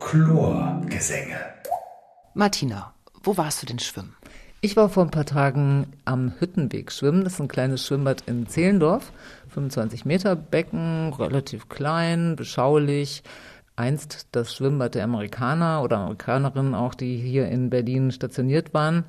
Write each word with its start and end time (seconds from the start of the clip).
Chlorgesänge. 0.00 1.38
Martina, 2.34 2.92
wo 3.22 3.36
warst 3.36 3.62
du 3.62 3.66
denn 3.66 3.78
schwimmen? 3.78 4.14
Ich 4.60 4.76
war 4.76 4.88
vor 4.88 5.04
ein 5.04 5.10
paar 5.10 5.24
Tagen 5.24 5.86
am 6.04 6.32
Hüttenweg 6.38 6.92
schwimmen. 6.92 7.24
Das 7.24 7.34
ist 7.34 7.40
ein 7.40 7.48
kleines 7.48 7.86
Schwimmbad 7.86 8.24
in 8.26 8.46
Zehlendorf. 8.46 9.12
25 9.48 10.04
Meter 10.04 10.36
Becken, 10.36 11.12
relativ 11.14 11.68
klein, 11.68 12.36
beschaulich. 12.36 13.22
Einst 13.76 14.28
das 14.32 14.54
Schwimmbad 14.54 14.94
der 14.94 15.04
Amerikaner 15.04 15.82
oder 15.82 15.98
Amerikanerinnen 15.98 16.74
auch, 16.74 16.94
die 16.94 17.16
hier 17.16 17.48
in 17.48 17.70
Berlin 17.70 18.10
stationiert 18.10 18.74
waren. 18.74 19.04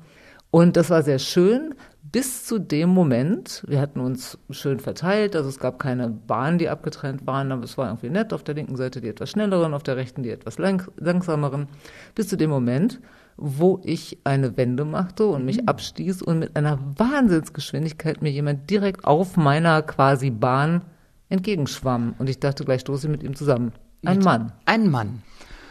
Und 0.50 0.76
das 0.76 0.90
war 0.90 1.02
sehr 1.02 1.18
schön 1.18 1.74
bis 2.10 2.44
zu 2.44 2.58
dem 2.58 2.90
Moment, 2.90 3.64
wir 3.66 3.80
hatten 3.80 4.00
uns 4.00 4.38
schön 4.50 4.80
verteilt, 4.80 5.36
also 5.36 5.48
es 5.48 5.58
gab 5.58 5.78
keine 5.78 6.08
Bahnen, 6.08 6.58
die 6.58 6.68
abgetrennt 6.68 7.26
waren, 7.26 7.52
aber 7.52 7.64
es 7.64 7.76
war 7.76 7.88
irgendwie 7.88 8.10
nett, 8.10 8.32
auf 8.32 8.42
der 8.42 8.54
linken 8.54 8.76
Seite 8.76 9.00
die 9.00 9.08
etwas 9.08 9.30
schnelleren, 9.30 9.74
auf 9.74 9.82
der 9.82 9.96
rechten 9.96 10.22
die 10.22 10.30
etwas 10.30 10.58
lang 10.58 10.90
langsameren, 10.96 11.68
bis 12.14 12.28
zu 12.28 12.36
dem 12.36 12.50
Moment, 12.50 13.00
wo 13.36 13.80
ich 13.84 14.18
eine 14.24 14.56
Wende 14.56 14.84
machte 14.84 15.26
und 15.26 15.44
mich 15.44 15.62
mhm. 15.62 15.68
abstieß 15.68 16.22
und 16.22 16.38
mit 16.40 16.56
einer 16.56 16.78
Wahnsinnsgeschwindigkeit 16.96 18.22
mir 18.22 18.30
jemand 18.30 18.68
direkt 18.70 19.04
auf 19.04 19.36
meiner 19.36 19.82
quasi 19.82 20.30
Bahn 20.30 20.82
entgegenschwamm. 21.28 22.14
Und 22.18 22.28
ich 22.28 22.40
dachte, 22.40 22.64
gleich 22.64 22.80
stoße 22.80 23.06
ich 23.06 23.10
mit 23.10 23.22
ihm 23.22 23.36
zusammen. 23.36 23.72
Ein 24.04 24.16
mit 24.16 24.24
Mann. 24.24 24.52
Ein 24.64 24.90
Mann. 24.90 25.22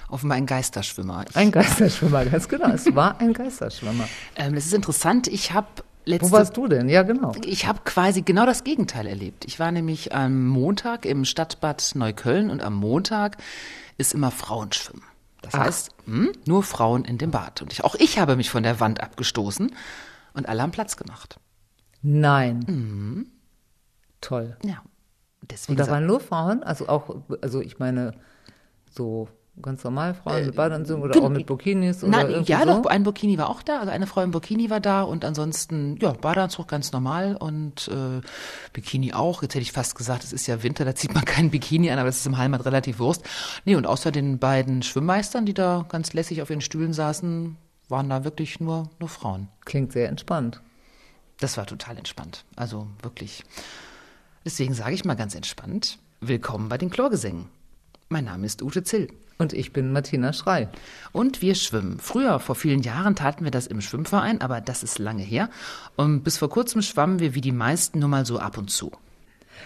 Offenbar 0.10 0.38
ein 0.38 0.46
Geisterschwimmer. 0.46 1.26
Ein 1.34 1.52
Geisterschwimmer, 1.52 2.26
ganz 2.26 2.48
genau. 2.48 2.70
Es 2.70 2.94
war 2.96 3.20
ein 3.20 3.34
Geisterschwimmer. 3.34 4.08
Ähm, 4.38 4.56
das 4.56 4.66
ist 4.68 4.74
interessant. 4.74 5.28
Ich 5.28 5.52
habe 5.52 5.68
Letzte, 6.08 6.32
Wo 6.32 6.32
warst 6.38 6.56
du 6.56 6.70
denn? 6.70 6.88
Ja, 6.88 7.04
genau. 7.04 7.34
Ich 7.44 7.68
habe 7.68 7.82
quasi 7.84 8.22
genau 8.22 8.46
das 8.46 8.64
Gegenteil 8.64 9.08
erlebt. 9.08 9.44
Ich 9.46 9.60
war 9.60 9.74
nämlich 9.74 10.16
am 10.16 10.48
Montag 10.48 11.06
im 11.06 11.26
Stadtbad 11.26 11.92
Neukölln 11.96 12.50
und 12.50 12.62
am 12.62 12.76
Montag 12.76 13.36
ist 13.98 14.14
immer 14.14 14.32
Frauenschwimmen. 14.32 15.04
Das 15.42 15.54
Ach. 15.54 15.60
heißt, 15.66 15.92
hm, 16.06 16.32
nur 16.46 16.64
Frauen 16.64 17.04
in 17.04 17.18
dem 17.18 17.32
Bad. 17.32 17.62
Und 17.62 17.74
ich, 17.74 17.84
auch 17.84 17.96
ich 17.96 18.20
habe 18.20 18.38
mich 18.38 18.50
von 18.50 18.64
der 18.64 18.80
Wand 18.80 19.04
abgestoßen 19.04 19.76
und 20.34 20.48
alle 20.48 20.62
haben 20.62 20.72
Platz 20.72 20.96
gemacht. 20.96 21.42
Nein. 22.02 22.60
Mhm. 22.68 23.28
Toll. 24.22 24.56
Ja. 24.64 24.82
Deswegen 25.42 25.78
und 25.78 25.86
da 25.86 25.92
waren 25.92 26.06
nur 26.06 26.22
Frauen, 26.22 26.64
also 26.64 26.88
auch, 26.88 27.18
also 27.42 27.60
ich 27.60 27.80
meine, 27.80 28.14
so 28.90 29.28
ganz 29.62 29.84
normal 29.84 30.14
Frauen 30.14 30.46
mit 30.46 30.54
äh, 30.54 30.56
Badeanzügen 30.56 31.02
oder 31.02 31.22
auch 31.22 31.30
mit 31.30 31.46
Burkinis? 31.46 32.04
Oder 32.04 32.24
Nein, 32.24 32.44
ja, 32.46 32.60
so? 32.60 32.66
doch, 32.66 32.86
ein 32.86 33.04
Burkini 33.04 33.38
war 33.38 33.50
auch 33.50 33.62
da, 33.62 33.80
also 33.80 33.92
eine 33.92 34.08
Frau 34.08 34.22
im 34.22 34.32
Burkini 34.32 34.70
war 34.70 34.80
da 34.80 35.02
und 35.02 35.26
ansonsten, 35.26 35.98
ja, 36.02 36.12
Badeanzug 36.12 36.68
ganz 36.68 36.92
normal 36.92 37.36
und 37.36 37.88
äh, 37.88 38.22
Bikini 38.74 39.14
auch. 39.14 39.42
Jetzt 39.42 39.56
hätte 39.56 39.64
ich 39.64 39.72
fast 39.72 39.96
gesagt, 39.96 40.24
es 40.24 40.34
ist 40.34 40.48
ja 40.48 40.64
Winter, 40.64 40.86
da 40.86 40.96
zieht 40.96 41.14
man 41.14 41.26
keinen 41.26 41.50
Bikini 41.50 41.90
an, 41.92 42.00
aber 42.00 42.08
das 42.08 42.18
ist 42.18 42.28
im 42.28 42.38
Heimat 42.38 42.66
relativ 42.66 43.00
Wurst. 43.00 43.24
Nee, 43.66 43.76
und 43.76 43.88
außer 43.88 44.12
den 44.12 44.40
beiden 44.40 44.84
Schwimmmeistern, 44.84 45.46
die 45.46 45.54
da 45.54 45.86
ganz 45.90 46.14
lässig 46.14 46.42
auf 46.42 46.50
ihren 46.50 46.62
Stühlen 46.62 46.94
saßen, 46.94 47.58
waren 47.90 48.10
da 48.10 48.24
wirklich 48.24 48.60
nur, 48.60 48.90
nur 49.00 49.10
Frauen. 49.10 49.48
Klingt 49.66 49.92
sehr 49.92 50.10
entspannt. 50.10 50.62
Das 51.40 51.58
war 51.58 51.66
total 51.66 51.98
entspannt. 51.98 52.46
Also 52.56 52.88
wirklich. 53.02 53.44
Deswegen 54.44 54.74
sage 54.74 54.96
ich 54.96 55.06
mal 55.06 55.16
ganz 55.16 55.36
entspannt, 55.36 56.00
willkommen 56.20 56.70
bei 56.70 56.78
den 56.78 56.90
Chlorgesängen. 56.90 57.50
Mein 58.10 58.26
Name 58.26 58.46
ist 58.46 58.62
Ute 58.62 58.84
Zill. 58.84 59.10
Und 59.38 59.54
ich 59.54 59.72
bin 59.72 59.92
Martina 59.92 60.34
Schrei. 60.34 60.68
Und 61.12 61.42
wir 61.42 61.56
schwimmen. 61.56 62.00
Früher, 62.00 62.40
vor 62.40 62.56
vielen 62.56 62.82
Jahren, 62.82 63.16
taten 63.16 63.44
wir 63.44 63.52
das 63.52 63.68
im 63.68 63.82
Schwimmverein, 63.82 64.42
aber 64.42 64.62
das 64.62 64.84
ist 64.84 64.98
lange 64.98 65.22
her. 65.22 65.50
Und 65.96 66.24
bis 66.24 66.38
vor 66.38 66.50
kurzem 66.50 66.82
schwammen 66.82 67.20
wir 67.20 67.36
wie 67.36 67.42
die 67.42 67.52
meisten 67.52 68.00
nur 68.00 68.10
mal 68.10 68.26
so 68.26 68.40
ab 68.40 68.58
und 68.58 68.72
zu. 68.72 68.92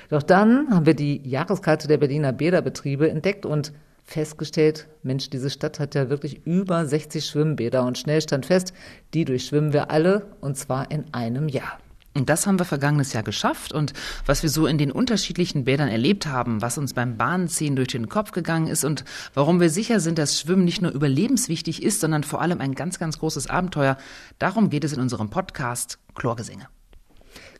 Doch 0.10 0.24
dann 0.24 0.70
haben 0.72 0.86
wir 0.86 0.94
die 0.94 1.22
Jahreskarte 1.28 1.88
der 1.88 1.98
Berliner 1.98 2.34
Bäderbetriebe 2.34 3.10
entdeckt 3.10 3.46
und 3.46 3.72
festgestellt, 4.04 4.88
Mensch, 5.04 5.30
diese 5.30 5.50
Stadt 5.50 5.80
hat 5.80 5.96
ja 5.96 6.10
wirklich 6.10 6.46
über 6.46 6.86
60 6.86 7.26
Schwimmbäder 7.26 7.84
und 7.84 7.98
schnell 7.98 8.22
stand 8.22 8.46
fest, 8.46 8.74
die 9.14 9.26
durchschwimmen 9.26 9.74
wir 9.74 9.90
alle 9.90 10.28
und 10.42 10.58
zwar 10.58 10.92
in 10.92 11.14
einem 11.14 11.48
Jahr. 11.48 11.80
Und 12.14 12.30
das 12.30 12.46
haben 12.46 12.60
wir 12.60 12.66
vergangenes 12.66 13.14
Jahr 13.14 13.24
geschafft. 13.24 13.72
Und 13.72 13.94
was 14.26 14.44
wir 14.44 14.50
so 14.50 14.68
in 14.68 14.78
den 14.78 14.92
unterschiedlichen 14.92 15.64
Bädern 15.64 15.88
erlebt 15.88 16.28
haben, 16.28 16.62
was 16.62 16.78
uns 16.78 16.94
beim 16.94 17.16
Bahnziehen 17.18 17.76
durch 17.76 17.88
den 17.88 18.10
Kopf 18.10 18.32
gegangen 18.32 18.68
ist 18.68 18.84
und 18.84 19.06
warum 19.34 19.62
wir 19.62 19.70
sicher 19.70 20.00
sind, 20.02 20.18
dass 20.18 20.40
Schwimmen 20.40 20.66
nicht 20.66 20.82
nur 20.82 20.92
überlebenswichtig 20.92 21.82
ist, 21.82 22.02
sondern 22.02 22.24
vor 22.24 22.42
allem 22.42 22.60
ein 22.60 22.76
ganz, 22.76 23.00
ganz 23.00 23.20
großes 23.20 23.48
Abenteuer, 23.48 23.98
darum 24.40 24.70
geht 24.70 24.84
es 24.84 24.92
in 24.92 25.00
unserem 25.00 25.30
Podcast 25.30 26.00
Chlorgesänge. 26.16 26.68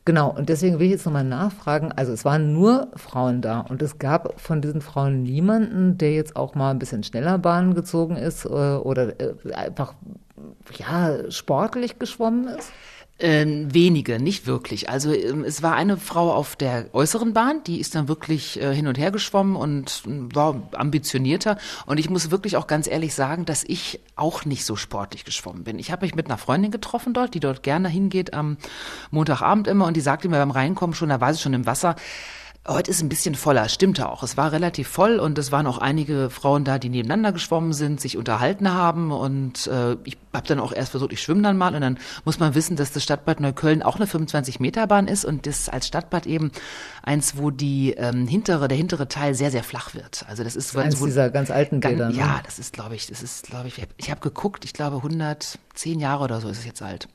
Genau, 0.04 0.30
und 0.30 0.48
deswegen 0.48 0.80
will 0.80 0.86
ich 0.86 0.92
jetzt 0.92 1.06
nochmal 1.06 1.24
nachfragen. 1.24 1.92
Also 1.92 2.12
es 2.12 2.24
waren 2.24 2.52
nur 2.52 2.88
Frauen 2.96 3.40
da 3.40 3.60
und 3.60 3.80
es 3.82 3.98
gab 3.98 4.40
von 4.40 4.60
diesen 4.60 4.80
Frauen 4.80 5.22
niemanden, 5.22 5.96
der 5.96 6.12
jetzt 6.12 6.34
auch 6.34 6.56
mal 6.56 6.72
ein 6.72 6.80
bisschen 6.80 7.04
schneller 7.04 7.38
Bahn 7.38 7.74
gezogen 7.74 8.16
ist 8.16 8.44
äh, 8.44 8.48
oder 8.48 9.20
äh, 9.20 9.54
einfach 9.54 9.94
ja 10.76 11.30
sportlich 11.30 12.00
geschwommen 12.00 12.48
ist. 12.48 12.72
Ähm, 13.18 13.72
wenige, 13.72 14.18
nicht 14.18 14.46
wirklich. 14.46 14.88
Also 14.88 15.12
ähm, 15.12 15.44
es 15.44 15.62
war 15.62 15.76
eine 15.76 15.96
Frau 15.96 16.32
auf 16.32 16.56
der 16.56 16.86
äußeren 16.92 17.32
Bahn, 17.32 17.62
die 17.64 17.78
ist 17.78 17.94
dann 17.94 18.08
wirklich 18.08 18.60
äh, 18.60 18.74
hin 18.74 18.88
und 18.88 18.98
her 18.98 19.12
geschwommen 19.12 19.54
und 19.54 20.02
äh, 20.06 20.34
war 20.34 20.60
ambitionierter. 20.72 21.56
Und 21.86 22.00
ich 22.00 22.10
muss 22.10 22.32
wirklich 22.32 22.56
auch 22.56 22.66
ganz 22.66 22.88
ehrlich 22.88 23.14
sagen, 23.14 23.44
dass 23.44 23.62
ich 23.64 24.00
auch 24.16 24.44
nicht 24.44 24.64
so 24.64 24.74
sportlich 24.74 25.24
geschwommen 25.24 25.62
bin. 25.62 25.78
Ich 25.78 25.92
habe 25.92 26.04
mich 26.04 26.16
mit 26.16 26.26
einer 26.26 26.38
Freundin 26.38 26.72
getroffen 26.72 27.14
dort, 27.14 27.34
die 27.34 27.40
dort 27.40 27.62
gerne 27.62 27.88
hingeht 27.88 28.34
am 28.34 28.56
Montagabend 29.10 29.68
immer 29.68 29.86
und 29.86 29.96
die 29.96 30.00
sagte 30.00 30.28
mir 30.28 30.38
beim 30.38 30.50
Reinkommen 30.50 30.94
schon, 30.94 31.10
da 31.10 31.20
war 31.20 31.32
sie 31.32 31.40
schon 31.40 31.54
im 31.54 31.66
Wasser, 31.66 31.94
Heute 32.66 32.92
ist 32.92 33.02
ein 33.02 33.08
bisschen 33.08 33.34
voller, 33.34 33.68
stimmte 33.68 34.08
auch. 34.08 34.22
Es 34.22 34.36
war 34.36 34.52
relativ 34.52 34.86
voll 34.86 35.18
und 35.18 35.36
es 35.36 35.50
waren 35.50 35.66
auch 35.66 35.78
einige 35.78 36.30
Frauen 36.30 36.62
da, 36.62 36.78
die 36.78 36.90
nebeneinander 36.90 37.32
geschwommen 37.32 37.72
sind, 37.72 38.00
sich 38.00 38.16
unterhalten 38.16 38.72
haben 38.72 39.10
und 39.10 39.66
äh, 39.66 39.96
ich 40.04 40.16
habe 40.32 40.46
dann 40.46 40.60
auch 40.60 40.72
erst 40.72 40.92
versucht, 40.92 41.12
ich 41.12 41.20
schwimme 41.20 41.42
dann 41.42 41.56
mal 41.58 41.74
und 41.74 41.80
dann 41.80 41.98
muss 42.24 42.38
man 42.38 42.54
wissen, 42.54 42.76
dass 42.76 42.92
das 42.92 43.02
Stadtbad 43.02 43.40
Neukölln 43.40 43.82
auch 43.82 43.96
eine 43.96 44.06
25 44.06 44.60
Meter 44.60 44.86
Bahn 44.86 45.08
ist 45.08 45.24
und 45.24 45.44
das 45.48 45.68
als 45.68 45.88
Stadtbad 45.88 46.24
eben 46.26 46.52
eins, 47.02 47.36
wo 47.36 47.50
die 47.50 47.94
ähm, 47.94 48.28
hintere, 48.28 48.68
der 48.68 48.76
hintere 48.76 49.08
Teil 49.08 49.34
sehr 49.34 49.50
sehr 49.50 49.64
flach 49.64 49.94
wird. 49.94 50.24
Also 50.28 50.44
das 50.44 50.54
ist 50.54 50.76
eins 50.76 51.00
wo, 51.00 51.06
dieser 51.06 51.30
ganz 51.30 51.50
alten 51.50 51.80
Bäder. 51.80 52.10
ne? 52.10 52.14
Ja, 52.14 52.42
das 52.44 52.60
ist 52.60 52.72
glaube 52.72 52.94
ich, 52.94 53.08
das 53.08 53.24
ist 53.24 53.42
glaube 53.42 53.66
ich, 53.66 53.82
ich 53.96 54.08
habe 54.08 54.20
geguckt, 54.20 54.64
ich 54.64 54.72
glaube 54.72 54.98
110 54.98 55.98
Jahre 55.98 56.22
oder 56.22 56.40
so 56.40 56.48
ist 56.48 56.58
es 56.58 56.64
jetzt 56.64 56.80
alt 56.80 57.08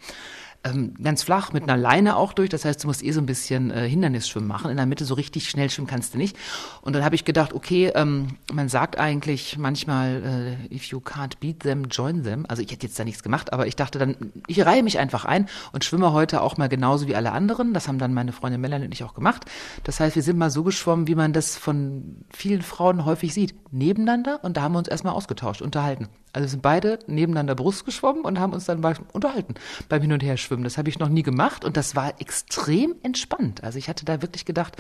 ähm, 0.74 0.94
ganz 1.02 1.24
flach 1.24 1.54
mit 1.54 1.64
einer 1.64 1.78
Leine 1.78 2.16
auch 2.16 2.34
durch. 2.34 2.50
Das 2.50 2.66
heißt, 2.66 2.84
du 2.84 2.88
musst 2.88 3.04
eh 3.04 3.12
so 3.12 3.22
ein 3.22 3.26
bisschen 3.26 3.72
äh, 3.72 3.88
Hindernisschwimmen 3.88 4.48
machen. 4.48 4.72
In 4.72 4.78
der 4.78 4.86
Mitte 4.86 5.06
so 5.06 5.14
richtig 5.14 5.50
schnell 5.50 5.70
schwimmen 5.70 5.88
kannst 5.88 6.14
du 6.14 6.18
nicht. 6.18 6.38
Und 6.82 6.94
dann 6.94 7.04
habe 7.04 7.16
ich 7.16 7.26
gedacht, 7.26 7.54
okay, 7.54 7.92
ähm, 7.96 8.38
man 8.52 8.70
sagt 8.70 8.98
eigentlich 8.98 9.58
manchmal, 9.58 10.58
äh, 10.70 10.76
if 10.76 10.86
you 10.86 11.00
can't 11.00 11.34
beat 11.40 11.62
them, 11.62 11.86
join 11.86 12.24
them. 12.24 12.46
Also 12.48 12.62
ich 12.62 12.72
hätte 12.72 12.88
jetzt 12.88 13.00
da 13.00 13.04
nichts 13.04 13.24
gemacht, 13.24 13.54
aber 13.54 13.68
ich 13.68 13.76
dachte 13.76 14.00
dann, 14.00 14.16
ich 14.48 14.66
reihe 14.66 14.84
mich 14.84 15.00
einfach 15.00 15.26
ein 15.26 15.48
und 15.72 15.84
schwimme 15.84 16.14
heute 16.14 16.42
auch 16.42 16.58
mal 16.58 16.70
genauso 16.70 17.08
wie 17.08 17.16
alle 17.16 17.32
anderen. 17.32 17.74
Das 17.74 17.88
haben 17.88 18.00
dann 18.00 18.14
meine 18.14 18.32
Freundin 18.32 18.62
Melanie 18.62 18.86
und 18.86 18.94
ich 18.94 19.04
auch 19.04 19.14
gemacht. 19.14 19.46
Das 19.84 20.00
heißt, 20.00 20.16
wir 20.16 20.24
sind 20.24 20.38
mal 20.38 20.50
so 20.50 20.64
geschwommen, 20.64 21.08
wie 21.08 21.16
man 21.16 21.34
das 21.34 21.58
von 21.58 22.26
vielen 22.30 22.62
Frauen 22.62 23.06
häufig 23.06 23.34
sieht. 23.34 23.56
Nebeneinander 23.72 24.40
und 24.44 24.58
da 24.58 24.62
haben 24.64 24.74
wir 24.74 24.80
uns 24.80 24.88
erstmal 24.88 25.14
ausgetauscht, 25.14 25.62
unterhalten. 25.62 26.08
Also 26.34 26.50
sind 26.50 26.62
beide 26.62 27.00
nebeneinander 27.08 27.56
Brust 27.56 27.86
geschwommen 27.86 28.24
und 28.24 28.40
haben 28.40 28.54
uns 28.54 28.66
dann 28.66 28.84
unterhalten 29.14 29.56
beim 29.90 30.02
Hin- 30.02 30.14
und 30.14 30.24
Herschwimmen. 30.24 30.64
Das 30.64 30.78
habe 30.78 30.90
ich 30.90 31.00
noch 31.00 31.10
nie 31.10 31.24
gemacht 31.24 31.66
und 31.66 31.78
das 31.78 31.96
war 31.96 32.20
extrem 32.20 32.96
entspannt. 33.02 33.64
Also 33.64 33.80
ich 33.80 33.90
hatte 33.90 34.06
da 34.06 34.22
wirklich 34.22 34.46
gedacht, 34.46 34.78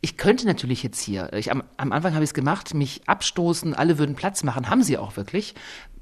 ich 0.00 0.16
könnte 0.16 0.46
natürlich 0.46 0.82
jetzt 0.82 1.00
hier, 1.00 1.32
ich, 1.32 1.50
am, 1.50 1.62
am 1.76 1.92
Anfang 1.92 2.14
habe 2.14 2.24
ich 2.24 2.30
es 2.30 2.34
gemacht, 2.34 2.74
mich 2.74 3.02
abstoßen, 3.06 3.74
alle 3.74 3.98
würden 3.98 4.14
Platz 4.14 4.42
machen, 4.44 4.70
haben 4.70 4.82
sie 4.82 4.96
auch 4.98 5.16
wirklich, 5.16 5.54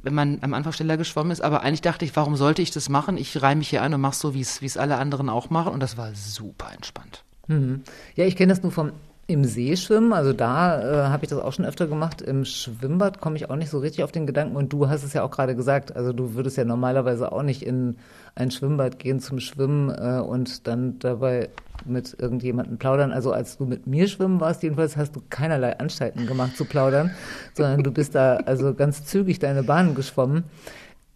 wenn 0.03 0.14
man 0.14 0.38
am 0.42 0.54
Anfang 0.54 0.72
schneller 0.72 0.97
geschwommen 0.97 1.32
ist. 1.32 1.42
Aber 1.42 1.62
eigentlich 1.62 1.82
dachte 1.82 2.04
ich, 2.04 2.14
warum 2.14 2.36
sollte 2.36 2.62
ich 2.62 2.70
das 2.70 2.88
machen? 2.88 3.16
Ich 3.16 3.41
reihe 3.41 3.56
mich 3.56 3.69
hier 3.69 3.82
ein 3.82 3.94
und 3.94 4.00
mache 4.00 4.16
so, 4.16 4.34
wie 4.34 4.41
es 4.41 4.76
alle 4.76 4.97
anderen 4.97 5.28
auch 5.28 5.50
machen 5.50 5.72
und 5.72 5.80
das 5.80 5.97
war 5.97 6.14
super 6.14 6.72
entspannt. 6.74 7.24
Mhm. 7.48 7.82
Ja, 8.14 8.24
ich 8.24 8.36
kenne 8.36 8.53
das 8.53 8.62
nur 8.62 8.72
vom 8.72 8.92
im 9.28 9.44
See 9.44 9.77
schwimmen, 9.77 10.12
also 10.12 10.33
da 10.33 10.81
äh, 10.81 11.09
habe 11.09 11.25
ich 11.25 11.31
das 11.31 11.38
auch 11.38 11.53
schon 11.53 11.65
öfter 11.65 11.87
gemacht. 11.87 12.21
Im 12.21 12.44
Schwimmbad 12.44 13.21
komme 13.21 13.36
ich 13.36 13.48
auch 13.48 13.57
nicht 13.57 13.71
so 13.71 13.78
richtig 13.78 14.03
auf 14.03 14.13
den 14.13 14.27
Gedanken. 14.27 14.57
Und 14.57 14.72
du 14.72 14.89
hast 14.89 15.04
es 15.04 15.13
ja 15.13 15.22
auch 15.22 15.30
gerade 15.30 15.54
gesagt, 15.54 15.95
also 15.95 16.13
du 16.13 16.34
würdest 16.34 16.57
ja 16.57 16.65
normalerweise 16.65 17.30
auch 17.30 17.42
nicht 17.42 17.63
in 17.63 17.97
ein 18.34 18.51
Schwimmbad 18.51 18.98
gehen 18.98 19.21
zum 19.21 19.39
Schwimmen 19.39 19.91
äh, 19.91 20.21
und 20.21 20.66
dann 20.66 20.98
dabei 20.98 21.51
mit 21.84 22.16
irgendjemandem 22.19 22.78
plaudern. 22.78 23.13
Also 23.13 23.33
als 23.33 23.57
du 23.59 23.65
mit 23.65 23.86
mir 23.86 24.09
schwimmen 24.09 24.41
warst, 24.41 24.63
jedenfalls 24.63 24.97
hast 24.97 25.15
du 25.15 25.22
keinerlei 25.30 25.78
Anstalten 25.78 26.27
gemacht 26.27 26.57
zu 26.57 26.65
plaudern, 26.65 27.13
sondern 27.54 27.83
du 27.83 27.92
bist 27.92 28.15
da 28.15 28.36
also 28.36 28.74
ganz 28.74 29.04
zügig 29.04 29.39
deine 29.39 29.63
Bahnen 29.63 29.95
geschwommen. 29.95 30.45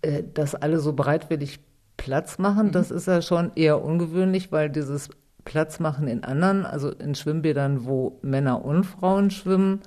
Äh, 0.02 0.22
dass 0.32 0.54
alle 0.54 0.78
so 0.78 0.92
bereitwillig 0.92 1.60
Platz 1.96 2.38
machen, 2.38 2.70
das 2.70 2.90
ist 2.90 3.08
ja 3.08 3.20
schon 3.20 3.50
eher 3.56 3.82
ungewöhnlich, 3.82 4.52
weil 4.52 4.70
dieses 4.70 5.08
Platz 5.46 5.80
machen 5.80 6.08
in 6.08 6.24
anderen, 6.24 6.66
also 6.66 6.90
in 6.90 7.14
Schwimmbädern, 7.14 7.86
wo 7.86 8.18
Männer 8.20 8.62
und 8.62 8.84
Frauen 8.84 9.30
schwimmen, 9.30 9.80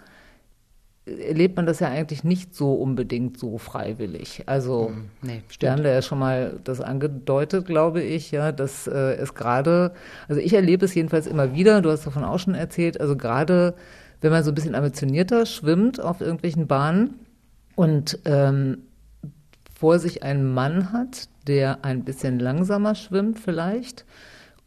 erlebt 1.05 1.57
man 1.57 1.65
das 1.65 1.79
ja 1.79 1.89
eigentlich 1.89 2.23
nicht 2.23 2.55
so 2.55 2.73
unbedingt 2.73 3.37
so 3.37 3.57
freiwillig. 3.57 4.43
Also 4.47 4.89
mm, 4.89 5.27
nee, 5.27 5.41
wir 5.59 5.71
haben 5.71 5.83
da 5.83 5.89
ja 5.89 6.01
schon 6.01 6.19
mal 6.19 6.59
das 6.63 6.81
angedeutet, 6.81 7.65
glaube 7.65 8.01
ich, 8.01 8.31
ja, 8.31 8.51
dass 8.51 8.87
äh, 8.87 9.15
es 9.15 9.33
gerade, 9.33 9.93
also 10.27 10.41
ich 10.41 10.53
erlebe 10.53 10.85
es 10.85 10.95
jedenfalls 10.95 11.27
immer 11.27 11.53
wieder, 11.53 11.81
du 11.81 11.91
hast 11.91 12.05
davon 12.05 12.23
auch 12.23 12.39
schon 12.39 12.55
erzählt, 12.55 12.99
also 12.99 13.15
gerade 13.15 13.75
wenn 14.21 14.31
man 14.31 14.43
so 14.43 14.51
ein 14.51 14.55
bisschen 14.55 14.75
ambitionierter 14.75 15.45
schwimmt 15.45 16.01
auf 16.01 16.21
irgendwelchen 16.21 16.67
Bahnen 16.67 17.15
und 17.75 18.19
ähm, 18.25 18.79
vor 19.77 19.99
sich 19.99 20.23
einen 20.23 20.53
Mann 20.53 20.91
hat, 20.93 21.27
der 21.47 21.83
ein 21.83 22.03
bisschen 22.03 22.39
langsamer 22.39 22.95
schwimmt 22.95 23.39
vielleicht 23.39 24.05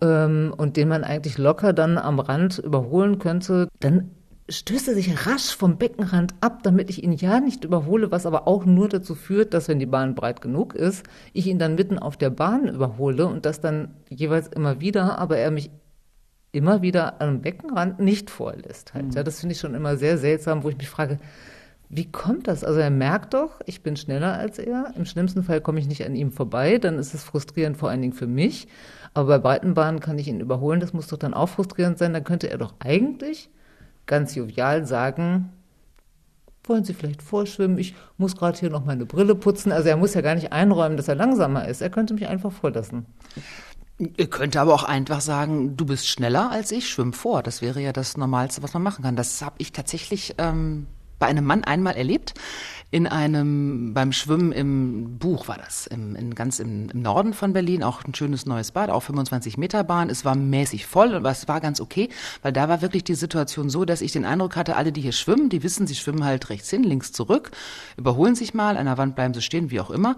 ähm, 0.03 0.53
und 0.55 0.77
den 0.77 0.89
man 0.89 1.05
eigentlich 1.05 1.39
locker 1.39 1.73
dann 1.73 1.97
am 1.97 2.19
Rand 2.19 2.59
überholen 2.59 3.19
könnte, 3.19 3.69
dann 3.81 4.11
stößt 4.49 4.89
er 4.89 4.95
sich 4.95 5.27
rasch 5.27 5.57
vom 5.57 5.79
Beckenrand 5.79 6.35
ab, 6.41 6.63
damit 6.65 6.91
ich 6.91 7.03
ihn 7.03 7.13
ja 7.13 7.41
nicht 7.41 7.65
überhole, 7.65 8.11
was 8.11 8.27
aber 8.27 8.49
auch 8.49 8.67
nur 8.67 8.89
dazu 8.89 9.15
führt, 9.15 9.55
dass 9.55 9.69
wenn 9.69 9.79
die 9.79 9.87
Bahn 9.87 10.15
breit 10.15 10.41
genug 10.41 10.75
ist, 10.75 11.07
ich 11.33 11.47
ihn 11.47 11.59
dann 11.59 11.77
mitten 11.77 11.99
auf 11.99 12.17
der 12.17 12.31
Bahn 12.31 12.69
überhole 12.69 13.27
und 13.27 13.47
das 13.47 13.61
dann 13.61 13.95
jeweils 14.11 14.49
immer 14.49 14.81
wieder, 14.81 15.19
aber 15.19 15.39
er 15.39 15.53
mich 15.53 15.71
immer 16.51 16.83
wieder 16.83 17.23
am 17.23 17.41
Beckenrand 17.41 18.01
nicht 18.01 18.29
vorlässt. 18.29 18.93
Halt. 18.93 19.07
Mhm. 19.07 19.11
Ja, 19.13 19.23
das 19.23 19.41
finde 19.41 19.55
ich 19.55 19.61
schon 19.61 19.75
immer 19.75 19.97
sehr 19.97 20.19
seltsam, 20.19 20.65
wo 20.65 20.69
ich 20.69 20.77
mich 20.77 20.89
frage, 20.89 21.19
wie 21.89 22.11
kommt 22.11 22.49
das? 22.49 22.65
Also 22.65 22.81
er 22.81 22.91
merkt 22.91 23.35
doch, 23.35 23.61
ich 23.67 23.83
bin 23.83 23.97
schneller 23.97 24.33
als 24.35 24.59
er. 24.59 24.93
Im 24.97 25.05
schlimmsten 25.05 25.43
Fall 25.43 25.61
komme 25.61 25.79
ich 25.79 25.87
nicht 25.87 26.05
an 26.05 26.15
ihm 26.15 26.33
vorbei, 26.33 26.79
dann 26.79 26.99
ist 26.99 27.15
es 27.15 27.23
frustrierend 27.23 27.77
vor 27.77 27.91
allen 27.91 28.01
Dingen 28.01 28.15
für 28.15 28.27
mich. 28.27 28.67
Aber 29.15 29.39
bei 29.39 29.39
Breitenbahnen 29.39 30.01
kann 30.01 30.19
ich 30.19 30.29
ihn 30.29 30.41
überholen, 30.41 30.81
das 30.81 30.93
muss 30.93 31.09
doch 31.09 31.19
dann 31.19 31.35
auch 31.35 31.49
frustrierend 31.49 31.99
sein. 31.99 32.13
Dann 32.13 32.25
könnte 32.25 32.49
er 32.51 32.59
doch 32.59 32.75
eigentlich 32.79 33.51
ganz 34.07 34.35
jovial 34.35 34.87
sagen, 34.87 35.53
wollen 36.65 36.85
Sie 36.85 36.95
vielleicht 36.95 37.23
vorschwimmen? 37.23 37.79
Ich 37.79 37.95
muss 38.19 38.37
gerade 38.37 38.59
hier 38.59 38.71
noch 38.71 38.85
meine 38.85 39.05
Brille 39.05 39.35
putzen. 39.35 39.73
Also 39.73 39.89
er 39.89 39.97
muss 39.97 40.15
ja 40.15 40.21
gar 40.21 40.35
nicht 40.35 40.53
einräumen, 40.53 40.97
dass 40.97 41.09
er 41.09 41.17
langsamer 41.17 41.67
ist. 41.67 41.83
Er 41.83 41.91
könnte 41.91 42.15
mich 42.15 42.29
einfach 42.29 42.53
vorlassen. 42.53 43.07
Ihr 43.99 44.31
könnt 44.31 44.57
aber 44.57 44.73
auch 44.75 44.85
einfach 44.85 45.21
sagen, 45.21 45.77
du 45.77 45.85
bist 45.85 46.09
schneller 46.09 46.51
als 46.51 46.73
ich, 46.73 46.89
schwimm 46.89 47.13
vor. 47.13 47.43
Das 47.43 47.63
wäre 47.63 47.81
ja 47.81 47.93
das 47.93 48.17
Normalste, 48.17 48.63
was 48.63 48.75
man 48.75 48.83
machen 48.83 49.03
kann. 49.03 49.17
Das 49.17 49.43
habe 49.43 49.57
ich 49.59 49.73
tatsächlich 49.73 50.35
ähm, 50.39 50.87
bei 51.23 51.29
einem 51.29 51.45
Mann 51.45 51.63
einmal 51.63 51.95
erlebt. 51.95 52.35
In 52.91 53.07
einem, 53.07 53.95
beim 53.95 54.11
Schwimmen 54.11 54.51
im 54.51 55.19
Buch 55.19 55.47
war 55.47 55.57
das, 55.57 55.87
im, 55.87 56.17
in, 56.17 56.35
ganz 56.35 56.59
im, 56.59 56.91
im 56.91 57.01
Norden 57.01 57.33
von 57.33 57.53
Berlin, 57.53 57.85
auch 57.85 58.05
ein 58.05 58.13
schönes 58.13 58.45
neues 58.45 58.73
Bad, 58.73 58.91
auch 58.91 59.05
25 59.05 59.57
Meter 59.57 59.85
Bahn. 59.85 60.11
Es 60.11 60.25
war 60.25 60.35
mäßig 60.35 60.85
voll, 60.85 61.15
aber 61.15 61.31
es 61.31 61.47
war 61.47 61.61
ganz 61.61 61.81
okay, 61.81 62.09
weil 62.43 62.53
da 62.53 62.69
war 62.69 62.83
wirklich 62.83 63.05
die 63.05 63.15
Situation 63.15 63.71
so, 63.71 63.85
dass 63.85 64.01
ich 64.01 64.11
den 64.11 64.25
Eindruck 64.25 64.57
hatte, 64.57 64.75
alle, 64.75 64.91
die 64.91 65.01
hier 65.01 65.13
schwimmen, 65.13 65.49
die 65.49 65.63
wissen, 65.63 65.87
sie 65.87 65.95
schwimmen 65.95 66.25
halt 66.25 66.51
rechts 66.51 66.71
hin, 66.71 66.83
links 66.83 67.13
zurück, 67.13 67.53
überholen 67.97 68.35
sich 68.35 68.53
mal, 68.53 68.77
an 68.77 68.87
der 68.87 68.99
Wand 68.99 69.15
bleiben 69.15 69.33
sie 69.33 69.43
stehen, 69.43 69.71
wie 69.71 69.79
auch 69.79 69.91
immer. 69.91 70.17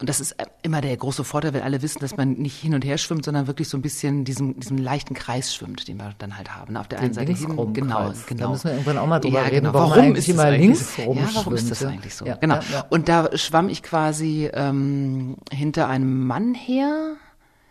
Und 0.00 0.08
das 0.08 0.18
ist 0.18 0.34
immer 0.62 0.80
der 0.80 0.96
große 0.96 1.24
Vorteil, 1.24 1.52
wenn 1.52 1.60
alle 1.62 1.82
wissen, 1.82 2.00
dass 2.00 2.16
man 2.16 2.32
nicht 2.32 2.58
hin 2.58 2.74
und 2.74 2.86
her 2.86 2.96
schwimmt, 2.96 3.26
sondern 3.26 3.46
wirklich 3.46 3.68
so 3.68 3.76
ein 3.76 3.82
bisschen 3.82 4.24
diesem, 4.24 4.58
diesem 4.58 4.78
leichten 4.78 5.12
Kreis 5.12 5.54
schwimmt, 5.54 5.86
den 5.88 5.98
wir 5.98 6.14
dann 6.18 6.38
halt 6.38 6.56
haben. 6.56 6.78
Auf 6.78 6.88
der 6.88 7.00
einen 7.00 7.12
Seite 7.12 7.32
hin, 7.32 7.48
genau, 7.48 7.66
genau. 7.74 8.12
Da 8.30 8.48
müssen 8.48 8.64
wir 8.64 8.72
irgendwann 8.72 8.98
auch 8.98 9.06
mal 9.06 9.20
drüber 9.20 9.42
ja, 9.42 9.44
reden, 9.44 9.66
genau. 9.66 9.74
warum, 9.74 9.90
warum 9.90 10.14
ist 10.14 10.26
es 10.26 10.34
immer 10.34 10.50
links 10.50 10.98
rum 11.04 11.18
Ja, 11.18 11.28
warum 11.34 11.54
ist 11.54 11.70
das 11.70 11.84
eigentlich 11.84 12.14
so? 12.14 12.24
Ja, 12.24 12.36
genau. 12.36 12.60
Ja, 12.72 12.86
und 12.88 13.10
da 13.10 13.36
schwamm 13.36 13.68
ich 13.68 13.82
quasi 13.82 14.50
ähm, 14.54 15.36
hinter 15.52 15.88
einem 15.88 16.26
Mann 16.26 16.54
her, 16.54 17.16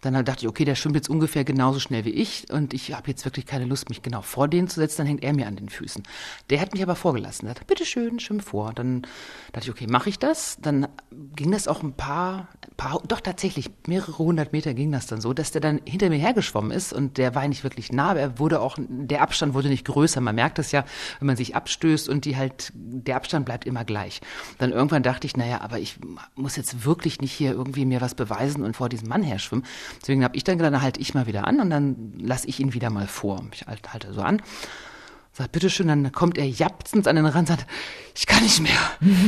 dann 0.01 0.13
dachte 0.25 0.46
ich, 0.46 0.48
okay, 0.48 0.66
der 0.66 0.75
schwimmt 0.75 0.96
jetzt 0.96 1.10
ungefähr 1.10 1.44
genauso 1.44 1.80
schnell 1.80 2.06
wie 2.06 2.12
ich 2.12 2.51
und 2.51 2.74
ich 2.74 2.94
habe 2.94 3.10
jetzt 3.10 3.25
wirklich 3.25 3.46
keine 3.46 3.66
Lust, 3.66 3.90
mich 3.90 4.01
genau 4.01 4.22
vor 4.22 4.48
den 4.48 4.68
zu 4.68 4.80
setzen, 4.80 5.00
dann 5.00 5.07
hängt 5.07 5.24
er 5.24 5.34
mir 5.34 5.48
an 5.48 5.56
den 5.56 5.69
Füßen. 5.69 6.04
Der 6.50 6.62
hat 6.62 6.74
mich 6.74 6.84
aber 6.84 6.96
vorgelassen. 6.96 7.48
Er 7.48 7.51
hat, 7.51 7.68
bitteschön, 7.68 8.19
schwimm 8.19 8.40
vor. 8.40 8.74
Dann 8.74 9.04
dachte 9.51 9.68
ich, 9.68 9.72
okay, 9.72 9.88
mache 9.88 10.10
ich 10.10 10.19
das? 10.19 10.57
Dann 10.62 10.88
ging 11.36 11.51
das 11.51 11.68
auch 11.68 11.84
ein 11.84 11.94
paar, 11.94 12.50
ein 12.66 12.75
paar, 12.78 13.01
doch 13.07 13.19
tatsächlich, 13.19 13.69
mehrere 13.88 14.18
hundert 14.18 14.54
Meter 14.54 14.74
ging 14.74 14.92
das 14.92 15.07
dann 15.07 15.22
so, 15.22 15.34
dass 15.34 15.51
der 15.51 15.62
dann 15.62 15.81
hinter 15.86 16.10
mir 16.10 16.18
hergeschwommen 16.18 16.72
ist 16.72 16.94
und 16.94 17.18
der 17.18 17.36
war 17.36 17.48
nicht 17.48 17.63
wirklich 17.63 17.92
nah, 17.92 18.12
aber 18.12 18.19
er 18.19 18.40
wurde 18.40 18.62
auch, 18.62 18.78
der 18.80 19.22
Abstand 19.22 19.54
wurde 19.54 19.69
nicht 19.69 19.86
größer. 19.86 20.22
Man 20.22 20.36
merkt 20.36 20.57
das 20.57 20.72
ja, 20.72 20.86
wenn 21.19 21.28
man 21.28 21.36
sich 21.36 21.56
abstößt 21.56 22.10
und 22.10 22.25
die 22.25 22.38
halt, 22.38 22.72
der 22.74 23.16
Abstand 23.16 23.46
bleibt 23.46 23.66
immer 23.66 23.86
gleich. 23.86 24.22
Dann 24.57 24.72
irgendwann 24.72 25.04
dachte 25.04 25.28
ich, 25.28 25.36
naja, 25.36 25.62
aber 25.62 25.80
ich 25.80 25.98
muss 26.36 26.56
jetzt 26.56 26.86
wirklich 26.86 27.22
nicht 27.22 27.31
hier 27.31 27.51
irgendwie 27.51 27.86
mir 27.86 28.01
was 28.01 28.16
beweisen 28.16 28.63
und 28.63 28.75
vor 28.75 28.90
diesem 28.90 29.10
Mann 29.10 29.24
her 29.24 29.40
schwimmen. 29.40 29.66
Deswegen 30.01 30.24
habe 30.24 30.36
ich 30.36 30.44
dann 30.44 30.57
gedacht, 30.57 30.74
dann 30.74 30.81
halte 30.81 31.00
ich 31.00 31.13
mal 31.13 31.27
wieder 31.27 31.47
an 31.47 31.59
und 31.59 31.69
dann 31.69 32.13
lasse 32.19 32.47
ich 32.47 32.59
ihn 32.59 32.74
wieder 32.74 32.89
mal 32.89 33.07
vor. 33.07 33.44
Ich 33.53 33.65
halte, 33.68 33.94
halte 33.94 34.13
so 34.13 34.21
an. 34.21 34.41
Sagt, 35.31 35.51
bitteschön, 35.51 35.88
dann 35.88 36.12
kommt 36.12 36.38
er 36.38 36.47
japsend 36.47 37.07
an 37.07 37.15
den 37.15 37.25
Rand 37.25 37.50
und 37.50 37.57
sagt, 37.57 37.68
ich 38.15 38.25
kann 38.25 38.44
nicht 38.44 38.59
mehr, 38.62 38.71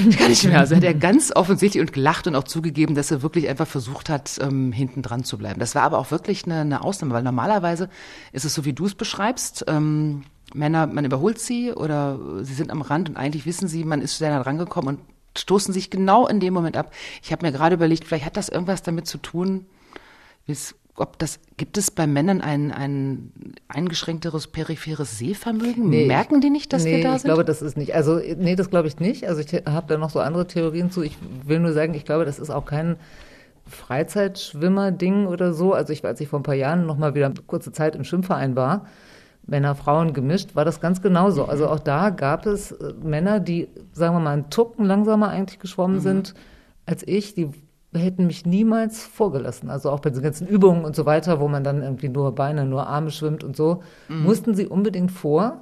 ich 0.09 0.17
kann 0.17 0.29
nicht 0.29 0.43
mehr. 0.43 0.59
Also 0.59 0.75
hat 0.75 0.83
er 0.83 0.93
ganz 0.93 1.31
offensichtlich 1.33 1.79
und 1.79 1.93
gelacht 1.93 2.27
und 2.27 2.35
auch 2.35 2.43
zugegeben, 2.43 2.95
dass 2.95 3.11
er 3.11 3.21
wirklich 3.21 3.47
einfach 3.47 3.67
versucht 3.67 4.09
hat, 4.09 4.37
ähm, 4.41 4.71
hinten 4.71 5.03
dran 5.03 5.23
zu 5.23 5.37
bleiben. 5.37 5.59
Das 5.59 5.75
war 5.75 5.83
aber 5.83 5.99
auch 5.99 6.11
wirklich 6.11 6.45
eine, 6.45 6.61
eine 6.61 6.83
Ausnahme, 6.83 7.13
weil 7.13 7.23
normalerweise 7.23 7.87
ist 8.33 8.45
es 8.45 8.53
so, 8.53 8.65
wie 8.65 8.73
du 8.73 8.87
es 8.87 8.95
beschreibst, 8.95 9.65
ähm, 9.67 10.23
Männer, 10.53 10.87
man 10.87 11.05
überholt 11.05 11.39
sie 11.39 11.71
oder 11.71 12.19
sie 12.41 12.53
sind 12.53 12.71
am 12.71 12.81
Rand 12.81 13.09
und 13.09 13.17
eigentlich 13.17 13.45
wissen 13.45 13.67
sie, 13.67 13.85
man 13.85 14.01
ist 14.01 14.17
sehr 14.17 14.31
nah 14.31 14.41
rangekommen 14.41 14.97
und 14.97 15.39
stoßen 15.39 15.73
sich 15.73 15.89
genau 15.89 16.27
in 16.27 16.39
dem 16.39 16.53
Moment 16.53 16.77
ab. 16.77 16.93
Ich 17.23 17.31
habe 17.31 17.45
mir 17.45 17.51
gerade 17.51 17.75
überlegt, 17.75 18.05
vielleicht 18.05 18.25
hat 18.25 18.37
das 18.37 18.49
irgendwas 18.49 18.83
damit 18.83 19.07
zu 19.07 19.17
tun, 19.17 19.65
ob 20.95 21.17
das, 21.19 21.39
gibt 21.57 21.77
es 21.77 21.89
bei 21.89 22.05
Männern 22.05 22.41
ein, 22.41 22.71
ein 22.71 23.31
eingeschränkteres 23.67 24.47
peripheres 24.47 25.17
Sehvermögen? 25.17 25.89
Nee, 25.89 26.05
Merken 26.05 26.41
die 26.41 26.49
nicht, 26.49 26.73
dass 26.73 26.83
nee, 26.83 26.97
wir 26.97 27.03
da 27.03 27.11
sind? 27.11 27.17
ich 27.17 27.23
glaube, 27.23 27.45
das 27.45 27.61
ist 27.61 27.77
nicht. 27.77 27.95
Also, 27.95 28.19
nee, 28.37 28.55
das 28.55 28.69
glaube 28.69 28.87
ich 28.87 28.99
nicht. 28.99 29.27
Also, 29.27 29.41
ich 29.41 29.53
habe 29.65 29.87
da 29.87 29.97
noch 29.97 30.09
so 30.09 30.19
andere 30.19 30.47
Theorien 30.47 30.91
zu. 30.91 31.01
Ich 31.01 31.17
will 31.45 31.59
nur 31.59 31.73
sagen, 31.73 31.93
ich 31.93 32.05
glaube, 32.05 32.25
das 32.25 32.39
ist 32.39 32.49
auch 32.49 32.65
kein 32.65 32.97
Freizeitschwimmer-Ding 33.65 35.27
oder 35.27 35.53
so. 35.53 35.73
Also, 35.73 35.93
ich, 35.93 36.03
als 36.03 36.19
ich 36.19 36.27
vor 36.27 36.39
ein 36.39 36.43
paar 36.43 36.55
Jahren 36.55 36.85
noch 36.85 36.97
mal 36.97 37.15
wieder 37.15 37.31
kurze 37.47 37.71
Zeit 37.71 37.95
im 37.95 38.03
Schwimmverein 38.03 38.55
war, 38.55 38.85
Männer, 39.47 39.75
Frauen 39.75 40.13
gemischt, 40.13 40.55
war 40.55 40.65
das 40.65 40.81
ganz 40.81 41.01
genauso. 41.01 41.45
Also, 41.45 41.67
auch 41.67 41.79
da 41.79 42.09
gab 42.09 42.45
es 42.45 42.73
äh, 42.73 42.93
Männer, 43.01 43.39
die, 43.39 43.69
sagen 43.93 44.15
wir 44.15 44.19
mal, 44.19 44.33
einen 44.33 44.49
Tucken 44.49 44.85
langsamer 44.85 45.29
eigentlich 45.29 45.59
geschwommen 45.59 45.97
mhm. 45.97 46.01
sind 46.01 46.33
als 46.85 47.07
ich, 47.07 47.35
die 47.35 47.49
hätten 47.99 48.27
mich 48.27 48.45
niemals 48.45 49.03
vorgelassen. 49.03 49.69
Also 49.69 49.89
auch 49.89 49.99
bei 49.99 50.09
den 50.09 50.21
ganzen 50.21 50.47
Übungen 50.47 50.85
und 50.85 50.95
so 50.95 51.05
weiter, 51.05 51.39
wo 51.39 51.47
man 51.47 51.63
dann 51.63 51.81
irgendwie 51.81 52.09
nur 52.09 52.33
Beine, 52.33 52.65
nur 52.65 52.87
Arme 52.87 53.11
schwimmt 53.11 53.43
und 53.43 53.55
so, 53.55 53.83
mhm. 54.07 54.23
mussten 54.23 54.55
sie 54.55 54.67
unbedingt 54.67 55.11
vor. 55.11 55.61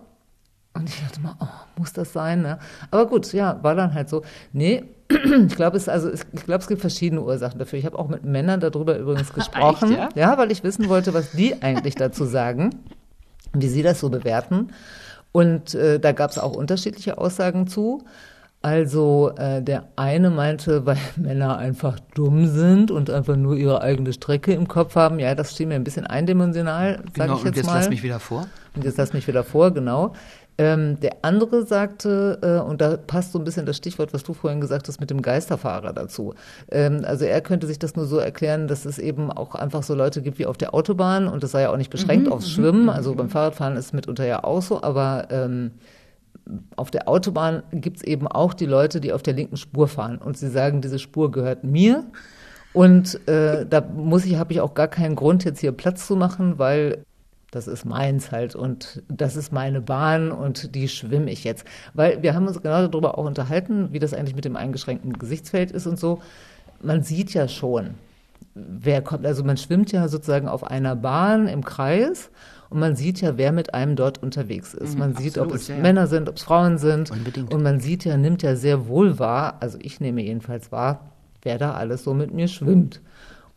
Und 0.73 0.87
ich 0.87 1.01
dachte 1.01 1.21
mal, 1.21 1.35
oh, 1.39 1.79
muss 1.79 1.93
das 1.93 2.13
sein? 2.13 2.43
Ne? 2.43 2.59
Aber 2.91 3.07
gut, 3.07 3.33
ja, 3.33 3.59
war 3.63 3.73
dann 3.73 3.93
halt 3.93 4.09
so. 4.09 4.21
Nee, 4.53 4.83
ich 5.09 5.55
glaube, 5.55 5.77
es, 5.77 5.89
also, 5.89 6.11
ich 6.11 6.21
glaube, 6.45 6.61
es 6.61 6.67
gibt 6.67 6.81
verschiedene 6.81 7.21
Ursachen 7.21 7.57
dafür. 7.57 7.79
Ich 7.79 7.85
habe 7.85 7.97
auch 7.97 8.07
mit 8.07 8.23
Männern 8.23 8.59
darüber 8.59 8.97
übrigens 8.97 9.33
gesprochen. 9.33 9.91
Echt, 9.91 9.99
ja? 9.99 10.09
ja, 10.15 10.37
weil 10.37 10.51
ich 10.51 10.63
wissen 10.63 10.87
wollte, 10.87 11.13
was 11.15 11.31
die 11.31 11.61
eigentlich 11.61 11.95
dazu 11.95 12.25
sagen, 12.25 12.75
wie 13.53 13.67
sie 13.67 13.81
das 13.81 13.99
so 13.99 14.09
bewerten. 14.09 14.69
Und 15.31 15.73
äh, 15.73 15.99
da 15.99 16.11
gab 16.11 16.31
es 16.31 16.37
auch 16.37 16.55
unterschiedliche 16.55 17.17
Aussagen 17.17 17.67
zu. 17.67 18.03
Also 18.61 19.31
äh, 19.37 19.61
der 19.61 19.87
eine 19.95 20.29
meinte, 20.29 20.85
weil 20.85 20.97
Männer 21.15 21.57
einfach 21.57 21.99
dumm 22.13 22.47
sind 22.47 22.91
und 22.91 23.09
einfach 23.09 23.35
nur 23.35 23.55
ihre 23.55 23.81
eigene 23.81 24.13
Strecke 24.13 24.53
im 24.53 24.67
Kopf 24.67 24.95
haben. 24.95 25.19
Ja, 25.19 25.35
das 25.35 25.55
schien 25.55 25.69
mir 25.69 25.75
ein 25.75 25.83
bisschen 25.83 26.05
eindimensional, 26.05 26.97
sage 26.97 27.11
genau, 27.13 27.33
ich 27.35 27.39
jetzt, 27.39 27.47
und 27.47 27.55
jetzt 27.55 27.65
mal. 27.67 27.75
lass 27.75 27.89
mich 27.89 28.03
wieder 28.03 28.19
vor. 28.19 28.47
Und 28.75 28.83
jetzt 28.83 28.97
lass 28.97 29.13
mich 29.13 29.27
wieder 29.27 29.43
vor, 29.43 29.71
genau. 29.71 30.13
Ähm, 30.59 30.99
der 30.99 31.15
andere 31.21 31.65
sagte, 31.65 32.37
äh, 32.41 32.69
und 32.69 32.81
da 32.81 32.97
passt 32.97 33.31
so 33.31 33.39
ein 33.39 33.45
bisschen 33.45 33.65
das 33.65 33.77
Stichwort, 33.77 34.13
was 34.13 34.23
du 34.23 34.33
vorhin 34.33 34.59
gesagt 34.59 34.89
hast, 34.89 34.99
mit 34.99 35.09
dem 35.09 35.21
Geisterfahrer 35.21 35.93
dazu. 35.93 36.33
Ähm, 36.69 37.05
also 37.05 37.23
er 37.23 37.39
könnte 37.39 37.65
sich 37.65 37.79
das 37.79 37.95
nur 37.95 38.05
so 38.05 38.17
erklären, 38.17 38.67
dass 38.67 38.83
es 38.83 38.99
eben 38.99 39.31
auch 39.31 39.55
einfach 39.55 39.83
so 39.83 39.95
Leute 39.95 40.21
gibt 40.21 40.37
wie 40.37 40.45
auf 40.45 40.57
der 40.57 40.73
Autobahn 40.73 41.29
und 41.29 41.43
das 41.43 41.51
sei 41.51 41.61
ja 41.61 41.71
auch 41.71 41.77
nicht 41.77 41.91
beschränkt 41.91 42.25
mhm, 42.25 42.33
aufs 42.33 42.49
Schwimmen. 42.49 42.83
Mhm, 42.83 42.89
also 42.89 43.15
beim 43.15 43.29
Fahrradfahren 43.29 43.77
ist 43.77 43.85
es 43.85 43.93
mitunter 43.93 44.25
ja 44.25 44.43
auch 44.43 44.61
so, 44.61 44.83
aber 44.83 45.27
ähm, 45.31 45.71
auf 46.75 46.91
der 46.91 47.07
Autobahn 47.07 47.63
gibt 47.71 47.97
es 47.97 48.03
eben 48.03 48.27
auch 48.27 48.53
die 48.53 48.65
Leute, 48.65 49.01
die 49.01 49.13
auf 49.13 49.23
der 49.23 49.33
linken 49.33 49.57
Spur 49.57 49.87
fahren 49.87 50.17
und 50.17 50.37
sie 50.37 50.49
sagen, 50.49 50.81
diese 50.81 50.99
Spur 50.99 51.31
gehört 51.31 51.63
mir. 51.63 52.05
Und 52.73 53.27
äh, 53.27 53.65
da 53.65 53.81
muss 53.81 54.25
ich, 54.25 54.35
habe 54.35 54.53
ich 54.53 54.61
auch 54.61 54.73
gar 54.73 54.87
keinen 54.87 55.15
Grund, 55.15 55.43
jetzt 55.43 55.59
hier 55.59 55.71
Platz 55.71 56.05
zu 56.07 56.15
machen, 56.15 56.59
weil 56.59 57.03
das 57.51 57.67
ist 57.67 57.83
meins 57.83 58.31
halt 58.31 58.55
und 58.55 59.01
das 59.07 59.35
ist 59.35 59.51
meine 59.51 59.81
Bahn 59.81 60.31
und 60.31 60.75
die 60.75 60.87
schwimme 60.87 61.31
ich 61.31 61.43
jetzt. 61.43 61.65
Weil 61.93 62.21
wir 62.21 62.35
haben 62.35 62.47
uns 62.47 62.61
genau 62.61 62.87
darüber 62.87 63.17
auch 63.17 63.25
unterhalten, 63.25 63.91
wie 63.91 63.99
das 63.99 64.13
eigentlich 64.13 64.35
mit 64.35 64.45
dem 64.45 64.55
eingeschränkten 64.55 65.13
Gesichtsfeld 65.13 65.71
ist 65.71 65.87
und 65.87 65.97
so. 65.97 66.21
Man 66.81 67.01
sieht 67.01 67.33
ja 67.33 67.47
schon, 67.47 67.95
wer 68.53 69.01
kommt, 69.01 69.25
also 69.25 69.43
man 69.43 69.57
schwimmt 69.57 69.91
ja 69.91 70.07
sozusagen 70.07 70.47
auf 70.47 70.63
einer 70.63 70.95
Bahn 70.95 71.47
im 71.47 71.63
Kreis 71.63 72.29
und 72.69 72.79
man 72.79 72.95
sieht 72.95 73.21
ja, 73.21 73.37
wer 73.37 73.51
mit 73.51 73.73
einem 73.73 73.95
dort 73.95 74.21
unterwegs 74.21 74.73
ist. 74.73 74.93
Mhm, 74.93 74.99
man 74.99 75.15
sieht, 75.15 75.37
absolut, 75.37 75.51
ob 75.51 75.55
es 75.55 75.67
ja, 75.67 75.77
Männer 75.77 76.07
sind, 76.07 76.29
ob 76.29 76.35
es 76.35 76.43
Frauen 76.43 76.77
sind. 76.77 77.11
Unbedingt. 77.11 77.53
Und 77.53 77.63
man 77.63 77.79
sieht 77.79 78.05
ja, 78.05 78.17
nimmt 78.17 78.43
ja 78.43 78.55
sehr 78.55 78.87
wohl 78.87 79.17
wahr, 79.19 79.57
also 79.59 79.77
ich 79.81 79.99
nehme 79.99 80.21
jedenfalls 80.21 80.71
wahr, 80.71 81.11
wer 81.41 81.57
da 81.57 81.73
alles 81.73 82.03
so 82.03 82.13
mit 82.13 82.33
mir 82.33 82.47
schwimmt. 82.47 83.01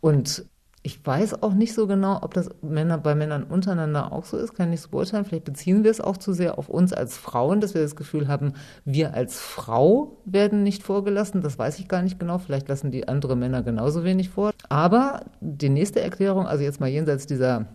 Und 0.01 0.45
ich 0.85 1.05
weiß 1.05 1.41
auch 1.41 1.53
nicht 1.53 1.73
so 1.73 1.87
genau, 1.87 2.19
ob 2.21 2.33
das 2.33 2.49
Männer 2.61 2.97
bei 2.97 3.15
Männern 3.15 3.43
untereinander 3.43 4.11
auch 4.11 4.25
so 4.25 4.35
ist, 4.35 4.53
kann 4.53 4.67
ich 4.67 4.71
nicht 4.71 4.81
so 4.81 4.89
beurteilen. 4.89 5.23
Vielleicht 5.23 5.45
beziehen 5.45 5.85
wir 5.85 5.91
es 5.91 6.01
auch 6.01 6.17
zu 6.17 6.33
sehr 6.33 6.57
auf 6.57 6.67
uns 6.67 6.91
als 6.91 7.15
Frauen, 7.15 7.61
dass 7.61 7.73
wir 7.73 7.81
das 7.81 7.95
Gefühl 7.95 8.27
haben, 8.27 8.53
wir 8.83 9.13
als 9.13 9.39
Frau 9.39 10.17
werden 10.25 10.61
nicht 10.61 10.83
vorgelassen. 10.83 11.41
Das 11.41 11.57
weiß 11.57 11.79
ich 11.79 11.87
gar 11.87 12.01
nicht 12.01 12.19
genau. 12.19 12.37
Vielleicht 12.37 12.67
lassen 12.67 12.91
die 12.91 13.07
andere 13.07 13.37
Männer 13.37 13.63
genauso 13.63 14.03
wenig 14.03 14.29
vor. 14.29 14.51
Aber 14.67 15.21
die 15.39 15.69
nächste 15.69 16.01
Erklärung, 16.01 16.47
also 16.47 16.65
jetzt 16.65 16.81
mal 16.81 16.89
jenseits 16.89 17.27
dieser 17.27 17.67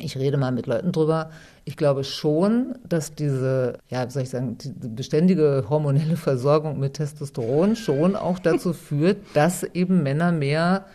ich 0.00 0.16
rede 0.16 0.36
mal 0.36 0.52
mit 0.52 0.66
Leuten 0.66 0.92
drüber. 0.92 1.30
Ich 1.64 1.76
glaube 1.76 2.04
schon, 2.04 2.74
dass 2.88 3.14
diese, 3.14 3.78
ja, 3.88 4.06
wie 4.06 4.10
soll 4.10 4.22
ich 4.22 4.30
sagen, 4.30 4.58
die 4.58 4.88
beständige 4.88 5.64
hormonelle 5.68 6.16
Versorgung 6.16 6.78
mit 6.78 6.94
Testosteron 6.94 7.76
schon 7.76 8.16
auch 8.16 8.38
dazu 8.38 8.72
führt, 8.74 9.18
dass 9.34 9.62
eben 9.62 10.02
Männer 10.02 10.32
mehr 10.32 10.86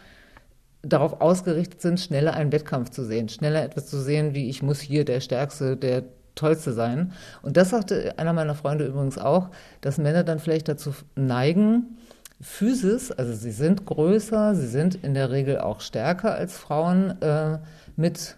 darauf 0.84 1.22
ausgerichtet 1.22 1.82
sind, 1.82 2.00
schneller 2.00 2.34
einen 2.34 2.52
Wettkampf 2.52 2.90
zu 2.90 3.04
sehen, 3.04 3.30
schneller 3.30 3.64
etwas 3.64 3.88
zu 3.88 4.00
sehen, 4.00 4.34
wie 4.34 4.50
ich 4.50 4.64
muss 4.64 4.80
hier 4.80 5.06
der 5.06 5.20
Stärkste, 5.20 5.78
der 5.78 6.04
Tollste 6.36 6.74
sein. 6.74 7.14
Und 7.42 7.58
das 7.58 7.72
sagte 7.72 8.18
einer 8.18 8.34
meiner 8.34 8.56
Freunde 8.56 8.86
übrigens 8.86 9.18
auch, 9.18 9.50
dass 9.82 9.98
Männer 9.98 10.24
dann 10.24 10.40
vielleicht 10.40 10.68
dazu 10.68 10.94
neigen, 11.16 11.98
Physis, 12.40 13.12
also 13.12 13.34
sie 13.34 13.52
sind 13.52 13.86
größer, 13.86 14.56
sie 14.56 14.68
sind 14.68 14.96
in 15.04 15.14
der 15.14 15.30
Regel 15.30 15.60
auch 15.60 15.82
stärker 15.82 16.34
als 16.34 16.58
Frauen, 16.58 17.22
äh, 17.22 17.60
mit 17.96 18.38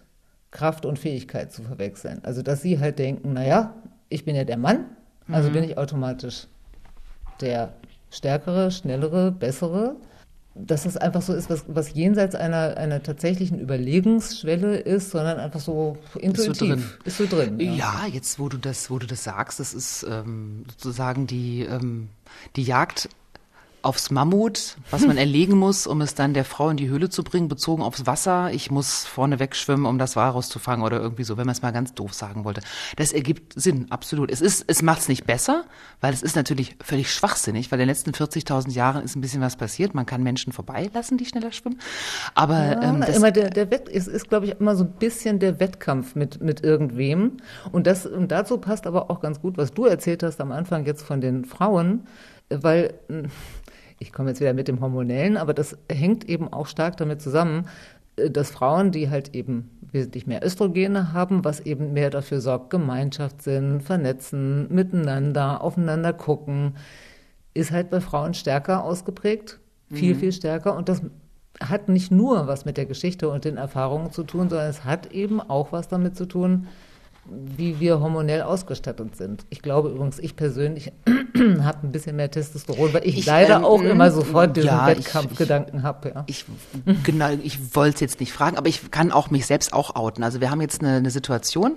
Kraft 0.54 0.86
und 0.86 0.98
Fähigkeit 0.98 1.52
zu 1.52 1.62
verwechseln. 1.62 2.20
Also 2.22 2.40
dass 2.40 2.62
sie 2.62 2.80
halt 2.80 2.98
denken, 2.98 3.34
naja, 3.34 3.74
ich 4.08 4.24
bin 4.24 4.34
ja 4.34 4.44
der 4.44 4.56
Mann, 4.56 4.86
also 5.28 5.50
mhm. 5.50 5.52
bin 5.52 5.64
ich 5.64 5.76
automatisch 5.76 6.46
der 7.42 7.74
stärkere, 8.10 8.70
schnellere, 8.70 9.30
bessere 9.30 9.96
dass 10.54 10.86
es 10.86 10.96
einfach 10.96 11.22
so 11.22 11.32
ist, 11.32 11.50
was, 11.50 11.64
was 11.66 11.94
jenseits 11.94 12.34
einer, 12.34 12.76
einer 12.76 13.02
tatsächlichen 13.02 13.58
Überlegungsschwelle 13.60 14.76
ist, 14.76 15.10
sondern 15.10 15.38
einfach 15.38 15.60
so 15.60 15.98
intuitiv. 16.18 16.52
Ist 16.52 16.58
so 16.58 16.66
drin. 16.66 16.84
Ist 17.04 17.16
so 17.18 17.26
drin 17.26 17.60
ja. 17.60 17.72
ja. 17.74 18.06
jetzt 18.06 18.38
wo 18.38 18.48
du 18.48 18.56
das, 18.58 18.88
wo 18.88 18.98
du 18.98 19.06
das 19.06 19.24
sagst, 19.24 19.58
das 19.58 19.74
ist 19.74 20.06
ähm, 20.08 20.64
sozusagen 20.70 21.26
die, 21.26 21.62
ähm, 21.62 22.08
die 22.54 22.62
Jagd 22.62 23.08
aufs 23.84 24.10
Mammut, 24.10 24.76
was 24.90 25.06
man 25.06 25.16
erlegen 25.18 25.58
muss, 25.58 25.86
um 25.86 26.00
es 26.00 26.14
dann 26.14 26.34
der 26.34 26.44
Frau 26.44 26.70
in 26.70 26.76
die 26.76 26.88
Höhle 26.88 27.10
zu 27.10 27.22
bringen, 27.22 27.48
bezogen 27.48 27.82
aufs 27.82 28.06
Wasser. 28.06 28.50
Ich 28.52 28.70
muss 28.70 29.04
vorne 29.04 29.38
wegschwimmen, 29.38 29.86
um 29.86 29.98
das 29.98 30.16
Walross 30.16 30.48
zu 30.48 30.58
fangen 30.58 30.82
oder 30.82 31.00
irgendwie 31.00 31.24
so, 31.24 31.36
wenn 31.36 31.46
man 31.46 31.52
es 31.52 31.62
mal 31.62 31.72
ganz 31.72 31.94
doof 31.94 32.14
sagen 32.14 32.44
wollte. 32.44 32.62
Das 32.96 33.12
ergibt 33.12 33.52
Sinn, 33.54 33.86
absolut. 33.90 34.30
Es 34.30 34.40
ist, 34.40 34.64
es 34.66 34.82
macht 34.82 35.00
es 35.00 35.08
nicht 35.08 35.26
besser, 35.26 35.64
weil 36.00 36.12
es 36.12 36.22
ist 36.22 36.36
natürlich 36.36 36.76
völlig 36.82 37.12
schwachsinnig, 37.12 37.70
weil 37.70 37.78
in 37.78 37.86
den 37.86 37.88
letzten 37.88 38.10
40.000 38.10 38.70
Jahren 38.70 39.04
ist 39.04 39.16
ein 39.16 39.20
bisschen 39.20 39.40
was 39.40 39.56
passiert. 39.56 39.94
Man 39.94 40.06
kann 40.06 40.22
Menschen 40.22 40.52
vorbeilassen, 40.52 41.18
die 41.18 41.26
schneller 41.26 41.52
schwimmen. 41.52 41.78
Aber 42.34 42.58
ja, 42.58 42.82
ähm, 42.82 43.00
das, 43.00 43.16
immer 43.16 43.30
der, 43.30 43.50
der 43.50 43.70
Wett 43.70 43.88
ist, 43.88 44.08
ist 44.08 44.28
glaube 44.28 44.46
ich, 44.46 44.60
immer 44.60 44.76
so 44.76 44.84
ein 44.84 44.92
bisschen 44.92 45.38
der 45.38 45.60
Wettkampf 45.60 46.14
mit, 46.14 46.40
mit 46.40 46.62
irgendwem. 46.62 47.38
Und 47.72 47.86
das, 47.86 48.06
und 48.06 48.30
dazu 48.32 48.58
passt 48.58 48.86
aber 48.86 49.10
auch 49.10 49.20
ganz 49.20 49.40
gut, 49.40 49.58
was 49.58 49.72
du 49.72 49.84
erzählt 49.84 50.22
hast 50.22 50.40
am 50.40 50.52
Anfang 50.52 50.86
jetzt 50.86 51.02
von 51.02 51.20
den 51.20 51.44
Frauen, 51.44 52.06
weil 52.48 52.94
ich 53.98 54.12
komme 54.12 54.30
jetzt 54.30 54.40
wieder 54.40 54.54
mit 54.54 54.68
dem 54.68 54.80
Hormonellen, 54.80 55.36
aber 55.36 55.54
das 55.54 55.76
hängt 55.90 56.28
eben 56.28 56.52
auch 56.52 56.66
stark 56.66 56.96
damit 56.96 57.22
zusammen, 57.22 57.68
äh, 58.16 58.30
dass 58.30 58.50
Frauen, 58.50 58.92
die 58.92 59.10
halt 59.10 59.34
eben 59.34 59.70
wesentlich 59.92 60.26
mehr 60.26 60.44
Östrogene 60.44 61.12
haben, 61.12 61.44
was 61.44 61.60
eben 61.60 61.92
mehr 61.92 62.10
dafür 62.10 62.40
sorgt, 62.40 62.70
Gemeinschaft 62.70 63.42
sind, 63.42 63.82
vernetzen, 63.82 64.72
miteinander, 64.74 65.62
aufeinander 65.62 66.12
gucken, 66.12 66.76
ist 67.54 67.70
halt 67.70 67.90
bei 67.90 68.00
Frauen 68.00 68.34
stärker 68.34 68.82
ausgeprägt, 68.82 69.60
viel, 69.90 70.14
mhm. 70.14 70.18
viel 70.18 70.32
stärker. 70.32 70.76
Und 70.76 70.88
das 70.88 71.02
hat 71.60 71.88
nicht 71.88 72.10
nur 72.10 72.48
was 72.48 72.64
mit 72.64 72.76
der 72.76 72.86
Geschichte 72.86 73.28
und 73.28 73.44
den 73.44 73.56
Erfahrungen 73.56 74.10
zu 74.10 74.24
tun, 74.24 74.48
sondern 74.48 74.68
es 74.68 74.84
hat 74.84 75.12
eben 75.12 75.40
auch 75.40 75.70
was 75.70 75.86
damit 75.86 76.16
zu 76.16 76.26
tun, 76.26 76.66
wie 77.26 77.80
wir 77.80 78.00
hormonell 78.00 78.42
ausgestattet 78.42 79.16
sind. 79.16 79.46
Ich 79.50 79.62
glaube 79.62 79.88
übrigens, 79.88 80.18
ich 80.18 80.36
persönlich 80.36 80.92
habe 81.62 81.86
ein 81.86 81.92
bisschen 81.92 82.16
mehr 82.16 82.30
Testosteron, 82.30 82.92
weil 82.92 83.06
ich, 83.06 83.18
ich 83.18 83.26
leider 83.26 83.56
ähm, 83.56 83.64
auch 83.64 83.80
immer 83.82 84.10
sofort 84.10 84.56
diesen 84.56 84.68
ja, 84.68 84.86
Wettkampfgedanken 84.86 85.82
habe. 85.82 86.10
Ja. 86.10 86.24
Ich, 86.26 86.44
genau, 87.02 87.30
ich 87.42 87.74
wollte 87.74 87.94
es 87.94 88.00
jetzt 88.00 88.20
nicht 88.20 88.32
fragen, 88.32 88.56
aber 88.56 88.68
ich 88.68 88.90
kann 88.90 89.10
auch 89.10 89.30
mich 89.30 89.46
selbst 89.46 89.72
auch 89.72 89.96
outen. 89.96 90.22
Also 90.22 90.40
wir 90.40 90.50
haben 90.50 90.60
jetzt 90.60 90.82
eine, 90.82 90.96
eine 90.96 91.10
Situation, 91.10 91.76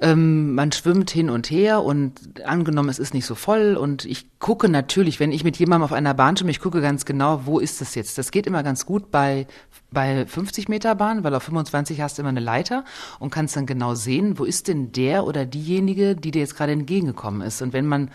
ähm, 0.00 0.54
man 0.54 0.72
schwimmt 0.72 1.10
hin 1.10 1.30
und 1.30 1.50
her 1.50 1.82
und 1.82 2.44
angenommen, 2.44 2.88
es 2.88 2.98
ist 2.98 3.14
nicht 3.14 3.26
so 3.26 3.34
voll 3.34 3.76
und 3.76 4.04
ich 4.04 4.38
gucke 4.38 4.68
natürlich, 4.68 5.20
wenn 5.20 5.32
ich 5.32 5.44
mit 5.44 5.56
jemandem 5.56 5.84
auf 5.84 5.92
einer 5.92 6.14
Bahn 6.14 6.36
schwimme, 6.36 6.50
ich 6.50 6.60
gucke 6.60 6.80
ganz 6.80 7.04
genau, 7.04 7.42
wo 7.44 7.58
ist 7.58 7.80
das 7.80 7.94
jetzt? 7.94 8.18
Das 8.18 8.30
geht 8.30 8.46
immer 8.46 8.62
ganz 8.62 8.86
gut 8.86 9.10
bei, 9.10 9.46
bei 9.90 10.26
50 10.26 10.68
Meter 10.68 10.94
Bahn, 10.94 11.24
weil 11.24 11.34
auf 11.34 11.44
25 11.44 12.00
hast 12.00 12.18
du 12.18 12.22
immer 12.22 12.30
eine 12.30 12.40
Leiter 12.40 12.84
und 13.18 13.30
kannst 13.30 13.56
dann 13.56 13.66
genau 13.66 13.94
sehen, 13.94 14.38
wo 14.38 14.44
ist 14.44 14.68
denn 14.68 14.92
der 14.92 15.24
oder 15.24 15.44
diejenige, 15.46 16.16
die 16.16 16.30
dir 16.30 16.40
jetzt 16.40 16.56
gerade 16.56 16.72
entgegengekommen 16.72 17.42
ist. 17.42 17.62
Und 17.62 17.72
wenn 17.72 17.86
man 17.86 18.10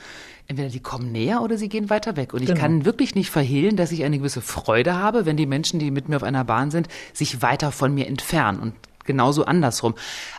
entweder 0.47 0.69
die 0.69 0.79
kommen 0.79 1.11
näher 1.11 1.41
oder 1.41 1.57
sie 1.57 1.69
gehen 1.69 1.89
weiter 1.89 2.15
weg. 2.15 2.33
Und 2.33 2.41
ich 2.41 2.47
genau. 2.47 2.59
kann 2.59 2.85
wirklich 2.85 3.15
nicht 3.15 3.29
verhehlen, 3.29 3.75
dass 3.75 3.91
ich 3.91 4.03
eine 4.03 4.17
gewisse 4.17 4.41
Freude 4.41 4.95
habe, 4.95 5.25
wenn 5.25 5.37
die 5.37 5.45
Menschen, 5.45 5.79
die 5.79 5.91
mit 5.91 6.09
mir 6.09 6.15
auf 6.15 6.23
einer 6.23 6.45
Bahn 6.45 6.71
sind, 6.71 6.87
sich 7.13 7.41
weiter 7.41 7.71
von 7.71 7.93
mir 7.93 8.07
entfernen. 8.07 8.59
Und 8.59 8.73
genauso 9.07 9.45
andersrum. 9.45 9.95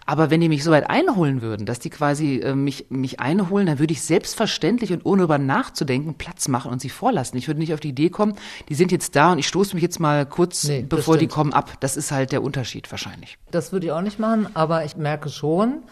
Aber 0.07 0.31
wenn 0.31 0.41
die 0.41 0.49
mich 0.49 0.63
so 0.63 0.71
weit 0.71 0.89
einholen 0.89 1.43
würden, 1.43 1.67
dass 1.67 1.81
die 1.81 1.91
quasi 1.91 2.37
äh, 2.37 2.55
mich, 2.55 2.87
mich 2.91 3.21
einholen, 3.21 3.67
dann 3.67 3.79
würde 3.79 3.93
ich 3.93 4.03
selbstverständlich 4.03 4.93
und 4.93 5.05
ohne 5.05 5.25
über 5.25 5.39
nachzudenken 5.39 6.15
Platz 6.15 6.49
machen 6.49 6.71
und 6.71 6.81
sie 6.81 6.91
vorlassen. 6.91 7.37
Ich 7.39 7.49
würde 7.49 7.61
nicht 7.61 7.75
auf 7.75 7.81
die 7.81 7.89
Idee 7.89 8.11
kommen, 8.11 8.35
die 8.69 8.75
sind 8.75 8.93
jetzt 8.93 9.17
da 9.17 9.33
und 9.33 9.39
ich 9.39 9.49
stoße 9.49 9.75
mich 9.75 9.83
jetzt 9.83 9.99
mal 9.99 10.25
kurz, 10.25 10.65
nee, 10.65 10.85
bevor 10.89 11.19
die 11.19 11.27
kommen, 11.27 11.53
ab. 11.53 11.73
Das 11.81 11.97
ist 11.97 12.13
halt 12.13 12.33
der 12.33 12.43
Unterschied 12.43 12.91
wahrscheinlich. 12.91 13.39
Das 13.51 13.73
würde 13.73 13.87
ich 13.87 13.93
auch 13.93 14.03
nicht 14.03 14.19
machen, 14.19 14.49
aber 14.55 14.85
ich 14.85 14.97
merke 14.97 15.29
schon, 15.29 15.83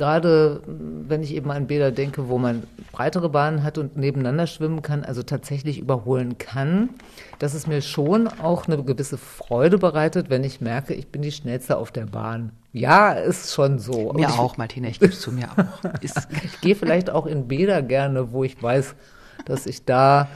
gerade 0.00 0.62
wenn 0.66 1.22
ich 1.22 1.34
eben 1.34 1.50
an 1.50 1.66
Bäder 1.66 1.90
denke, 1.90 2.30
wo 2.30 2.38
man 2.38 2.62
breitere 2.90 3.28
Bahnen 3.28 3.62
hat 3.62 3.76
und 3.76 3.98
nebeneinander 3.98 4.46
schwimmen 4.46 4.80
kann, 4.80 5.04
also 5.04 5.22
tatsächlich 5.22 5.78
überholen 5.78 6.38
kann, 6.38 6.88
dass 7.38 7.52
es 7.52 7.66
mir 7.66 7.82
schon 7.82 8.26
auch 8.26 8.66
eine 8.66 8.82
gewisse 8.82 9.18
Freude 9.18 9.76
bereitet, 9.76 10.30
wenn 10.30 10.42
ich 10.42 10.62
merke, 10.62 10.94
ich 10.94 11.08
bin 11.08 11.20
die 11.20 11.30
Schnellste 11.30 11.76
auf 11.76 11.90
der 11.92 12.06
Bahn. 12.06 12.52
Ja, 12.72 13.12
ist 13.12 13.52
schon 13.52 13.78
so. 13.78 14.14
Mir 14.14 14.30
auch, 14.30 14.56
Martina, 14.56 14.88
ich 14.88 15.00
gebe 15.00 15.12
zu 15.12 15.32
mir 15.32 15.50
auch. 15.50 15.90
ich 16.00 16.12
gehe 16.62 16.76
vielleicht 16.76 17.10
auch 17.10 17.26
in 17.26 17.46
Bäder 17.46 17.82
gerne, 17.82 18.32
wo 18.32 18.42
ich 18.42 18.60
weiß, 18.62 18.94
dass 19.44 19.66
ich 19.66 19.84
da 19.84 20.28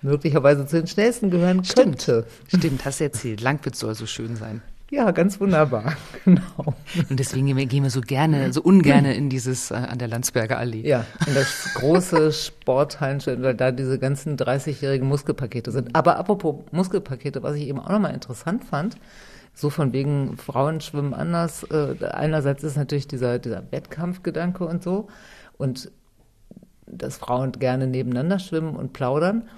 möglicherweise 0.00 0.64
zu 0.64 0.76
den 0.76 0.86
Schnellsten 0.86 1.30
gehören 1.30 1.62
könnte. 1.62 2.24
Stimmt, 2.46 2.62
Stimmt 2.62 2.84
hast 2.84 3.00
du 3.00 3.04
erzählt. 3.04 3.40
Langwitz 3.40 3.80
soll 3.80 3.96
so 3.96 4.06
schön 4.06 4.36
sein. 4.36 4.62
Ja, 4.90 5.10
ganz 5.10 5.38
wunderbar, 5.38 5.96
genau. 6.24 6.74
Und 7.10 7.20
deswegen 7.20 7.54
gehen 7.68 7.82
wir 7.82 7.90
so 7.90 8.00
gerne, 8.00 8.52
so 8.52 8.62
ungerne 8.62 9.14
in 9.16 9.28
dieses 9.28 9.70
äh, 9.70 9.74
an 9.74 9.98
der 9.98 10.08
Landsberger 10.08 10.58
Allee. 10.58 10.86
Ja, 10.86 11.04
in 11.26 11.34
das 11.34 11.74
große 11.74 12.32
Sporthallenschild, 12.32 13.42
weil 13.42 13.54
da 13.54 13.70
diese 13.70 13.98
ganzen 13.98 14.36
30-jährigen 14.38 15.06
Muskelpakete 15.06 15.72
sind. 15.72 15.94
Aber 15.94 16.16
apropos 16.16 16.64
Muskelpakete, 16.70 17.42
was 17.42 17.56
ich 17.56 17.68
eben 17.68 17.80
auch 17.80 17.90
nochmal 17.90 18.14
interessant 18.14 18.64
fand, 18.64 18.96
so 19.52 19.68
von 19.70 19.92
wegen 19.92 20.36
Frauen 20.38 20.80
schwimmen 20.80 21.12
anders. 21.12 21.64
Äh, 21.64 21.96
einerseits 22.06 22.62
ist 22.62 22.76
natürlich 22.76 23.08
dieser, 23.08 23.38
dieser 23.38 23.64
Wettkampfgedanke 23.70 24.64
und 24.64 24.82
so 24.82 25.08
und 25.58 25.90
dass 26.86 27.18
Frauen 27.18 27.52
gerne 27.52 27.86
nebeneinander 27.86 28.38
schwimmen 28.38 28.74
und 28.74 28.92
plaudern. 28.92 29.48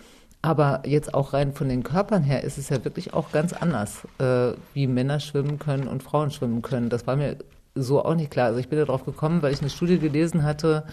Aber 0.43 0.83
jetzt 0.87 1.13
auch 1.13 1.35
rein 1.35 1.53
von 1.53 1.69
den 1.69 1.83
Körpern 1.83 2.23
her 2.23 2.45
ist 2.45 2.57
es 2.57 2.71
ja 2.71 2.83
wirklich 2.85 3.13
auch 3.13 3.31
ganz 3.31 3.53
anders, 3.53 4.07
äh, 4.19 4.53
wie 4.73 4.87
Männer 4.87 5.21
schwimmen 5.21 5.59
können 5.59 5.87
und 5.87 6.03
Frauen 6.03 6.31
schwimmen 6.31 6.63
können. 6.63 6.89
Das 6.89 7.07
war 7.07 7.17
mir 7.17 7.37
so 7.75 8.03
auch 8.05 8.15
nicht 8.15 8.31
klar. 8.31 8.47
Also 8.47 8.59
ich 8.59 8.69
bin 8.69 8.79
darauf 8.79 9.05
gekommen, 9.05 9.43
weil 9.43 9.53
ich 9.53 9.61
eine 9.61 9.71
Studie 9.71 9.99
gelesen 9.99 10.43
hatte, 10.43 10.85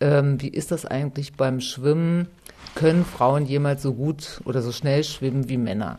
ähm, 0.00 0.40
wie 0.40 0.48
ist 0.48 0.70
das 0.70 0.86
eigentlich 0.86 1.34
beim 1.34 1.60
Schwimmen? 1.60 2.28
Können 2.74 3.04
Frauen 3.04 3.46
jemals 3.46 3.82
so 3.82 3.94
gut 3.94 4.40
oder 4.44 4.62
so 4.62 4.72
schnell 4.72 5.04
schwimmen 5.04 5.48
wie 5.48 5.56
Männer? 5.56 5.98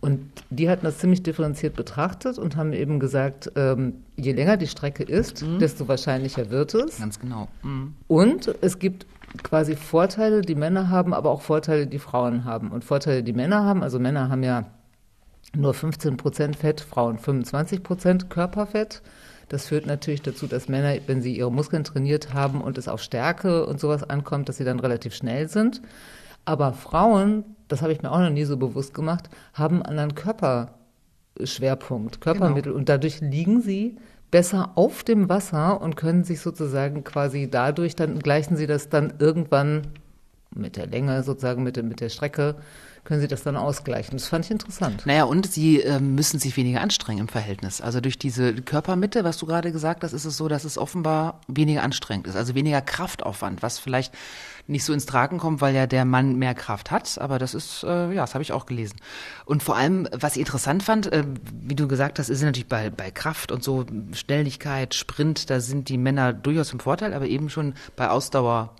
Und 0.00 0.20
die 0.50 0.68
hatten 0.68 0.84
das 0.84 0.98
ziemlich 0.98 1.22
differenziert 1.22 1.76
betrachtet 1.76 2.36
und 2.38 2.56
haben 2.56 2.74
eben 2.74 3.00
gesagt, 3.00 3.50
ähm, 3.56 4.04
je 4.16 4.32
länger 4.32 4.58
die 4.58 4.66
Strecke 4.66 5.02
ist, 5.02 5.42
mhm. 5.42 5.58
desto 5.60 5.88
wahrscheinlicher 5.88 6.50
wird 6.50 6.74
es. 6.74 6.98
Ganz 6.98 7.18
genau. 7.18 7.48
Mhm. 7.62 7.94
Und 8.06 8.54
es 8.60 8.78
gibt 8.78 9.06
quasi 9.42 9.76
Vorteile, 9.76 10.42
die 10.42 10.54
Männer 10.54 10.90
haben, 10.90 11.12
aber 11.12 11.30
auch 11.30 11.42
Vorteile, 11.42 11.86
die 11.86 11.98
Frauen 11.98 12.44
haben. 12.44 12.70
Und 12.70 12.84
Vorteile, 12.84 13.22
die 13.22 13.32
Männer 13.32 13.64
haben, 13.64 13.82
also 13.82 13.98
Männer 13.98 14.28
haben 14.28 14.42
ja 14.42 14.66
nur 15.54 15.74
15 15.74 16.16
Prozent 16.16 16.56
Fett, 16.56 16.80
Frauen 16.80 17.18
25 17.18 17.82
Prozent 17.82 18.30
Körperfett. 18.30 19.02
Das 19.48 19.66
führt 19.66 19.86
natürlich 19.86 20.22
dazu, 20.22 20.46
dass 20.46 20.68
Männer, 20.68 20.96
wenn 21.06 21.22
sie 21.22 21.36
ihre 21.36 21.52
Muskeln 21.52 21.84
trainiert 21.84 22.32
haben 22.32 22.60
und 22.60 22.78
es 22.78 22.88
auf 22.88 23.02
Stärke 23.02 23.66
und 23.66 23.78
sowas 23.78 24.08
ankommt, 24.08 24.48
dass 24.48 24.56
sie 24.56 24.64
dann 24.64 24.80
relativ 24.80 25.14
schnell 25.14 25.48
sind. 25.48 25.82
Aber 26.44 26.72
Frauen, 26.72 27.44
das 27.68 27.82
habe 27.82 27.92
ich 27.92 28.02
mir 28.02 28.10
auch 28.10 28.20
noch 28.20 28.30
nie 28.30 28.44
so 28.44 28.56
bewusst 28.56 28.94
gemacht, 28.94 29.28
haben 29.52 29.82
einen 29.82 29.98
anderen 29.98 30.14
Körperschwerpunkt, 30.14 32.20
Körpermittel 32.20 32.72
genau. 32.72 32.78
und 32.78 32.88
dadurch 32.88 33.20
liegen 33.20 33.60
sie 33.60 33.98
besser 34.30 34.72
auf 34.74 35.04
dem 35.04 35.28
Wasser 35.28 35.80
und 35.80 35.96
können 35.96 36.24
sich 36.24 36.40
sozusagen 36.40 37.04
quasi 37.04 37.48
dadurch, 37.50 37.94
dann 37.94 38.18
gleichen 38.18 38.56
sie 38.56 38.66
das 38.66 38.88
dann 38.88 39.14
irgendwann 39.18 39.82
mit 40.54 40.76
der 40.76 40.86
Länge 40.86 41.22
sozusagen, 41.22 41.62
mit, 41.62 41.82
mit 41.82 42.00
der 42.00 42.08
Strecke, 42.08 42.56
können 43.04 43.20
sie 43.20 43.28
das 43.28 43.42
dann 43.42 43.56
ausgleichen. 43.56 44.16
Das 44.16 44.28
fand 44.28 44.46
ich 44.46 44.50
interessant. 44.50 45.04
Naja, 45.04 45.24
und 45.24 45.50
sie 45.50 45.82
äh, 45.82 46.00
müssen 46.00 46.38
sich 46.38 46.56
weniger 46.56 46.80
anstrengen 46.80 47.20
im 47.20 47.28
Verhältnis. 47.28 47.80
Also 47.80 48.00
durch 48.00 48.18
diese 48.18 48.54
Körpermitte, 48.54 49.24
was 49.24 49.36
du 49.36 49.46
gerade 49.46 49.72
gesagt 49.72 50.02
hast, 50.02 50.14
ist 50.14 50.24
es 50.24 50.36
so, 50.36 50.48
dass 50.48 50.64
es 50.64 50.78
offenbar 50.78 51.40
weniger 51.46 51.82
anstrengend 51.82 52.26
ist. 52.26 52.36
Also 52.36 52.54
weniger 52.54 52.80
Kraftaufwand, 52.80 53.62
was 53.62 53.78
vielleicht 53.78 54.14
nicht 54.66 54.84
so 54.84 54.92
ins 54.92 55.06
Tragen 55.06 55.38
kommt, 55.38 55.60
weil 55.60 55.74
ja 55.74 55.86
der 55.86 56.04
Mann 56.04 56.36
mehr 56.36 56.54
Kraft 56.54 56.90
hat. 56.90 57.18
Aber 57.18 57.38
das 57.38 57.54
ist, 57.54 57.82
äh, 57.84 58.12
ja, 58.12 58.22
das 58.22 58.34
habe 58.34 58.42
ich 58.42 58.52
auch 58.52 58.66
gelesen. 58.66 58.96
Und 59.44 59.62
vor 59.62 59.76
allem, 59.76 60.08
was 60.12 60.36
ich 60.36 60.40
interessant 60.40 60.82
fand, 60.82 61.12
äh, 61.12 61.24
wie 61.60 61.74
du 61.74 61.86
gesagt 61.88 62.18
hast, 62.18 62.28
ist 62.28 62.42
natürlich 62.42 62.68
bei, 62.68 62.90
bei 62.90 63.10
Kraft 63.10 63.52
und 63.52 63.62
so 63.62 63.84
Schnelligkeit, 64.12 64.94
Sprint, 64.94 65.50
da 65.50 65.60
sind 65.60 65.88
die 65.88 65.98
Männer 65.98 66.32
durchaus 66.32 66.72
im 66.72 66.80
Vorteil, 66.80 67.12
aber 67.12 67.26
eben 67.26 67.50
schon 67.50 67.74
bei 67.96 68.08
Ausdauer 68.08 68.74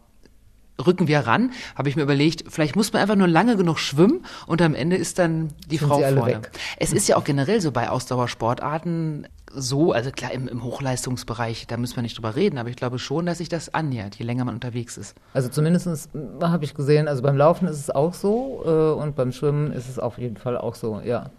rücken 0.84 1.06
wir 1.06 1.20
ran, 1.20 1.52
habe 1.76 1.88
ich 1.88 1.96
mir 1.96 2.02
überlegt, 2.02 2.44
vielleicht 2.48 2.76
muss 2.76 2.92
man 2.92 3.02
einfach 3.02 3.14
nur 3.16 3.28
lange 3.28 3.56
genug 3.56 3.78
schwimmen 3.78 4.24
und 4.46 4.60
am 4.60 4.74
Ende 4.74 4.96
ist 4.96 5.18
dann 5.18 5.52
die 5.68 5.76
Sind 5.76 5.88
Frau 5.88 6.00
vorne. 6.00 6.26
weg. 6.26 6.50
Es 6.78 6.92
ist 6.92 7.08
ja 7.08 7.16
auch 7.16 7.24
generell 7.24 7.60
so 7.60 7.70
bei 7.70 7.88
Ausdauersportarten 7.88 9.28
so, 9.54 9.92
also 9.92 10.10
klar 10.10 10.32
im, 10.32 10.48
im 10.48 10.62
Hochleistungsbereich, 10.62 11.66
da 11.66 11.76
müssen 11.76 11.96
wir 11.96 12.02
nicht 12.02 12.16
drüber 12.16 12.36
reden, 12.36 12.58
aber 12.58 12.68
ich 12.68 12.76
glaube 12.76 12.98
schon, 12.98 13.26
dass 13.26 13.38
sich 13.38 13.48
das 13.48 13.72
annähert, 13.72 14.16
je 14.16 14.24
länger 14.24 14.44
man 14.44 14.54
unterwegs 14.54 14.96
ist. 14.96 15.14
Also 15.32 15.48
zumindest 15.48 16.10
habe 16.40 16.64
ich 16.64 16.74
gesehen, 16.74 17.08
also 17.08 17.22
beim 17.22 17.36
Laufen 17.36 17.68
ist 17.68 17.78
es 17.78 17.90
auch 17.90 18.14
so 18.14 18.62
äh, 18.64 19.02
und 19.02 19.16
beim 19.16 19.32
Schwimmen 19.32 19.72
ist 19.72 19.88
es 19.88 19.98
auf 19.98 20.18
jeden 20.18 20.36
Fall 20.36 20.56
auch 20.56 20.74
so, 20.74 21.00
ja. 21.04 21.30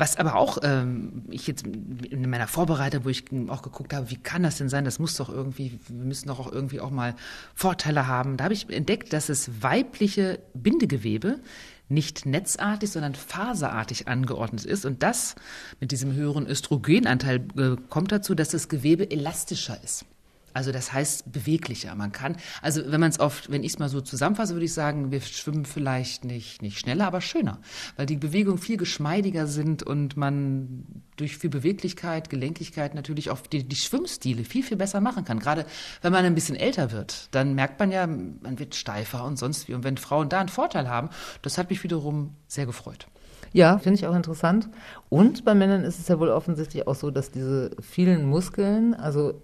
Was 0.00 0.16
aber 0.16 0.36
auch, 0.36 0.56
ähm, 0.62 1.24
ich 1.28 1.46
jetzt 1.46 1.66
in 1.66 2.30
meiner 2.30 2.46
Vorbereitung, 2.46 3.04
wo 3.04 3.10
ich 3.10 3.24
auch 3.48 3.60
geguckt 3.60 3.92
habe, 3.92 4.10
wie 4.10 4.16
kann 4.16 4.42
das 4.42 4.56
denn 4.56 4.70
sein? 4.70 4.86
Das 4.86 4.98
muss 4.98 5.14
doch 5.16 5.28
irgendwie, 5.28 5.78
wir 5.88 6.06
müssen 6.06 6.28
doch 6.28 6.40
auch 6.40 6.50
irgendwie 6.50 6.80
auch 6.80 6.90
mal 6.90 7.14
Vorteile 7.54 8.06
haben. 8.06 8.38
Da 8.38 8.44
habe 8.44 8.54
ich 8.54 8.70
entdeckt, 8.70 9.12
dass 9.12 9.28
es 9.28 9.62
weibliche 9.62 10.38
Bindegewebe 10.54 11.40
nicht 11.90 12.24
netzartig, 12.24 12.90
sondern 12.90 13.14
faserartig 13.14 14.08
angeordnet 14.08 14.64
ist. 14.64 14.84
Und 14.84 15.02
das 15.02 15.34
mit 15.80 15.92
diesem 15.92 16.14
höheren 16.14 16.46
Östrogenanteil 16.46 17.44
äh, 17.56 17.76
kommt 17.88 18.12
dazu, 18.12 18.34
dass 18.34 18.50
das 18.50 18.68
Gewebe 18.68 19.10
elastischer 19.10 19.78
ist. 19.82 20.04
Also 20.52 20.72
das 20.72 20.92
heißt 20.92 21.32
beweglicher. 21.32 21.94
Man 21.94 22.12
kann, 22.12 22.36
also 22.62 22.82
wenn 22.86 23.00
man 23.00 23.10
es 23.10 23.20
oft, 23.20 23.50
wenn 23.50 23.62
ich 23.62 23.72
es 23.72 23.78
mal 23.78 23.88
so 23.88 24.00
zusammenfasse, 24.00 24.54
würde 24.54 24.64
ich 24.64 24.72
sagen, 24.72 25.10
wir 25.10 25.20
schwimmen 25.20 25.64
vielleicht 25.64 26.24
nicht, 26.24 26.62
nicht 26.62 26.78
schneller, 26.78 27.06
aber 27.06 27.20
schöner, 27.20 27.60
weil 27.96 28.06
die 28.06 28.16
Bewegungen 28.16 28.58
viel 28.58 28.76
geschmeidiger 28.76 29.46
sind 29.46 29.82
und 29.82 30.16
man 30.16 30.84
durch 31.16 31.36
viel 31.36 31.50
Beweglichkeit, 31.50 32.30
Gelenkigkeit 32.30 32.94
natürlich 32.94 33.30
auch 33.30 33.40
die, 33.40 33.64
die 33.64 33.76
Schwimmstile 33.76 34.44
viel, 34.44 34.62
viel 34.62 34.76
besser 34.76 35.00
machen 35.00 35.24
kann. 35.24 35.38
Gerade 35.38 35.66
wenn 36.02 36.12
man 36.12 36.24
ein 36.24 36.34
bisschen 36.34 36.56
älter 36.56 36.92
wird, 36.92 37.28
dann 37.30 37.54
merkt 37.54 37.78
man 37.78 37.92
ja, 37.92 38.06
man 38.06 38.58
wird 38.58 38.74
steifer 38.74 39.24
und 39.24 39.38
sonst 39.38 39.68
wie. 39.68 39.74
Und 39.74 39.84
wenn 39.84 39.96
Frauen 39.96 40.28
da 40.28 40.40
einen 40.40 40.48
Vorteil 40.48 40.88
haben, 40.88 41.10
das 41.42 41.58
hat 41.58 41.70
mich 41.70 41.82
wiederum 41.84 42.34
sehr 42.46 42.66
gefreut. 42.66 43.06
Ja, 43.52 43.78
finde 43.78 43.98
ich 43.98 44.06
auch 44.06 44.14
interessant. 44.14 44.68
Und 45.08 45.44
bei 45.44 45.54
Männern 45.54 45.82
ist 45.82 45.98
es 45.98 46.06
ja 46.06 46.20
wohl 46.20 46.28
offensichtlich 46.28 46.86
auch 46.86 46.94
so, 46.94 47.10
dass 47.10 47.32
diese 47.32 47.72
vielen 47.80 48.24
Muskeln, 48.24 48.94
also 48.94 49.42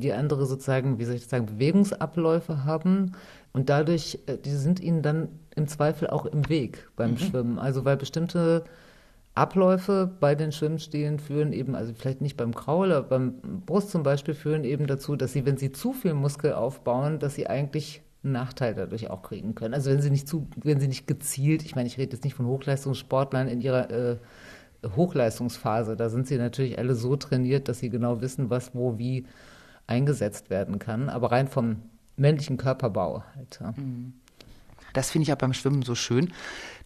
die 0.00 0.12
andere 0.12 0.46
sozusagen, 0.46 0.98
wie 0.98 1.04
soll 1.04 1.14
ich 1.14 1.22
das 1.22 1.30
sagen, 1.30 1.46
Bewegungsabläufe 1.46 2.64
haben 2.64 3.12
und 3.52 3.68
dadurch, 3.68 4.18
äh, 4.26 4.36
die 4.38 4.50
sind 4.50 4.80
ihnen 4.80 5.02
dann 5.02 5.28
im 5.56 5.66
Zweifel 5.68 6.08
auch 6.08 6.26
im 6.26 6.48
Weg 6.48 6.88
beim 6.96 7.16
Schwimmen. 7.18 7.58
Also 7.58 7.84
weil 7.84 7.96
bestimmte 7.96 8.64
Abläufe 9.34 10.10
bei 10.20 10.34
den 10.34 10.52
Schwimmstilen 10.52 11.18
führen 11.18 11.52
eben, 11.52 11.74
also 11.74 11.92
vielleicht 11.94 12.20
nicht 12.20 12.36
beim 12.36 12.54
Kraul, 12.54 12.92
aber 12.92 13.08
beim 13.08 13.34
Brust 13.64 13.90
zum 13.90 14.02
Beispiel, 14.02 14.34
führen 14.34 14.64
eben 14.64 14.86
dazu, 14.86 15.16
dass 15.16 15.32
sie, 15.32 15.46
wenn 15.46 15.56
sie 15.56 15.72
zu 15.72 15.92
viel 15.92 16.14
Muskel 16.14 16.52
aufbauen, 16.52 17.18
dass 17.18 17.34
sie 17.34 17.46
eigentlich 17.46 18.02
einen 18.24 18.32
Nachteil 18.32 18.74
dadurch 18.74 19.10
auch 19.10 19.22
kriegen 19.22 19.54
können. 19.54 19.74
Also 19.74 19.90
wenn 19.90 20.02
sie 20.02 20.10
nicht 20.10 20.28
zu, 20.28 20.48
wenn 20.56 20.80
sie 20.80 20.88
nicht 20.88 21.06
gezielt, 21.06 21.64
ich 21.64 21.76
meine, 21.76 21.86
ich 21.86 21.98
rede 21.98 22.12
jetzt 22.12 22.24
nicht 22.24 22.34
von 22.34 22.46
Hochleistungssportlern 22.46 23.48
in 23.48 23.60
ihrer 23.60 23.90
äh, 23.90 24.16
Hochleistungsphase, 24.84 25.96
da 25.96 26.08
sind 26.08 26.26
sie 26.26 26.36
natürlich 26.36 26.78
alle 26.78 26.94
so 26.94 27.16
trainiert, 27.16 27.68
dass 27.68 27.78
sie 27.78 27.90
genau 27.90 28.20
wissen, 28.20 28.50
was 28.50 28.74
wo 28.74 28.98
wie 28.98 29.26
eingesetzt 29.88 30.50
werden 30.50 30.78
kann, 30.78 31.08
aber 31.08 31.32
rein 31.32 31.48
vom 31.48 31.82
männlichen 32.16 32.56
Körperbau 32.56 33.24
halt. 33.34 33.58
Ja. 33.60 33.74
Das 34.92 35.10
finde 35.10 35.24
ich 35.24 35.32
auch 35.32 35.38
beim 35.38 35.52
Schwimmen 35.52 35.82
so 35.82 35.94
schön. 35.94 36.32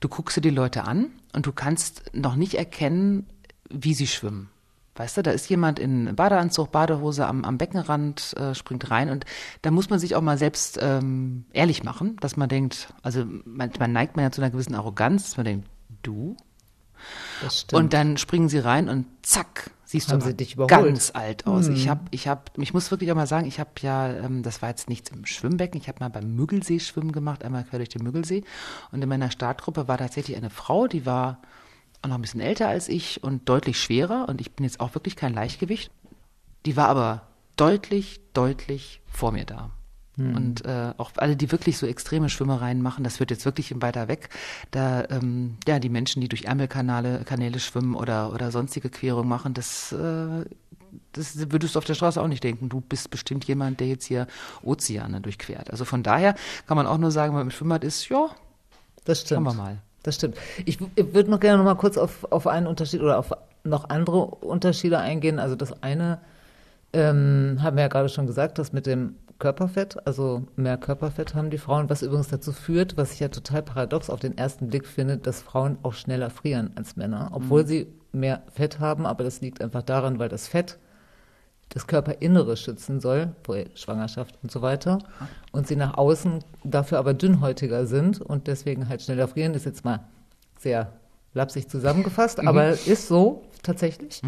Du 0.00 0.08
guckst 0.08 0.36
dir 0.36 0.40
die 0.40 0.50
Leute 0.50 0.84
an 0.84 1.10
und 1.34 1.46
du 1.46 1.52
kannst 1.52 2.14
noch 2.14 2.36
nicht 2.36 2.54
erkennen, 2.54 3.26
wie 3.68 3.94
sie 3.94 4.06
schwimmen. 4.06 4.50
Weißt 4.94 5.16
du, 5.16 5.22
da 5.22 5.30
ist 5.30 5.48
jemand 5.48 5.78
in 5.78 6.14
Badeanzug, 6.14 6.70
Badehose 6.70 7.26
am, 7.26 7.44
am 7.44 7.56
Beckenrand, 7.56 8.34
äh, 8.36 8.54
springt 8.54 8.90
rein 8.90 9.08
und 9.08 9.24
da 9.62 9.70
muss 9.70 9.88
man 9.88 9.98
sich 9.98 10.14
auch 10.14 10.20
mal 10.20 10.36
selbst 10.36 10.78
ähm, 10.82 11.46
ehrlich 11.52 11.82
machen, 11.82 12.16
dass 12.20 12.36
man 12.36 12.50
denkt, 12.50 12.92
also 13.02 13.24
manchmal 13.46 13.88
neigt 13.88 14.16
man 14.16 14.24
ja 14.24 14.30
zu 14.30 14.42
einer 14.42 14.50
gewissen 14.50 14.74
Arroganz, 14.74 15.24
dass 15.24 15.36
man 15.38 15.46
denkt, 15.46 15.68
du? 16.02 16.36
Das 17.40 17.60
stimmt. 17.60 17.82
Und 17.82 17.92
dann 17.94 18.18
springen 18.18 18.50
sie 18.50 18.58
rein 18.58 18.90
und 18.90 19.06
zack, 19.22 19.70
siehst 19.92 20.10
Haben 20.10 20.20
du 20.20 20.26
sie 20.26 20.34
dich 20.34 20.54
überholt. 20.54 20.70
ganz 20.70 21.12
alt 21.14 21.46
aus. 21.46 21.68
Mhm. 21.68 21.76
Ich 21.76 21.88
habe, 21.88 22.00
ich 22.10 22.26
habe, 22.26 22.42
ich 22.56 22.74
muss 22.74 22.90
wirklich 22.90 23.12
auch 23.12 23.16
mal 23.16 23.26
sagen, 23.26 23.46
ich 23.46 23.60
habe 23.60 23.70
ja, 23.82 24.08
ähm, 24.08 24.42
das 24.42 24.62
war 24.62 24.70
jetzt 24.70 24.88
nichts 24.88 25.10
im 25.10 25.24
Schwimmbecken, 25.26 25.80
ich 25.80 25.88
habe 25.88 25.98
mal 26.00 26.08
beim 26.08 26.34
Müggelsee 26.34 26.80
schwimmen 26.80 27.12
gemacht, 27.12 27.44
einmal 27.44 27.64
quer 27.64 27.78
durch 27.78 27.90
den 27.90 28.02
Müggelsee. 28.02 28.42
Und 28.90 29.02
in 29.02 29.08
meiner 29.08 29.30
Startgruppe 29.30 29.88
war 29.88 29.98
tatsächlich 29.98 30.36
eine 30.36 30.50
Frau, 30.50 30.88
die 30.88 31.06
war 31.06 31.40
auch 32.00 32.08
noch 32.08 32.16
ein 32.16 32.22
bisschen 32.22 32.40
älter 32.40 32.68
als 32.68 32.88
ich 32.88 33.22
und 33.22 33.48
deutlich 33.48 33.80
schwerer. 33.80 34.28
Und 34.28 34.40
ich 34.40 34.52
bin 34.52 34.64
jetzt 34.64 34.80
auch 34.80 34.94
wirklich 34.94 35.14
kein 35.14 35.34
Leichtgewicht. 35.34 35.90
Die 36.66 36.76
war 36.76 36.88
aber 36.88 37.28
deutlich, 37.56 38.20
deutlich 38.32 39.02
vor 39.06 39.30
mir 39.30 39.44
da. 39.44 39.70
Und 40.18 40.64
äh, 40.66 40.92
auch 40.98 41.12
alle, 41.16 41.36
die 41.36 41.50
wirklich 41.52 41.78
so 41.78 41.86
extreme 41.86 42.28
Schwimmereien 42.28 42.82
machen, 42.82 43.02
das 43.02 43.18
wird 43.18 43.30
jetzt 43.30 43.46
wirklich 43.46 43.74
weiter 43.80 44.08
weg. 44.08 44.28
Da, 44.70 45.04
ähm, 45.08 45.56
ja, 45.66 45.78
die 45.78 45.88
Menschen, 45.88 46.20
die 46.20 46.28
durch 46.28 46.44
Ärmelkanäle 46.44 47.22
Kanäle 47.24 47.58
schwimmen 47.60 47.94
oder, 47.94 48.32
oder 48.32 48.50
sonstige 48.50 48.90
Querungen 48.90 49.28
machen, 49.28 49.54
das, 49.54 49.92
äh, 49.92 50.44
das 51.12 51.50
würdest 51.50 51.74
du 51.74 51.78
auf 51.78 51.86
der 51.86 51.94
Straße 51.94 52.20
auch 52.20 52.28
nicht 52.28 52.44
denken. 52.44 52.68
Du 52.68 52.82
bist 52.82 53.10
bestimmt 53.10 53.44
jemand, 53.46 53.80
der 53.80 53.88
jetzt 53.88 54.04
hier 54.04 54.26
Ozeane 54.62 55.22
durchquert. 55.22 55.70
Also 55.70 55.86
von 55.86 56.02
daher 56.02 56.34
kann 56.66 56.76
man 56.76 56.86
auch 56.86 56.98
nur 56.98 57.10
sagen, 57.10 57.34
wenn 57.34 57.46
man 57.46 57.50
schwimmert 57.50 57.82
ist, 57.82 58.08
ja, 58.10 58.28
Das 59.04 59.22
stimmt. 59.22 59.46
Schauen 59.46 59.56
wir 59.56 59.62
mal. 59.62 59.78
Das 60.02 60.16
stimmt. 60.16 60.36
Ich, 60.66 60.78
ich 60.94 61.14
würde 61.14 61.30
noch 61.30 61.40
gerne 61.40 61.58
noch 61.58 61.64
mal 61.64 61.76
kurz 61.76 61.96
auf, 61.96 62.30
auf 62.30 62.46
einen 62.46 62.66
Unterschied 62.66 63.00
oder 63.00 63.18
auf 63.18 63.32
noch 63.64 63.88
andere 63.88 64.26
Unterschiede 64.26 64.98
eingehen. 64.98 65.38
Also 65.38 65.54
das 65.54 65.82
eine 65.82 66.20
ähm, 66.92 67.58
haben 67.62 67.76
wir 67.76 67.84
ja 67.84 67.88
gerade 67.88 68.08
schon 68.08 68.26
gesagt, 68.26 68.58
das 68.58 68.72
mit 68.72 68.86
dem 68.86 69.16
Körperfett, 69.42 70.06
also 70.06 70.44
mehr 70.54 70.76
Körperfett 70.78 71.34
haben 71.34 71.50
die 71.50 71.58
Frauen, 71.58 71.90
was 71.90 72.02
übrigens 72.02 72.28
dazu 72.28 72.52
führt, 72.52 72.96
was 72.96 73.12
ich 73.12 73.18
ja 73.18 73.26
total 73.26 73.64
paradox 73.64 74.08
auf 74.08 74.20
den 74.20 74.38
ersten 74.38 74.68
Blick 74.68 74.86
finde, 74.86 75.18
dass 75.18 75.42
Frauen 75.42 75.78
auch 75.82 75.94
schneller 75.94 76.30
frieren 76.30 76.70
als 76.76 76.94
Männer, 76.94 77.30
obwohl 77.32 77.66
sie 77.66 77.88
mehr 78.12 78.44
Fett 78.54 78.78
haben, 78.78 79.04
aber 79.04 79.24
das 79.24 79.40
liegt 79.40 79.60
einfach 79.60 79.82
daran, 79.82 80.20
weil 80.20 80.28
das 80.28 80.46
Fett 80.46 80.78
das 81.70 81.88
Körperinnere 81.88 82.56
schützen 82.56 83.00
soll, 83.00 83.34
vor 83.42 83.56
Schwangerschaft 83.74 84.38
und 84.44 84.52
so 84.52 84.62
weiter, 84.62 84.98
und 85.50 85.66
sie 85.66 85.74
nach 85.74 85.94
außen 85.98 86.44
dafür 86.62 86.98
aber 86.98 87.12
dünnhäutiger 87.12 87.86
sind 87.86 88.20
und 88.20 88.46
deswegen 88.46 88.88
halt 88.88 89.02
schneller 89.02 89.26
frieren, 89.26 89.54
ist 89.54 89.66
jetzt 89.66 89.84
mal 89.84 90.04
sehr 90.56 90.92
lapsig 91.34 91.68
zusammengefasst, 91.68 92.38
aber 92.46 92.70
ist 92.70 93.08
so 93.08 93.42
tatsächlich. 93.64 94.22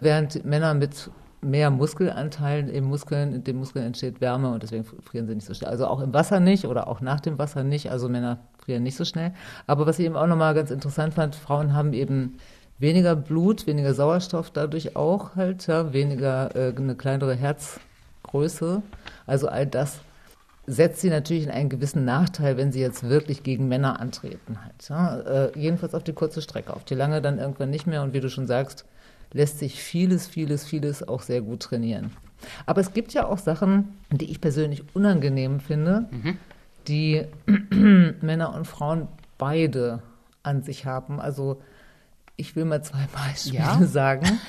Während 0.00 0.44
Männer 0.44 0.74
mit 0.74 1.10
mehr 1.40 1.70
Muskelanteilen 1.70 2.68
im 2.68 2.84
Muskeln, 2.84 3.34
in 3.34 3.44
den 3.44 3.56
Muskeln 3.56 3.86
entsteht 3.86 4.20
Wärme 4.20 4.50
und 4.52 4.62
deswegen 4.62 4.84
frieren 4.84 5.26
sie 5.26 5.34
nicht 5.34 5.46
so 5.46 5.54
schnell. 5.54 5.70
Also 5.70 5.86
auch 5.86 6.00
im 6.00 6.12
Wasser 6.12 6.40
nicht 6.40 6.64
oder 6.64 6.88
auch 6.88 7.00
nach 7.00 7.20
dem 7.20 7.38
Wasser 7.38 7.62
nicht. 7.62 7.90
Also 7.90 8.08
Männer 8.08 8.38
frieren 8.58 8.82
nicht 8.82 8.96
so 8.96 9.04
schnell. 9.04 9.32
Aber 9.66 9.86
was 9.86 9.98
ich 9.98 10.06
eben 10.06 10.16
auch 10.16 10.26
nochmal 10.26 10.54
ganz 10.54 10.70
interessant 10.70 11.14
fand, 11.14 11.36
Frauen 11.36 11.74
haben 11.74 11.92
eben 11.92 12.38
weniger 12.78 13.16
Blut, 13.16 13.66
weniger 13.66 13.94
Sauerstoff 13.94 14.50
dadurch 14.50 14.96
auch 14.96 15.36
halt, 15.36 15.66
ja, 15.66 15.92
weniger 15.92 16.54
äh, 16.56 16.74
eine 16.76 16.94
kleinere 16.94 17.34
Herzgröße. 17.34 18.82
Also 19.26 19.48
all 19.48 19.66
das 19.66 20.00
setzt 20.66 21.00
sie 21.00 21.08
natürlich 21.08 21.44
in 21.44 21.50
einen 21.50 21.70
gewissen 21.70 22.04
Nachteil, 22.04 22.56
wenn 22.56 22.72
sie 22.72 22.80
jetzt 22.80 23.08
wirklich 23.08 23.42
gegen 23.42 23.68
Männer 23.68 24.00
antreten 24.00 24.62
halt. 24.62 24.88
Ja. 24.88 25.20
Äh, 25.20 25.58
jedenfalls 25.58 25.94
auf 25.94 26.04
die 26.04 26.12
kurze 26.12 26.42
Strecke, 26.42 26.74
auf 26.74 26.84
die 26.84 26.94
lange 26.94 27.22
dann 27.22 27.38
irgendwann 27.38 27.70
nicht 27.70 27.86
mehr. 27.86 28.02
Und 28.02 28.12
wie 28.12 28.20
du 28.20 28.28
schon 28.28 28.46
sagst, 28.46 28.84
lässt 29.32 29.58
sich 29.58 29.82
vieles, 29.82 30.26
vieles, 30.26 30.64
vieles 30.66 31.06
auch 31.06 31.22
sehr 31.22 31.40
gut 31.42 31.60
trainieren. 31.60 32.12
Aber 32.66 32.80
es 32.80 32.92
gibt 32.92 33.12
ja 33.12 33.26
auch 33.26 33.38
Sachen, 33.38 33.96
die 34.10 34.30
ich 34.30 34.40
persönlich 34.40 34.84
unangenehm 34.94 35.60
finde, 35.60 36.08
die 36.86 37.24
Männer 38.20 38.54
und 38.54 38.66
Frauen 38.66 39.08
beide 39.38 40.02
an 40.42 40.62
sich 40.62 40.86
haben. 40.86 41.20
Also 41.20 41.60
ich 42.36 42.54
will 42.56 42.64
mal 42.64 42.82
zwei 42.82 43.06
Beispiele 43.12 43.58
Ja. 43.62 43.86
sagen. 43.86 44.40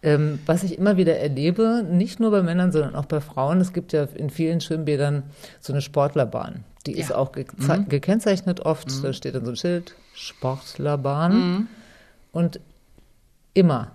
Ähm, 0.00 0.38
was 0.46 0.62
ich 0.62 0.78
immer 0.78 0.96
wieder 0.96 1.16
erlebe, 1.18 1.84
nicht 1.90 2.20
nur 2.20 2.30
bei 2.30 2.40
Männern, 2.42 2.70
sondern 2.70 2.94
auch 2.94 3.06
bei 3.06 3.20
Frauen, 3.20 3.60
es 3.60 3.72
gibt 3.72 3.92
ja 3.92 4.04
in 4.04 4.30
vielen 4.30 4.60
Schwimmbädern 4.60 5.24
so 5.58 5.72
eine 5.72 5.82
Sportlerbahn. 5.82 6.62
Die 6.86 6.92
ist 6.92 7.10
Ja. 7.10 7.16
auch 7.16 7.32
geze 7.32 7.84
gekennzeichnet 7.88 8.60
oft, 8.60 9.02
da 9.02 9.12
steht 9.12 9.34
dann 9.34 9.44
so 9.44 9.50
ein 9.50 9.56
Schild, 9.56 9.96
Sportlerbahn. 10.14 11.68
Und 12.30 12.60
immer 13.54 13.92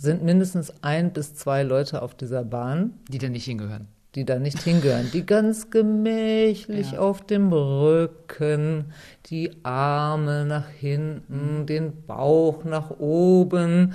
sind 0.00 0.22
mindestens 0.22 0.72
ein 0.82 1.12
bis 1.12 1.34
zwei 1.34 1.62
Leute 1.62 2.00
auf 2.00 2.14
dieser 2.14 2.42
Bahn, 2.42 2.94
die 3.08 3.18
da 3.18 3.28
nicht 3.28 3.44
hingehören. 3.44 3.88
die 4.14 4.24
da 4.24 4.40
nicht 4.40 4.60
hingehören, 4.62 5.08
die 5.12 5.24
ganz 5.24 5.70
gemächlich 5.70 6.92
ja. 6.92 6.98
auf 6.98 7.24
dem 7.24 7.52
Rücken, 7.52 8.86
die 9.26 9.52
Arme 9.62 10.46
nach 10.46 10.68
hinten, 10.68 11.60
mhm. 11.60 11.66
den 11.66 12.06
Bauch 12.06 12.64
nach 12.64 12.90
oben. 12.90 13.92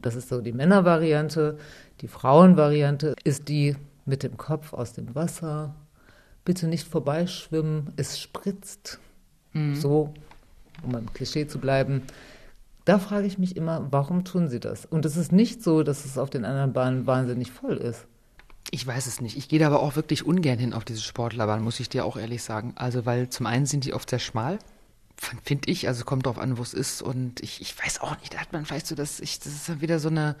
Das 0.00 0.14
ist 0.14 0.28
so 0.28 0.40
die 0.40 0.52
Männervariante. 0.52 1.58
Die 2.00 2.08
Frauenvariante 2.08 3.14
ist 3.24 3.48
die 3.48 3.76
mit 4.06 4.22
dem 4.22 4.36
Kopf 4.36 4.72
aus 4.72 4.94
dem 4.94 5.14
Wasser. 5.14 5.74
Bitte 6.44 6.66
nicht 6.66 6.88
vorbeischwimmen, 6.88 7.92
es 7.96 8.18
spritzt. 8.18 9.00
Mhm. 9.52 9.74
So, 9.74 10.14
um 10.82 10.92
beim 10.92 11.12
Klischee 11.12 11.46
zu 11.46 11.58
bleiben. 11.58 12.02
Da 12.84 12.98
frage 12.98 13.26
ich 13.26 13.38
mich 13.38 13.56
immer, 13.56 13.86
warum 13.90 14.24
tun 14.24 14.48
sie 14.48 14.58
das? 14.58 14.86
Und 14.86 15.04
es 15.04 15.16
ist 15.16 15.32
nicht 15.32 15.62
so, 15.62 15.82
dass 15.82 16.04
es 16.04 16.18
auf 16.18 16.30
den 16.30 16.44
anderen 16.44 16.72
Bahnen 16.72 17.06
wahnsinnig 17.06 17.52
voll 17.52 17.76
ist. 17.76 18.06
Ich 18.70 18.86
weiß 18.86 19.06
es 19.06 19.20
nicht. 19.20 19.36
Ich 19.36 19.48
gehe 19.48 19.58
da 19.58 19.66
aber 19.66 19.80
auch 19.80 19.96
wirklich 19.96 20.26
ungern 20.26 20.58
hin 20.58 20.72
auf 20.72 20.84
diese 20.84 21.00
Sportlerbahn, 21.00 21.62
muss 21.62 21.80
ich 21.80 21.88
dir 21.88 22.04
auch 22.04 22.16
ehrlich 22.16 22.42
sagen. 22.42 22.72
Also, 22.76 23.06
weil 23.06 23.28
zum 23.28 23.46
einen 23.46 23.66
sind 23.66 23.84
die 23.84 23.92
oft 23.92 24.10
sehr 24.10 24.18
schmal, 24.18 24.58
finde 25.44 25.70
ich. 25.70 25.86
Also 25.88 26.04
kommt 26.04 26.26
drauf 26.26 26.38
an, 26.38 26.58
wo 26.58 26.62
es 26.62 26.74
ist. 26.74 27.02
Und 27.02 27.40
ich, 27.40 27.60
ich 27.60 27.78
weiß 27.78 28.00
auch 28.00 28.18
nicht, 28.20 28.34
da 28.34 28.38
hat 28.38 28.52
man 28.52 28.64
vielleicht 28.64 28.86
so, 28.86 28.94
dass 28.94 29.20
ich, 29.20 29.38
das 29.38 29.68
ist 29.68 29.80
wieder 29.80 29.98
so 29.98 30.08
eine, 30.08 30.36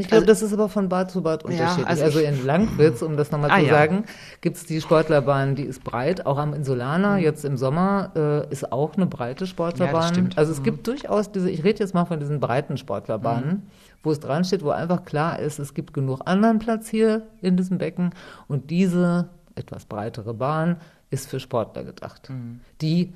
ich 0.00 0.08
glaube, 0.08 0.22
also, 0.22 0.26
das 0.26 0.42
ist 0.42 0.52
aber 0.52 0.68
von 0.68 0.88
Bad 0.88 1.10
zu 1.10 1.22
Bad 1.22 1.44
unterschiedlich. 1.44 1.84
Ja, 1.84 1.90
also, 1.90 2.04
also, 2.04 2.18
in 2.18 2.44
Langwitz, 2.44 3.02
um 3.02 3.16
das 3.16 3.30
nochmal 3.30 3.50
ah, 3.50 3.58
zu 3.58 3.66
ja. 3.66 3.72
sagen, 3.72 4.04
gibt 4.40 4.56
es 4.56 4.66
die 4.66 4.80
Sportlerbahn, 4.80 5.54
die 5.54 5.62
ist 5.62 5.84
breit. 5.84 6.26
Auch 6.26 6.38
am 6.38 6.52
Insulaner, 6.52 7.16
mhm. 7.16 7.22
jetzt 7.22 7.44
im 7.44 7.56
Sommer, 7.56 8.10
äh, 8.16 8.52
ist 8.52 8.72
auch 8.72 8.94
eine 8.96 9.06
breite 9.06 9.46
Sportlerbahn. 9.46 10.14
Ja, 10.14 10.36
also 10.36 10.52
es 10.52 10.60
mhm. 10.60 10.64
gibt 10.64 10.86
durchaus 10.86 11.30
diese, 11.30 11.50
ich 11.50 11.62
rede 11.62 11.78
jetzt 11.78 11.94
mal 11.94 12.04
von 12.06 12.18
diesen 12.18 12.40
breiten 12.40 12.76
Sportlerbahnen, 12.76 13.48
mhm. 13.48 13.62
wo 14.02 14.10
es 14.10 14.20
dran 14.20 14.44
steht, 14.44 14.64
wo 14.64 14.70
einfach 14.70 15.04
klar 15.04 15.38
ist, 15.38 15.58
es 15.58 15.74
gibt 15.74 15.94
genug 15.94 16.22
anderen 16.24 16.58
Platz 16.58 16.88
hier 16.88 17.22
in 17.40 17.56
diesem 17.56 17.78
Becken. 17.78 18.10
Und 18.48 18.70
diese 18.70 19.28
etwas 19.54 19.84
breitere 19.84 20.34
Bahn 20.34 20.78
ist 21.10 21.28
für 21.28 21.38
Sportler 21.38 21.84
gedacht, 21.84 22.30
mhm. 22.30 22.60
die 22.80 23.14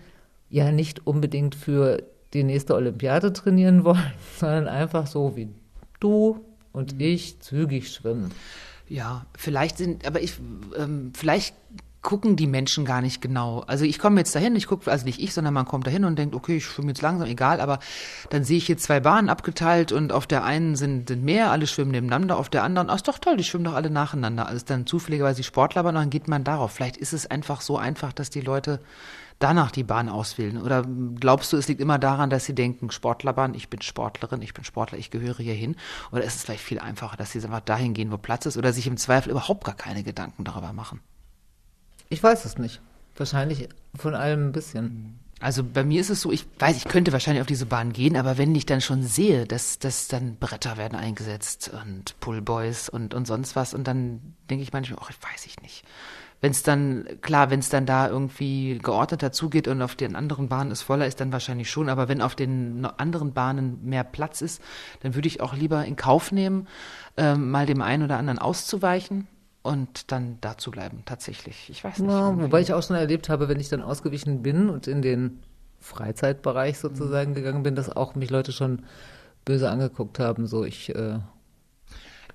ja 0.48 0.70
nicht 0.70 1.06
unbedingt 1.06 1.54
für 1.54 2.02
die 2.34 2.44
nächste 2.44 2.74
Olympiade 2.74 3.32
trainieren 3.32 3.84
wollen, 3.84 4.12
sondern 4.38 4.68
einfach 4.68 5.06
so 5.06 5.36
wie 5.36 5.48
du, 6.00 6.44
und 6.72 6.94
mhm. 6.94 7.00
ich 7.00 7.40
zügig 7.40 7.92
schwimmen. 7.92 8.32
Ja, 8.88 9.26
vielleicht 9.36 9.76
sind, 9.76 10.06
aber 10.06 10.22
ich, 10.22 10.34
ähm, 10.76 11.12
vielleicht 11.14 11.54
gucken 12.00 12.36
die 12.36 12.46
Menschen 12.46 12.84
gar 12.84 13.02
nicht 13.02 13.20
genau. 13.20 13.64
Also 13.66 13.84
ich 13.84 13.98
komme 13.98 14.20
jetzt 14.20 14.34
dahin, 14.34 14.54
ich 14.56 14.66
gucke, 14.66 14.90
also 14.90 15.04
nicht 15.04 15.20
ich, 15.20 15.34
sondern 15.34 15.52
man 15.52 15.66
kommt 15.66 15.86
dahin 15.86 16.04
und 16.04 16.18
denkt, 16.18 16.34
okay, 16.34 16.56
ich 16.56 16.64
schwimme 16.64 16.88
jetzt 16.88 17.02
langsam, 17.02 17.28
egal, 17.28 17.60
aber 17.60 17.80
dann 18.30 18.44
sehe 18.44 18.56
ich 18.56 18.66
hier 18.66 18.78
zwei 18.78 19.00
Bahnen 19.00 19.28
abgeteilt 19.28 19.92
und 19.92 20.12
auf 20.12 20.26
der 20.26 20.44
einen 20.44 20.76
sind, 20.76 21.08
sind 21.08 21.24
mehr, 21.24 21.50
alle 21.50 21.66
schwimmen 21.66 21.90
nebeneinander, 21.90 22.38
auf 22.38 22.48
der 22.48 22.62
anderen, 22.62 22.88
ach 22.88 22.96
ist 22.96 23.08
doch 23.08 23.18
toll, 23.18 23.36
die 23.36 23.44
schwimmen 23.44 23.64
doch 23.64 23.74
alle 23.74 23.90
nacheinander. 23.90 24.46
Also 24.46 24.56
ist 24.56 24.70
dann 24.70 24.86
zufälligerweise 24.86 25.42
Sportler, 25.42 25.80
aber 25.80 25.92
dann 25.92 26.08
geht 26.08 26.28
man 26.28 26.44
darauf. 26.44 26.72
Vielleicht 26.72 26.96
ist 26.96 27.12
es 27.12 27.26
einfach 27.26 27.60
so 27.60 27.76
einfach, 27.76 28.12
dass 28.12 28.30
die 28.30 28.40
Leute 28.40 28.80
danach 29.38 29.70
die 29.70 29.84
Bahn 29.84 30.08
auswählen? 30.08 30.60
Oder 30.60 30.84
glaubst 31.18 31.52
du, 31.52 31.56
es 31.56 31.68
liegt 31.68 31.80
immer 31.80 31.98
daran, 31.98 32.30
dass 32.30 32.44
sie 32.44 32.54
denken, 32.54 32.90
Sportlerbahn, 32.90 33.54
ich 33.54 33.68
bin 33.68 33.82
Sportlerin, 33.82 34.42
ich 34.42 34.54
bin 34.54 34.64
Sportler, 34.64 34.98
ich 34.98 35.10
gehöre 35.10 35.38
hier 35.38 35.54
hin? 35.54 35.76
Oder 36.10 36.24
ist 36.24 36.36
es 36.36 36.44
vielleicht 36.44 36.62
viel 36.62 36.78
einfacher, 36.78 37.16
dass 37.16 37.32
sie 37.32 37.42
einfach 37.42 37.60
dahin 37.60 37.94
gehen, 37.94 38.10
wo 38.10 38.18
Platz 38.18 38.46
ist 38.46 38.56
oder 38.56 38.72
sich 38.72 38.86
im 38.86 38.96
Zweifel 38.96 39.30
überhaupt 39.30 39.64
gar 39.64 39.76
keine 39.76 40.02
Gedanken 40.02 40.44
darüber 40.44 40.72
machen? 40.72 41.00
Ich 42.08 42.22
weiß 42.22 42.44
es 42.44 42.58
nicht. 42.58 42.80
Wahrscheinlich 43.16 43.68
von 43.96 44.14
allem 44.14 44.48
ein 44.48 44.52
bisschen. 44.52 45.18
Also 45.40 45.62
bei 45.62 45.84
mir 45.84 46.00
ist 46.00 46.10
es 46.10 46.20
so, 46.20 46.32
ich 46.32 46.46
weiß, 46.58 46.76
ich 46.76 46.84
könnte 46.84 47.12
wahrscheinlich 47.12 47.40
auf 47.40 47.46
diese 47.46 47.66
Bahn 47.66 47.92
gehen, 47.92 48.16
aber 48.16 48.38
wenn 48.38 48.54
ich 48.56 48.66
dann 48.66 48.80
schon 48.80 49.04
sehe, 49.04 49.46
dass, 49.46 49.78
dass 49.78 50.08
dann 50.08 50.36
Bretter 50.36 50.76
werden 50.76 50.98
eingesetzt 50.98 51.70
und 51.80 52.18
Pullboys 52.18 52.88
und, 52.88 53.14
und 53.14 53.26
sonst 53.26 53.54
was, 53.54 53.72
und 53.72 53.86
dann 53.86 54.34
denke 54.50 54.64
ich 54.64 54.72
manchmal, 54.72 54.98
ach, 55.00 55.10
weiß 55.10 55.46
ich 55.46 55.60
nicht 55.60 55.84
wenn 56.40 56.52
es 56.52 56.62
dann, 56.62 57.04
klar, 57.20 57.50
wenn 57.50 57.60
es 57.60 57.68
dann 57.68 57.84
da 57.84 58.08
irgendwie 58.08 58.78
geordneter 58.78 59.32
zugeht 59.32 59.66
und 59.66 59.82
auf 59.82 59.96
den 59.96 60.14
anderen 60.14 60.48
Bahnen 60.48 60.70
es 60.70 60.82
voller 60.82 61.06
ist, 61.06 61.20
dann 61.20 61.32
wahrscheinlich 61.32 61.70
schon. 61.70 61.88
Aber 61.88 62.08
wenn 62.08 62.22
auf 62.22 62.36
den 62.36 62.84
anderen 62.84 63.32
Bahnen 63.32 63.80
mehr 63.84 64.04
Platz 64.04 64.40
ist, 64.40 64.62
dann 65.00 65.14
würde 65.14 65.26
ich 65.26 65.40
auch 65.40 65.54
lieber 65.54 65.84
in 65.84 65.96
Kauf 65.96 66.30
nehmen, 66.30 66.68
äh, 67.16 67.34
mal 67.34 67.66
dem 67.66 67.82
einen 67.82 68.04
oder 68.04 68.18
anderen 68.18 68.38
auszuweichen 68.38 69.26
und 69.62 70.12
dann 70.12 70.38
da 70.40 70.56
zu 70.56 70.70
bleiben, 70.70 71.02
tatsächlich. 71.04 71.68
Ich 71.70 71.82
weiß 71.82 71.98
nicht. 71.98 72.10
Ja, 72.10 72.40
wobei 72.40 72.60
ich 72.60 72.72
auch 72.72 72.82
schon 72.82 72.96
erlebt 72.96 73.28
habe, 73.28 73.48
wenn 73.48 73.58
ich 73.58 73.68
dann 73.68 73.82
ausgewichen 73.82 74.42
bin 74.42 74.70
und 74.70 74.86
in 74.86 75.02
den 75.02 75.40
Freizeitbereich 75.80 76.78
sozusagen 76.78 77.32
mhm. 77.32 77.34
gegangen 77.34 77.62
bin, 77.64 77.74
dass 77.74 77.94
auch 77.94 78.14
mich 78.14 78.30
Leute 78.30 78.52
schon 78.52 78.84
böse 79.44 79.70
angeguckt 79.70 80.18
haben, 80.18 80.46
so 80.46 80.64
ich 80.64 80.94
äh, 80.94 81.18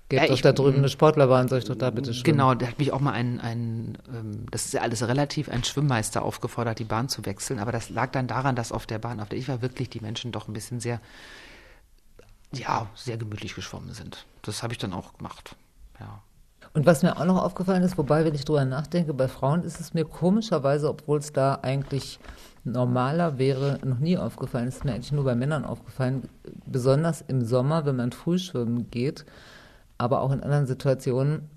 Geht 0.10 0.20
ja, 0.20 0.28
doch 0.28 0.36
ich, 0.36 0.42
da 0.42 0.52
drüben 0.52 0.80
eine 0.80 0.90
Sportlerbahn, 0.90 1.48
soll 1.48 1.60
ich 1.60 1.66
doch 1.66 1.76
da 1.76 1.90
bitte 1.90 2.14
schwimmen? 2.14 2.38
Genau, 2.38 2.54
da 2.54 2.68
hat 2.68 2.78
mich 2.78 2.92
auch 2.92 3.00
mal 3.00 3.14
ein, 3.14 3.40
ein 3.40 3.98
ähm, 4.14 4.46
das 4.52 4.66
ist 4.66 4.74
ja 4.74 4.82
alles 4.82 5.08
relativ, 5.08 5.50
ein 5.50 5.64
Schwimmmeister 5.64 6.24
aufgefordert, 6.24 6.80
die 6.80 6.84
Bahn 6.84 7.10
zu 7.10 7.26
wechseln. 7.26 7.60
Aber 7.60 7.72
das 7.72 7.90
lag 7.90 8.12
dann 8.12 8.28
daran, 8.28 8.56
dass 8.56 8.72
auf 8.72 8.86
der 8.86 9.00
Bahn, 9.00 9.20
auf 9.20 9.30
der 9.30 9.40
ich 9.40 9.48
war, 9.48 9.62
wirklich 9.62 9.90
die 9.90 10.02
Menschen 10.02 10.32
doch 10.32 10.48
ein 10.48 10.54
bisschen 10.54 10.80
sehr, 10.80 11.00
ja, 12.52 12.88
sehr 12.96 13.18
gemütlich 13.18 13.56
geschwommen 13.56 13.94
sind. 13.94 14.26
Das 14.42 14.62
habe 14.62 14.74
ich 14.74 14.80
dann 14.80 14.94
auch 14.94 15.18
gemacht, 15.18 15.56
ja. 16.00 16.22
Und 16.74 16.88
was 16.88 17.04
mir 17.04 17.18
auch 17.18 17.26
noch 17.26 17.42
aufgefallen 17.42 17.84
ist, 17.84 17.98
wobei, 18.00 18.26
wenn 18.26 18.34
ich 18.34 18.46
drüber 18.46 18.66
nachdenke, 18.66 19.14
bei 19.14 19.28
Frauen 19.28 19.64
ist 19.64 19.80
es 19.80 19.94
mir 19.94 20.06
komischerweise, 20.06 20.90
obwohl 20.90 21.20
es 21.20 21.32
da 21.32 21.60
eigentlich 21.62 22.20
normaler 22.64 23.38
wäre, 23.38 23.80
noch 23.84 24.00
nie 24.00 24.18
aufgefallen. 24.18 24.68
Es 24.68 24.78
ist 24.78 24.86
mir 24.86 24.94
eigentlich 24.94 25.12
nur 25.12 25.24
bei 25.24 25.36
Männern 25.36 25.66
aufgefallen, 25.66 26.30
besonders 26.66 27.22
im 27.22 27.46
Sommer, 27.46 27.86
wenn 27.86 27.98
man 27.98 28.12
frühschwimmen 28.12 28.90
geht, 28.90 29.26
aber 29.98 30.22
auch 30.22 30.32
in 30.32 30.42
anderen 30.42 30.66
Situationen. 30.66 31.50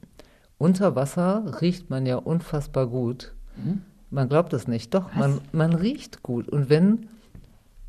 Unter 0.58 0.96
Wasser 0.96 1.60
riecht 1.60 1.90
man 1.90 2.06
ja 2.06 2.16
unfassbar 2.16 2.86
gut. 2.86 3.34
Mhm. 3.56 3.82
Man 4.10 4.28
glaubt 4.28 4.52
es 4.52 4.68
nicht. 4.68 4.94
Doch, 4.94 5.14
man, 5.14 5.40
man 5.52 5.74
riecht 5.74 6.22
gut. 6.22 6.48
Und 6.48 6.70
wenn 6.70 7.08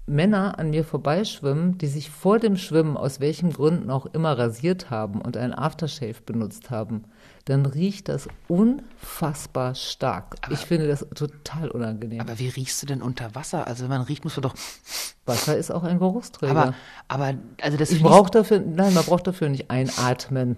Männer 0.07 0.57
an 0.57 0.69
mir 0.69 0.83
vorbeischwimmen, 0.83 1.77
die 1.77 1.87
sich 1.87 2.09
vor 2.09 2.39
dem 2.39 2.55
Schwimmen 2.55 2.97
aus 2.97 3.19
welchen 3.19 3.51
Gründen 3.51 3.89
auch 3.91 4.05
immer 4.07 4.37
rasiert 4.37 4.89
haben 4.89 5.21
und 5.21 5.37
ein 5.37 5.53
Aftershave 5.53 6.21
benutzt 6.25 6.69
haben, 6.69 7.03
dann 7.47 7.65
riecht 7.65 8.09
das 8.09 8.27
unfassbar 8.49 9.73
stark. 9.73 10.35
Aber, 10.41 10.53
ich 10.53 10.59
finde 10.59 10.87
das 10.87 11.05
total 11.15 11.69
unangenehm. 11.69 12.19
Aber 12.19 12.37
wie 12.39 12.49
riechst 12.49 12.81
du 12.81 12.85
denn 12.85 13.01
unter 13.01 13.35
Wasser? 13.35 13.67
Also 13.67 13.83
wenn 13.83 13.89
man 13.89 14.01
riecht, 14.01 14.25
muss 14.25 14.35
man 14.35 14.43
doch. 14.43 14.55
Wasser 15.25 15.57
ist 15.57 15.71
auch 15.71 15.83
ein 15.83 15.99
Geruchsträger. 15.99 16.51
Aber, 16.51 16.73
aber 17.07 17.33
also 17.61 17.77
das. 17.77 17.91
Ich 17.91 18.03
brauche 18.03 18.31
dafür, 18.31 18.59
nein, 18.59 18.93
man 18.93 19.05
braucht 19.05 19.27
dafür 19.27 19.49
nicht 19.49 19.71
einatmen. 19.71 20.57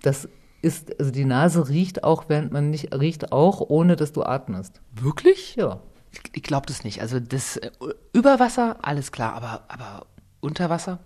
Das 0.00 0.28
ist, 0.62 0.98
also 0.98 1.10
die 1.10 1.26
Nase 1.26 1.68
riecht 1.68 2.02
auch, 2.02 2.24
während 2.28 2.50
man 2.50 2.70
nicht 2.70 2.94
riecht, 2.94 3.32
auch 3.32 3.60
ohne 3.60 3.96
dass 3.96 4.12
du 4.12 4.22
atmest. 4.22 4.80
Wirklich? 4.92 5.56
Ja. 5.56 5.80
Ich, 6.12 6.20
ich 6.32 6.42
glaube 6.42 6.66
das 6.66 6.84
nicht. 6.84 7.02
Also 7.02 7.20
das 7.20 7.58
äh, 7.58 7.70
über 8.14 8.40
Wasser, 8.40 8.78
alles 8.80 9.12
klar, 9.12 9.34
aber, 9.34 9.64
aber 9.68 10.06
unter 10.40 10.70
Wasser? 10.70 10.98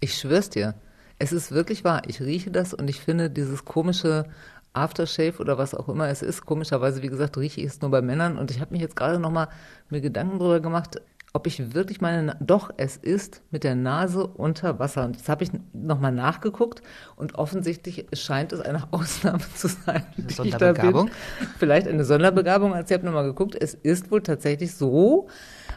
Ich 0.00 0.18
schwör's 0.18 0.50
dir. 0.50 0.74
Es 1.18 1.32
ist 1.32 1.52
wirklich 1.52 1.84
wahr. 1.84 2.02
Ich 2.06 2.20
rieche 2.20 2.50
das 2.50 2.74
und 2.74 2.88
ich 2.88 3.00
finde 3.00 3.30
dieses 3.30 3.64
komische 3.64 4.26
Aftershave 4.74 5.38
oder 5.38 5.56
was 5.58 5.74
auch 5.74 5.88
immer 5.88 6.08
es 6.08 6.22
ist, 6.22 6.44
komischerweise, 6.44 7.02
wie 7.02 7.08
gesagt, 7.08 7.38
rieche 7.38 7.60
ich 7.60 7.66
es 7.68 7.80
nur 7.80 7.90
bei 7.90 8.02
Männern. 8.02 8.36
Und 8.36 8.50
ich 8.50 8.60
habe 8.60 8.72
mich 8.72 8.82
jetzt 8.82 8.96
gerade 8.96 9.18
nochmal 9.18 9.48
mir 9.88 10.00
Gedanken 10.00 10.38
darüber 10.38 10.60
gemacht, 10.60 11.00
ob 11.32 11.46
ich 11.46 11.74
wirklich 11.74 12.00
meine, 12.00 12.22
Na 12.22 12.36
doch, 12.40 12.70
es 12.78 12.96
ist 12.96 13.42
mit 13.50 13.62
der 13.62 13.74
Nase 13.74 14.26
unter 14.26 14.78
Wasser. 14.78 15.04
Und 15.04 15.16
jetzt 15.16 15.28
habe 15.28 15.44
ich 15.44 15.50
nochmal 15.74 16.12
nachgeguckt 16.12 16.80
und 17.14 17.34
offensichtlich 17.34 18.06
scheint 18.14 18.52
es 18.52 18.60
eine 18.60 18.84
Ausnahme 18.90 19.40
zu 19.54 19.68
sein. 19.68 20.06
Eine 20.16 20.30
Sonderbegabung? 20.30 21.10
Vielleicht 21.58 21.88
eine 21.88 22.04
Sonderbegabung, 22.04 22.74
als 22.74 22.90
ich 22.90 22.94
habe 22.94 23.04
nochmal 23.06 23.24
geguckt. 23.24 23.54
Es 23.58 23.74
ist 23.74 24.10
wohl 24.10 24.22
tatsächlich 24.22 24.74
so, 24.74 25.28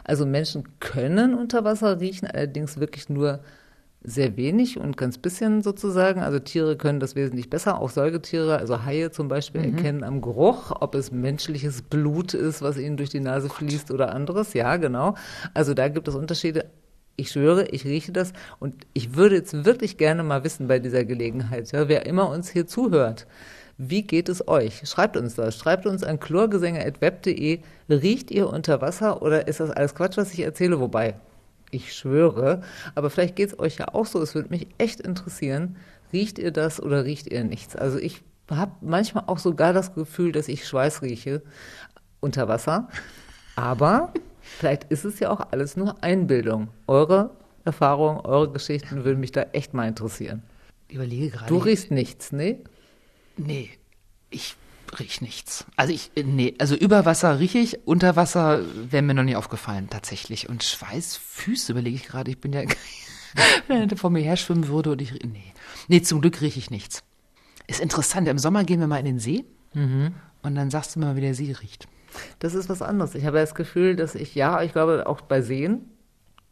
also 0.04 0.24
Menschen 0.24 0.64
können 0.80 1.34
unter 1.34 1.64
Wasser 1.64 2.00
riechen, 2.00 2.26
allerdings 2.26 2.80
wirklich 2.80 3.10
nur 3.10 3.40
sehr 4.02 4.36
wenig 4.36 4.78
und 4.78 4.96
ganz 4.96 5.18
bisschen 5.18 5.62
sozusagen. 5.62 6.20
Also 6.20 6.38
Tiere 6.38 6.76
können 6.76 7.00
das 7.00 7.16
wesentlich 7.16 7.50
besser. 7.50 7.80
Auch 7.80 7.90
Säugetiere, 7.90 8.56
also 8.58 8.84
Haie 8.84 9.10
zum 9.10 9.28
Beispiel, 9.28 9.60
mhm. 9.60 9.76
erkennen 9.76 10.04
am 10.04 10.20
Geruch, 10.22 10.72
ob 10.80 10.94
es 10.94 11.12
menschliches 11.12 11.82
Blut 11.82 12.34
ist, 12.34 12.62
was 12.62 12.78
ihnen 12.78 12.96
durch 12.96 13.10
die 13.10 13.20
Nase 13.20 13.48
Gott. 13.48 13.58
fließt 13.58 13.90
oder 13.90 14.14
anderes. 14.14 14.54
Ja, 14.54 14.76
genau. 14.76 15.16
Also 15.52 15.74
da 15.74 15.88
gibt 15.88 16.08
es 16.08 16.14
Unterschiede. 16.14 16.70
Ich 17.16 17.32
schwöre, 17.32 17.66
ich 17.66 17.84
rieche 17.84 18.12
das 18.12 18.32
und 18.60 18.74
ich 18.94 19.14
würde 19.14 19.34
jetzt 19.34 19.66
wirklich 19.66 19.98
gerne 19.98 20.22
mal 20.22 20.42
wissen 20.42 20.68
bei 20.68 20.78
dieser 20.78 21.04
Gelegenheit, 21.04 21.70
ja, 21.70 21.86
wer 21.86 22.06
immer 22.06 22.30
uns 22.30 22.48
hier 22.48 22.66
zuhört. 22.66 23.26
Wie 23.76 24.02
geht 24.02 24.30
es 24.30 24.46
euch? 24.48 24.88
Schreibt 24.88 25.18
uns 25.18 25.34
das. 25.34 25.56
Schreibt 25.56 25.86
uns 25.86 26.02
an 26.02 26.20
chlorgesänge.web.de. 26.20 27.60
Riecht 27.88 28.30
ihr 28.30 28.48
unter 28.48 28.80
Wasser 28.80 29.20
oder 29.20 29.48
ist 29.48 29.60
das 29.60 29.70
alles 29.70 29.94
Quatsch, 29.94 30.16
was 30.16 30.32
ich 30.32 30.40
erzähle? 30.40 30.80
Wobei, 30.80 31.14
ich 31.70 31.92
schwöre. 31.94 32.62
Aber 32.94 33.10
vielleicht 33.10 33.36
geht 33.36 33.50
es 33.50 33.58
euch 33.58 33.78
ja 33.78 33.88
auch 33.94 34.06
so. 34.06 34.20
Es 34.20 34.34
würde 34.34 34.50
mich 34.50 34.68
echt 34.78 35.00
interessieren. 35.00 35.76
Riecht 36.12 36.38
ihr 36.38 36.50
das 36.50 36.80
oder 36.82 37.04
riecht 37.04 37.26
ihr 37.28 37.44
nichts? 37.44 37.76
Also 37.76 37.98
ich 37.98 38.22
habe 38.50 38.72
manchmal 38.80 39.24
auch 39.26 39.38
sogar 39.38 39.72
das 39.72 39.94
Gefühl, 39.94 40.32
dass 40.32 40.48
ich 40.48 40.66
Schweiß 40.66 41.02
rieche 41.02 41.42
unter 42.20 42.48
Wasser. 42.48 42.88
Aber 43.56 44.12
vielleicht 44.40 44.84
ist 44.84 45.04
es 45.04 45.20
ja 45.20 45.30
auch 45.30 45.52
alles 45.52 45.76
nur 45.76 46.02
Einbildung. 46.02 46.68
Eure 46.86 47.30
Erfahrungen, 47.64 48.20
eure 48.20 48.50
Geschichten 48.50 49.04
würden 49.04 49.20
mich 49.20 49.32
da 49.32 49.42
echt 49.52 49.74
mal 49.74 49.86
interessieren. 49.86 50.42
Ich 50.88 50.96
überlege 50.96 51.30
gerade. 51.30 51.46
Du 51.46 51.58
riechst 51.58 51.90
nichts, 51.90 52.32
ne? 52.32 52.58
Nee. 53.36 53.70
Ich 54.30 54.56
riech 54.98 55.20
nichts. 55.20 55.64
Also 55.76 55.92
ich, 55.92 56.10
äh, 56.16 56.22
nee, 56.22 56.54
also 56.58 56.74
über 56.74 57.04
Wasser 57.04 57.38
rieche 57.38 57.58
ich, 57.58 57.86
unter 57.86 58.16
Wasser 58.16 58.60
wäre 58.90 59.02
mir 59.02 59.14
noch 59.14 59.22
nie 59.22 59.36
aufgefallen, 59.36 59.88
tatsächlich. 59.90 60.48
Und 60.48 60.64
Schweißfüße 60.64 61.72
überlege 61.72 61.96
ich 61.96 62.04
gerade, 62.04 62.30
ich 62.30 62.40
bin 62.40 62.52
ja, 62.52 62.62
wenn 63.68 63.88
er 63.88 63.96
vor 63.96 64.10
mir 64.10 64.22
her 64.22 64.36
schwimmen 64.36 64.68
würde 64.68 64.92
und 64.92 65.02
ich, 65.02 65.12
nee. 65.24 65.52
Nee, 65.88 66.02
zum 66.02 66.20
Glück 66.20 66.40
rieche 66.40 66.58
ich 66.58 66.70
nichts. 66.70 67.02
Ist 67.66 67.80
interessant, 67.80 68.26
im 68.28 68.38
Sommer 68.38 68.64
gehen 68.64 68.80
wir 68.80 68.86
mal 68.86 68.98
in 68.98 69.04
den 69.04 69.18
See 69.18 69.44
mhm. 69.74 70.14
und 70.42 70.54
dann 70.54 70.70
sagst 70.70 70.96
du 70.96 71.00
mal, 71.00 71.16
wie 71.16 71.20
der 71.20 71.34
See 71.34 71.54
riecht. 71.60 71.86
Das 72.40 72.54
ist 72.54 72.68
was 72.68 72.82
anderes. 72.82 73.14
Ich 73.14 73.24
habe 73.24 73.38
das 73.38 73.54
Gefühl, 73.54 73.94
dass 73.94 74.16
ich, 74.16 74.34
ja, 74.34 74.62
ich 74.62 74.72
glaube 74.72 75.06
auch 75.06 75.20
bei 75.20 75.42
Seen 75.42 75.88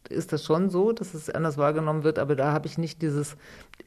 ist 0.07 0.31
das 0.31 0.45
schon 0.45 0.69
so, 0.69 0.91
dass 0.91 1.13
es 1.13 1.29
anders 1.29 1.57
wahrgenommen 1.57 2.03
wird, 2.03 2.19
aber 2.19 2.35
da 2.35 2.53
habe 2.53 2.67
ich 2.67 2.77
nicht 2.77 3.01
dieses, 3.01 3.35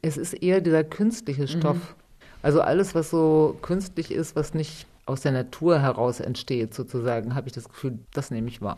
es 0.02 0.16
ist 0.16 0.34
eher 0.34 0.60
dieser 0.60 0.84
künstliche 0.84 1.48
Stoff. 1.48 1.96
Mhm. 2.42 2.46
Also 2.46 2.60
alles, 2.60 2.94
was 2.94 3.10
so 3.10 3.56
künstlich 3.62 4.10
ist, 4.10 4.36
was 4.36 4.54
nicht 4.54 4.86
aus 5.06 5.22
der 5.22 5.32
Natur 5.32 5.80
heraus 5.80 6.20
entsteht, 6.20 6.74
sozusagen, 6.74 7.34
habe 7.34 7.48
ich 7.48 7.54
das 7.54 7.68
Gefühl, 7.68 7.98
das 8.12 8.30
nehme 8.30 8.48
ich 8.48 8.60
wahr. 8.60 8.76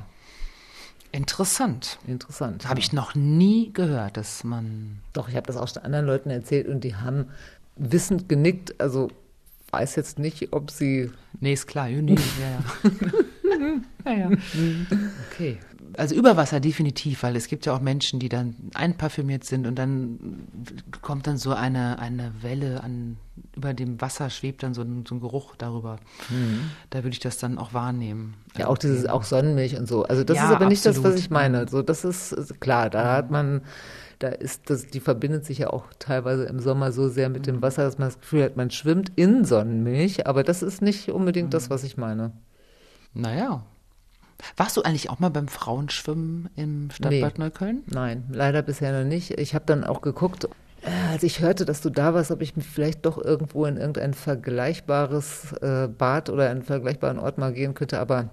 Interessant. 1.13 1.99
Interessant. 2.07 2.65
Habe 2.69 2.81
ja. 2.81 2.87
ich 2.87 2.93
noch 2.93 3.15
nie 3.15 3.73
gehört, 3.73 4.17
dass 4.17 4.43
man. 4.43 4.99
Doch, 5.13 5.29
ich 5.29 5.37
habe 5.37 5.47
das 5.47 5.57
auch 5.57 5.69
schon 5.69 5.85
anderen 5.85 6.07
Leuten 6.07 6.31
erzählt 6.31 6.67
und 6.67 6.83
die 6.83 6.97
haben 6.97 7.27
wissend 7.77 8.29
genickt. 8.29 8.81
Also 8.81 9.11
weiß 9.71 9.95
jetzt 9.95 10.19
nicht, 10.19 10.53
ob 10.53 10.73
sie. 10.73 11.13
Nee, 11.39 11.53
ist 11.53 11.69
klar. 11.69 11.89
Nee, 11.89 12.17
ja, 12.41 12.51
ja. 12.51 14.13
ja, 14.13 14.31
ja. 14.31 14.37
Okay 15.31 15.59
also 15.97 16.15
über 16.15 16.37
Wasser 16.37 16.61
definitiv, 16.61 17.23
weil 17.23 17.37
es 17.37 17.49
gibt 17.49 17.67
ja 17.67 17.75
auch 17.75 17.81
Menschen, 17.81 18.21
die 18.21 18.29
dann 18.29 18.57
einparfümiert 18.75 19.45
sind 19.45 19.67
und 19.67 19.77
dann 19.77 20.47
kommt 21.03 21.27
dann 21.27 21.37
so 21.37 21.53
eine, 21.53 21.99
eine 21.99 22.33
Welle 22.43 22.83
an, 22.83 23.17
über 23.57 23.75
dem 23.75 24.01
Wasser 24.01 24.31
schwebt 24.31 24.63
dann 24.63 24.75
so 24.75 24.83
ein, 24.83 25.05
so 25.09 25.15
ein 25.15 25.21
Geruch 25.21 25.57
darüber. 25.57 25.99
Mhm. 26.31 26.71
Da 26.91 26.99
würde 26.99 27.11
ich 27.11 27.21
das 27.21 27.39
dann 27.39 27.59
auch 27.59 27.75
wahrnehmen. 27.75 28.35
Ja, 28.57 28.69
auch 28.69 28.79
dieses, 28.79 29.07
auch 29.07 29.25
Sonnenmilch 29.25 29.77
und 29.77 29.89
so. 29.89 30.05
Also 30.05 30.25
das 30.25 30.37
ja, 30.37 30.47
ist 30.47 30.55
aber 30.55 30.67
nicht 30.67 30.87
absolut. 30.87 31.05
das, 31.05 31.13
was 31.13 31.21
ich 31.21 31.31
meine. 31.31 31.69
So, 31.69 31.83
das 31.83 32.05
ist 32.05 32.61
klar, 32.61 32.91
da 32.91 33.15
hat 33.15 33.31
man, 33.31 33.63
da 34.19 34.29
ist 34.29 34.71
das, 34.71 34.87
die 34.87 35.01
verbindet 35.01 35.45
sich 35.45 35.59
ja 35.59 35.71
auch 35.71 35.87
teilweise 35.99 36.45
im 36.45 36.61
Sommer 36.61 36.93
so 36.93 37.09
sehr 37.09 37.29
mit 37.29 37.47
dem 37.47 37.63
Wasser, 37.63 37.85
dass 37.85 37.99
man 37.99 38.09
das 38.09 38.21
Gefühl 38.21 38.45
hat, 38.45 38.57
man 38.57 38.71
schwimmt 38.71 39.13
in 39.17 39.45
Sonnenmilch, 39.45 40.27
aber 40.27 40.43
das 40.45 40.63
ist 40.63 40.83
nicht 40.83 41.11
unbedingt 41.11 41.49
mhm. 41.49 41.53
das, 41.53 41.71
was 41.71 41.85
ich 41.85 41.97
meine. 41.97 42.33
Naja, 43.13 43.65
warst 44.57 44.77
du 44.77 44.83
eigentlich 44.83 45.11
auch 45.11 45.19
mal 45.19 45.31
beim 45.31 45.49
Frauenschwimmen 45.49 46.51
im 46.57 46.91
Stadtbad 46.91 47.39
nee. 47.39 47.45
Neukölln? 47.45 47.83
Nein, 47.87 48.25
leider 48.31 48.63
bisher 48.63 48.99
noch 48.99 49.09
nicht. 49.09 49.39
Ich 49.39 49.55
habe 49.55 49.65
dann 49.67 49.85
auch 49.85 50.01
geguckt, 50.01 50.49
äh, 50.83 51.13
als 51.13 51.23
ich 51.23 51.41
hörte, 51.41 51.65
dass 51.65 51.81
du 51.81 51.91
da 51.91 52.15
warst, 52.15 52.31
ob 52.31 52.43
ich 52.43 52.57
mich 52.57 52.67
vielleicht 52.67 53.07
doch 53.07 53.23
irgendwo 53.23 53.65
in 53.65 53.77
irgendein 53.77 54.15
vergleichbares 54.15 55.53
äh, 55.61 55.89
Bad 55.89 56.31
oder 56.31 56.51
einen 56.51 56.63
vergleichbaren 56.63 57.19
Ort 57.19 57.39
mal 57.39 57.53
gehen 57.53 57.75
könnte, 57.75 57.99
aber 57.99 58.31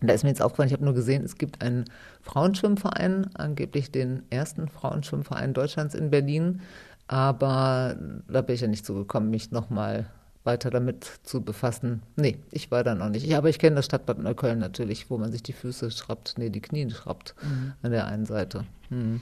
da 0.00 0.12
ist 0.12 0.22
mir 0.22 0.30
jetzt 0.30 0.42
aufgefallen, 0.42 0.68
ich 0.68 0.74
habe 0.74 0.84
nur 0.84 0.94
gesehen, 0.94 1.24
es 1.24 1.38
gibt 1.38 1.62
einen 1.62 1.84
Frauenschwimmverein, 2.22 3.30
angeblich 3.34 3.90
den 3.90 4.22
ersten 4.30 4.68
Frauenschwimmverein 4.68 5.54
Deutschlands 5.54 5.94
in 5.94 6.10
Berlin, 6.10 6.60
aber 7.06 7.96
da 8.28 8.42
bin 8.42 8.54
ich 8.54 8.60
ja 8.60 8.68
nicht 8.68 8.84
zugekommen, 8.84 9.30
mich 9.30 9.50
nochmal 9.50 10.06
weiter 10.44 10.70
damit 10.70 11.20
zu 11.22 11.42
befassen. 11.42 12.02
Nee, 12.16 12.38
ich 12.50 12.70
war 12.70 12.84
da 12.84 12.94
noch 12.94 13.08
nicht. 13.08 13.26
Ich, 13.26 13.34
aber 13.36 13.48
ich 13.48 13.58
kenne 13.58 13.76
das 13.76 13.86
Stadtbad 13.86 14.18
Neukölln 14.18 14.58
natürlich, 14.58 15.10
wo 15.10 15.18
man 15.18 15.32
sich 15.32 15.42
die 15.42 15.52
Füße 15.52 15.90
schraubt, 15.90 16.34
nee, 16.36 16.50
die 16.50 16.60
Knie 16.60 16.90
schraubt 16.90 17.34
mhm. 17.42 17.72
an 17.82 17.90
der 17.90 18.06
einen 18.06 18.26
Seite. 18.26 18.64
Mhm. 18.90 19.20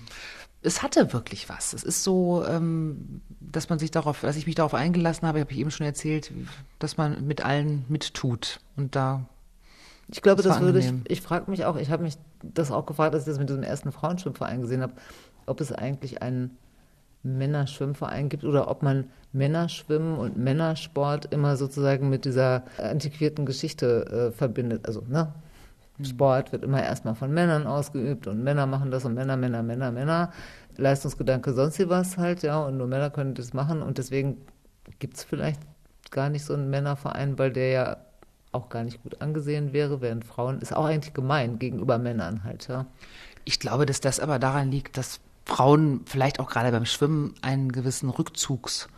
Es 0.63 0.83
hatte 0.83 1.13
wirklich 1.13 1.49
was. 1.49 1.73
Es 1.73 1.83
ist 1.83 2.05
so, 2.05 2.45
ähm, 2.47 3.21
dass 3.41 3.69
man 3.69 3.79
sich 3.79 3.91
darauf, 3.91 4.21
dass 4.21 4.37
ich 4.37 4.47
mich 4.47 4.55
darauf 4.55 4.75
eingelassen 4.75 5.27
habe, 5.27 5.41
habe 5.41 5.53
ich 5.53 5.59
eben 5.59 5.71
schon 5.71 5.87
erzählt, 5.87 6.31
dass 6.79 6.97
man 6.97 7.27
mit 7.27 7.45
allen 7.45 7.85
mittut. 7.89 8.61
Und 8.77 8.95
da 8.95 9.27
ich 10.09 10.23
glaube, 10.23 10.43
das, 10.43 10.55
das 10.55 10.63
würde 10.63 10.79
ich, 10.79 10.93
ich 11.09 11.21
frage 11.21 11.51
mich 11.51 11.65
auch, 11.65 11.77
ich 11.77 11.91
habe 11.91 12.03
mich 12.03 12.15
das 12.43 12.71
auch 12.71 12.87
gefragt, 12.87 13.15
als 13.15 13.25
ich 13.25 13.31
das 13.31 13.39
mit 13.39 13.49
diesem 13.49 13.63
ersten 13.63 13.93
Frauenschwimmverein 13.93 14.61
gesehen 14.61 14.83
habe, 14.83 14.95
ob 15.47 15.61
es 15.61 15.73
eigentlich 15.73 16.23
einen 16.23 16.57
Männerschwimmverein 17.23 18.29
gibt 18.29 18.45
oder 18.45 18.71
ob 18.71 18.83
man 18.83 19.05
Männerschwimmen 19.33 20.19
und 20.19 20.37
Männersport 20.37 21.33
immer 21.33 21.57
sozusagen 21.57 22.11
mit 22.11 22.25
dieser 22.25 22.65
antiquierten 22.79 23.47
Geschichte 23.47 24.31
äh, 24.33 24.37
verbindet. 24.37 24.87
Also, 24.87 25.03
ne? 25.09 25.33
Mhm. 25.99 26.05
Sport 26.05 26.53
wird 26.53 26.65
immer 26.65 26.83
erstmal 26.83 27.15
von 27.15 27.33
Männern 27.33 27.67
ausgeübt 27.67 28.27
und 28.27 28.43
Männer 28.43 28.67
machen 28.67 28.91
das 28.91 29.05
und 29.05 29.15
Männer, 29.15 29.37
Männer, 29.37 29.63
Männer, 29.63 29.93
Männer. 29.93 30.33
Leistungsgedanke, 30.77 31.53
sonst 31.53 31.79
wie 31.79 31.89
was 31.89 32.17
halt, 32.17 32.43
ja, 32.43 32.59
und 32.61 32.79
nur 32.79 32.87
Männer 32.87 33.11
können 33.11 33.35
das 33.35 33.53
machen 33.53 33.83
und 33.83 33.99
deswegen 33.99 34.39
gibt 34.99 35.17
es 35.17 35.25
vielleicht 35.25 35.61
gar 36.11 36.31
nicht 36.31 36.45
so 36.45 36.55
einen 36.55 36.71
Männerverein, 36.71 37.39
weil 37.39 37.53
der 37.53 37.71
ja 37.71 37.97
auch 38.53 38.69
gar 38.69 38.85
nicht 38.85 39.03
gut 39.03 39.21
angesehen 39.21 39.73
wäre, 39.73 40.01
während 40.01 40.25
Frauen 40.25 40.61
ist 40.61 40.75
auch 40.75 40.85
eigentlich 40.85 41.15
gemein 41.15 41.59
gegenüber 41.59 41.99
Männern 41.99 42.45
halt, 42.45 42.69
ja. 42.69 42.87
Ich 43.45 43.61
glaube, 43.61 43.87
dass 43.87 44.01
das 44.01 44.21
aber 44.21 44.39
daran 44.39 44.71
liegt, 44.71 44.97
dass 44.97 45.21
Frauen 45.45 46.03
vielleicht 46.07 46.41
auch 46.41 46.49
gerade 46.49 46.71
beim 46.71 46.87
Schwimmen 46.87 47.35
einen 47.43 47.73
gewissen 47.73 48.09
Rückzugsort 48.09 48.91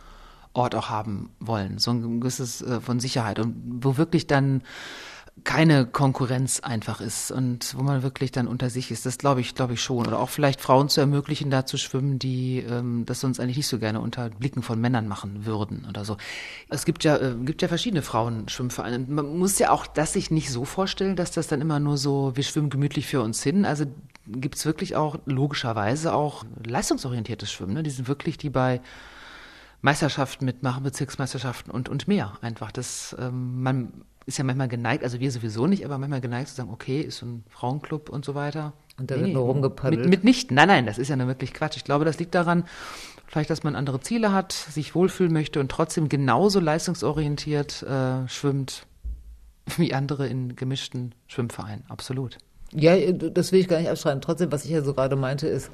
auch 0.75 0.89
haben 0.89 1.31
wollen, 1.39 1.79
so 1.79 1.91
ein 1.91 2.21
gewisses 2.21 2.61
äh, 2.61 2.79
von 2.81 2.99
Sicherheit 2.99 3.39
und 3.39 3.83
wo 3.83 3.97
wirklich 3.97 4.27
dann 4.27 4.61
keine 5.43 5.85
Konkurrenz 5.85 6.61
einfach 6.61 7.01
ist 7.01 7.29
und 7.29 7.75
wo 7.77 7.83
man 7.83 8.03
wirklich 8.03 8.31
dann 8.31 8.47
unter 8.47 8.69
sich 8.69 8.89
ist. 8.89 9.05
Das 9.05 9.17
glaube 9.17 9.41
ich, 9.41 9.53
glaube 9.53 9.73
ich 9.73 9.81
schon. 9.81 10.07
Oder 10.07 10.19
auch 10.19 10.29
vielleicht 10.29 10.61
Frauen 10.61 10.87
zu 10.87 11.01
ermöglichen, 11.01 11.49
da 11.49 11.65
zu 11.65 11.77
schwimmen, 11.77 12.19
die 12.19 12.59
ähm, 12.59 13.05
das 13.05 13.19
sonst 13.19 13.39
eigentlich 13.39 13.57
nicht 13.57 13.67
so 13.67 13.77
gerne 13.77 13.99
unter 13.99 14.29
Blicken 14.29 14.63
von 14.63 14.79
Männern 14.79 15.07
machen 15.09 15.45
würden 15.45 15.85
oder 15.89 16.05
so. 16.05 16.15
Es 16.69 16.85
gibt 16.85 17.03
ja, 17.03 17.17
äh, 17.17 17.35
gibt 17.43 17.61
ja 17.61 17.67
verschiedene 17.67 18.01
Frauenschwimmvereine. 18.01 18.99
Man 18.99 19.37
muss 19.37 19.59
ja 19.59 19.71
auch 19.71 19.85
das 19.87 20.13
sich 20.13 20.31
nicht 20.31 20.51
so 20.51 20.63
vorstellen, 20.63 21.17
dass 21.17 21.31
das 21.31 21.47
dann 21.47 21.59
immer 21.59 21.81
nur 21.81 21.97
so, 21.97 22.31
wir 22.35 22.43
schwimmen 22.43 22.69
gemütlich 22.69 23.05
für 23.05 23.21
uns 23.21 23.43
hin. 23.43 23.65
Also 23.65 23.85
gibt 24.27 24.55
es 24.55 24.65
wirklich 24.65 24.95
auch 24.95 25.17
logischerweise 25.25 26.13
auch 26.13 26.45
leistungsorientiertes 26.65 27.51
Schwimmen. 27.51 27.73
Ne? 27.73 27.83
Die 27.83 27.89
sind 27.89 28.07
wirklich 28.07 28.37
die 28.37 28.49
bei 28.49 28.81
Meisterschaften 29.81 30.45
mitmachen, 30.45 30.83
Bezirksmeisterschaften 30.83 31.71
und, 31.71 31.89
und 31.89 32.07
mehr 32.07 32.33
einfach. 32.41 32.71
Das, 32.71 33.15
ähm, 33.19 33.61
man 33.61 33.93
ist 34.25 34.37
ja 34.37 34.43
manchmal 34.43 34.67
geneigt, 34.67 35.03
also 35.03 35.19
wir 35.19 35.31
sowieso 35.31 35.67
nicht, 35.67 35.85
aber 35.85 35.97
manchmal 35.97 36.21
geneigt 36.21 36.49
zu 36.49 36.55
sagen, 36.55 36.71
okay, 36.71 37.01
ist 37.01 37.19
so 37.19 37.27
ein 37.27 37.43
Frauenclub 37.49 38.09
und 38.09 38.25
so 38.25 38.33
weiter. 38.33 38.73
Und 38.97 39.11
da 39.11 39.15
nee, 39.15 39.23
wird 39.23 39.33
nur 39.33 39.43
rumgepaddelt. 39.43 40.01
Mit, 40.01 40.09
mit 40.09 40.23
nicht, 40.23 40.51
nein, 40.51 40.67
nein, 40.67 40.85
das 40.85 40.97
ist 40.97 41.09
ja 41.09 41.15
nur 41.15 41.27
wirklich 41.27 41.53
Quatsch. 41.53 41.77
Ich 41.77 41.83
glaube, 41.83 42.05
das 42.05 42.17
liegt 42.17 42.33
daran, 42.33 42.63
vielleicht, 43.27 43.49
dass 43.49 43.63
man 43.63 43.75
andere 43.75 43.99
Ziele 43.99 44.31
hat, 44.31 44.51
sich 44.53 44.95
wohlfühlen 44.95 45.33
möchte 45.33 45.59
und 45.59 45.69
trotzdem 45.69 46.09
genauso 46.09 46.59
leistungsorientiert 46.59 47.83
äh, 47.83 48.27
schwimmt 48.27 48.87
wie 49.77 49.93
andere 49.93 50.27
in 50.27 50.55
gemischten 50.55 51.13
Schwimmvereinen. 51.27 51.83
Absolut. 51.89 52.37
Ja, 52.75 53.11
das 53.11 53.51
will 53.51 53.59
ich 53.59 53.67
gar 53.67 53.79
nicht 53.79 53.89
abschreiben. 53.89 54.21
Trotzdem, 54.21 54.51
was 54.51 54.65
ich 54.65 54.71
ja 54.71 54.81
so 54.81 54.93
gerade 54.93 55.15
meinte, 55.15 55.47
ist, 55.47 55.71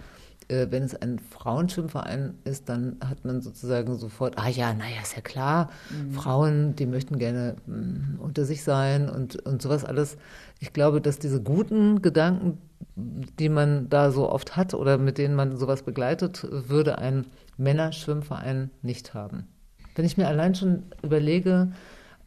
äh, 0.48 0.68
wenn 0.70 0.84
es 0.84 0.96
ein 0.96 1.20
Frauenschwimmverein 1.20 2.36
ist, 2.44 2.70
dann 2.70 2.98
hat 3.04 3.24
man 3.26 3.42
sozusagen 3.42 3.98
sofort, 3.98 4.38
ah 4.38 4.50
ja, 4.50 4.74
naja, 4.74 5.02
ist 5.02 5.16
ja 5.16 5.22
klar, 5.22 5.70
mhm. 5.90 6.12
Frauen, 6.12 6.76
die 6.76 6.86
möchten 6.86 7.18
gerne 7.18 7.56
mh, 7.66 7.76
mm, 7.76 8.20
unter 8.20 8.46
sich 8.46 8.64
sein 8.64 9.10
und, 9.10 9.46
und 9.46 9.62
sowas 9.62 9.86
alles. 9.86 10.18
Ich 10.60 10.74
glaube, 10.74 11.02
dass 11.02 11.20
diese 11.20 11.42
guten 11.42 12.02
Gedanken, 12.02 12.58
die 12.96 13.50
man 13.50 13.90
da 13.90 14.12
so 14.12 14.30
oft 14.30 14.58
hat 14.58 14.74
oder 14.74 14.98
mit 14.98 15.18
denen 15.18 15.36
man 15.36 15.58
sowas 15.58 15.84
begleitet, 15.84 16.46
würde 16.52 16.98
ein 16.98 17.26
Männerschwimmverein 17.58 18.72
nicht 18.82 19.14
haben. 19.14 19.48
Wenn 19.96 20.06
ich 20.06 20.18
mir 20.18 20.28
allein 20.28 20.56
schon 20.56 20.84
überlege, 21.04 21.72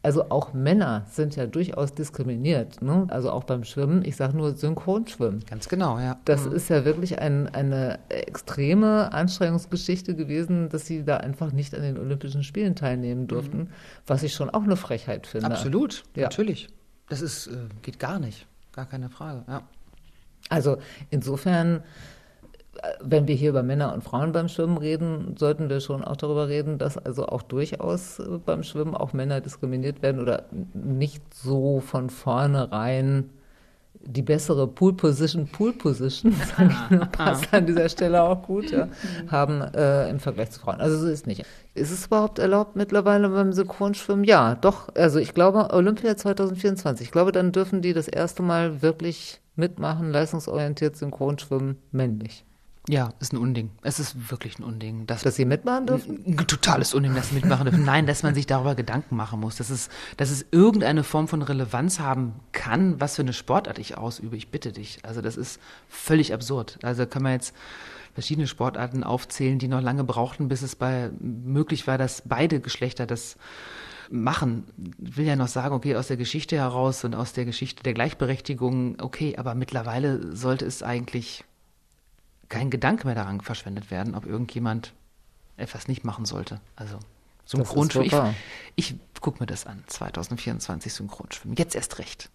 also 0.05 0.29
auch 0.29 0.53
Männer 0.53 1.03
sind 1.09 1.35
ja 1.35 1.47
durchaus 1.47 1.95
diskriminiert, 1.95 2.79
ne? 2.83 3.07
also 3.09 3.31
auch 3.31 3.43
beim 3.43 3.63
Schwimmen. 3.63 4.05
Ich 4.05 4.15
sage 4.15 4.37
nur 4.37 4.55
Synchronschwimmen. 4.55 5.43
Ganz 5.49 5.67
genau, 5.67 5.97
ja. 5.97 6.19
Das 6.25 6.45
mhm. 6.45 6.53
ist 6.53 6.69
ja 6.69 6.85
wirklich 6.85 7.17
ein, 7.17 7.47
eine 7.47 7.97
extreme 8.09 9.11
Anstrengungsgeschichte 9.11 10.13
gewesen, 10.13 10.69
dass 10.69 10.85
sie 10.85 11.03
da 11.03 11.17
einfach 11.17 11.51
nicht 11.51 11.73
an 11.73 11.81
den 11.81 11.97
Olympischen 11.97 12.43
Spielen 12.43 12.75
teilnehmen 12.75 13.25
durften, 13.25 13.57
mhm. 13.57 13.69
was 14.05 14.21
ich 14.21 14.35
schon 14.35 14.51
auch 14.51 14.61
eine 14.61 14.75
Frechheit 14.75 15.25
finde. 15.25 15.47
Absolut, 15.47 16.03
ja. 16.15 16.23
natürlich. 16.23 16.69
Das 17.09 17.21
ist, 17.21 17.47
äh, 17.47 17.55
geht 17.81 17.97
gar 17.97 18.19
nicht, 18.19 18.45
gar 18.73 18.85
keine 18.85 19.09
Frage, 19.09 19.43
ja. 19.47 19.63
Also 20.49 20.77
insofern 21.09 21.81
wenn 23.01 23.27
wir 23.27 23.35
hier 23.35 23.49
über 23.49 23.63
Männer 23.63 23.93
und 23.93 24.03
Frauen 24.03 24.31
beim 24.31 24.47
Schwimmen 24.47 24.77
reden, 24.77 25.35
sollten 25.37 25.69
wir 25.69 25.79
schon 25.79 26.03
auch 26.03 26.17
darüber 26.17 26.47
reden, 26.47 26.77
dass 26.77 26.97
also 26.97 27.27
auch 27.27 27.41
durchaus 27.41 28.19
äh, 28.19 28.39
beim 28.45 28.63
Schwimmen 28.63 28.95
auch 28.95 29.13
Männer 29.13 29.41
diskriminiert 29.41 30.01
werden 30.01 30.21
oder 30.21 30.45
nicht 30.73 31.21
so 31.33 31.79
von 31.79 32.09
vornherein 32.09 33.29
die 34.07 34.21
bessere 34.21 34.67
Pool 34.67 34.93
Position, 34.93 35.47
Pool 35.47 35.73
Position, 35.73 36.31
sage 36.57 36.69
ich 36.71 36.89
nur, 36.91 37.05
passt 37.05 37.51
an 37.53 37.65
dieser 37.65 37.89
Stelle 37.89 38.21
auch 38.21 38.43
gut, 38.43 38.69
ja, 38.69 38.87
haben 39.29 39.61
äh, 39.61 40.09
im 40.09 40.19
Vergleich 40.19 40.51
zu 40.51 40.59
Frauen. 40.59 40.79
Also 40.79 40.99
so 40.99 41.07
ist 41.07 41.25
nicht. 41.25 41.43
Ist 41.73 41.91
es 41.91 42.05
überhaupt 42.05 42.37
erlaubt 42.37 42.75
mittlerweile 42.75 43.29
beim 43.29 43.51
Synchronschwimmen? 43.51 44.23
Ja, 44.23 44.55
doch. 44.55 44.89
Also 44.95 45.19
ich 45.19 45.33
glaube, 45.33 45.69
Olympia 45.71 46.15
2024, 46.15 47.07
ich 47.07 47.11
glaube, 47.11 47.31
dann 47.31 47.51
dürfen 47.51 47.81
die 47.81 47.93
das 47.93 48.07
erste 48.07 48.43
Mal 48.43 48.81
wirklich 48.81 49.41
mitmachen, 49.55 50.11
leistungsorientiert 50.11 50.95
Synchronschwimmen 50.95 51.77
männlich. 51.91 52.45
Ja, 52.87 53.13
ist 53.19 53.33
ein 53.33 53.37
Unding. 53.37 53.71
Es 53.81 53.99
ist 53.99 54.29
wirklich 54.29 54.59
ein 54.59 54.63
Unding. 54.63 55.07
Dass, 55.07 55.23
dass 55.23 55.35
sie 55.35 55.45
mitmachen 55.45 55.87
dürfen? 55.87 56.23
Ein 56.25 56.47
totales 56.47 56.93
Unding, 56.93 57.15
dass 57.15 57.29
sie 57.29 57.35
mitmachen 57.35 57.65
dürfen. 57.65 57.83
Nein, 57.83 58.05
dass 58.05 58.23
man 58.23 58.35
sich 58.35 58.45
darüber 58.45 58.75
Gedanken 58.75 59.15
machen 59.15 59.39
muss, 59.39 59.55
dass 59.55 59.69
es, 59.69 59.89
dass 60.17 60.29
es 60.29 60.45
irgendeine 60.51 61.03
Form 61.03 61.27
von 61.27 61.41
Relevanz 61.41 61.99
haben 61.99 62.33
kann, 62.51 62.99
was 63.01 63.15
für 63.15 63.23
eine 63.23 63.33
Sportart 63.33 63.79
ich 63.79 63.97
ausübe. 63.97 64.37
Ich 64.37 64.49
bitte 64.49 64.71
dich. 64.71 64.99
Also 65.03 65.21
das 65.21 65.37
ist 65.37 65.59
völlig 65.87 66.33
absurd. 66.33 66.77
Also 66.83 67.05
können 67.05 67.25
wir 67.25 67.31
jetzt 67.31 67.55
verschiedene 68.13 68.47
Sportarten 68.47 69.03
aufzählen, 69.03 69.59
die 69.59 69.67
noch 69.67 69.81
lange 69.81 70.03
brauchten, 70.03 70.47
bis 70.47 70.61
es 70.61 70.75
bei 70.75 71.11
möglich 71.19 71.87
war, 71.87 71.97
dass 71.97 72.23
beide 72.25 72.59
Geschlechter 72.59 73.05
das 73.05 73.35
machen. 74.09 74.65
Ich 75.03 75.17
will 75.17 75.25
ja 75.25 75.35
noch 75.35 75.47
sagen, 75.47 75.73
okay, 75.73 75.95
aus 75.95 76.07
der 76.07 76.17
Geschichte 76.17 76.55
heraus 76.55 77.03
und 77.03 77.15
aus 77.15 77.33
der 77.33 77.45
Geschichte 77.45 77.83
der 77.83 77.93
Gleichberechtigung, 77.93 78.97
okay, 79.01 79.35
aber 79.37 79.55
mittlerweile 79.55 80.35
sollte 80.35 80.65
es 80.65 80.83
eigentlich 80.83 81.43
kein 82.55 82.69
Gedanke 82.69 83.05
mehr 83.05 83.15
daran 83.15 83.41
verschwendet 83.41 83.91
werden, 83.91 84.15
ob 84.15 84.25
irgendjemand 84.25 84.93
etwas 85.57 85.89
nicht 85.89 86.05
machen 86.05 86.23
sollte. 86.23 86.61
Also 86.77 86.97
Synchronschwimmen. 87.43 88.33
Ich, 88.75 88.95
ich 88.95 89.21
gucke 89.21 89.41
mir 89.41 89.45
das 89.45 89.65
an, 89.65 89.83
2024 89.87 90.93
Synchronschwimmen. 90.93 91.57
Jetzt 91.57 91.75
erst 91.75 91.99
recht. 91.99 92.29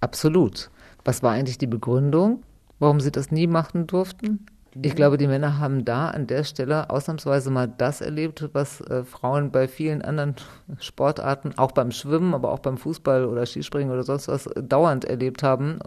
Absolut. 0.00 0.70
Was 1.04 1.22
war 1.22 1.32
eigentlich 1.32 1.56
die 1.56 1.68
Begründung, 1.68 2.42
warum 2.80 2.98
Sie 2.98 3.12
das 3.12 3.30
nie 3.30 3.46
machen 3.46 3.86
durften? 3.86 4.44
Ich 4.80 4.94
glaube, 4.94 5.18
die 5.18 5.26
Männer 5.26 5.58
haben 5.58 5.84
da 5.84 6.10
an 6.10 6.28
der 6.28 6.44
Stelle 6.44 6.90
ausnahmsweise 6.90 7.50
mal 7.50 7.66
das 7.66 8.00
erlebt, 8.00 8.48
was 8.52 8.80
äh, 8.82 9.02
Frauen 9.02 9.50
bei 9.50 9.66
vielen 9.66 10.00
anderen 10.00 10.36
Sportarten, 10.78 11.54
auch 11.56 11.72
beim 11.72 11.90
Schwimmen, 11.90 12.34
aber 12.34 12.52
auch 12.52 12.60
beim 12.60 12.78
Fußball 12.78 13.24
oder 13.24 13.46
Skispringen 13.46 13.92
oder 13.92 14.04
sonst 14.04 14.28
was, 14.28 14.46
äh, 14.46 14.62
dauernd 14.62 15.04
erlebt 15.04 15.42
haben. 15.42 15.80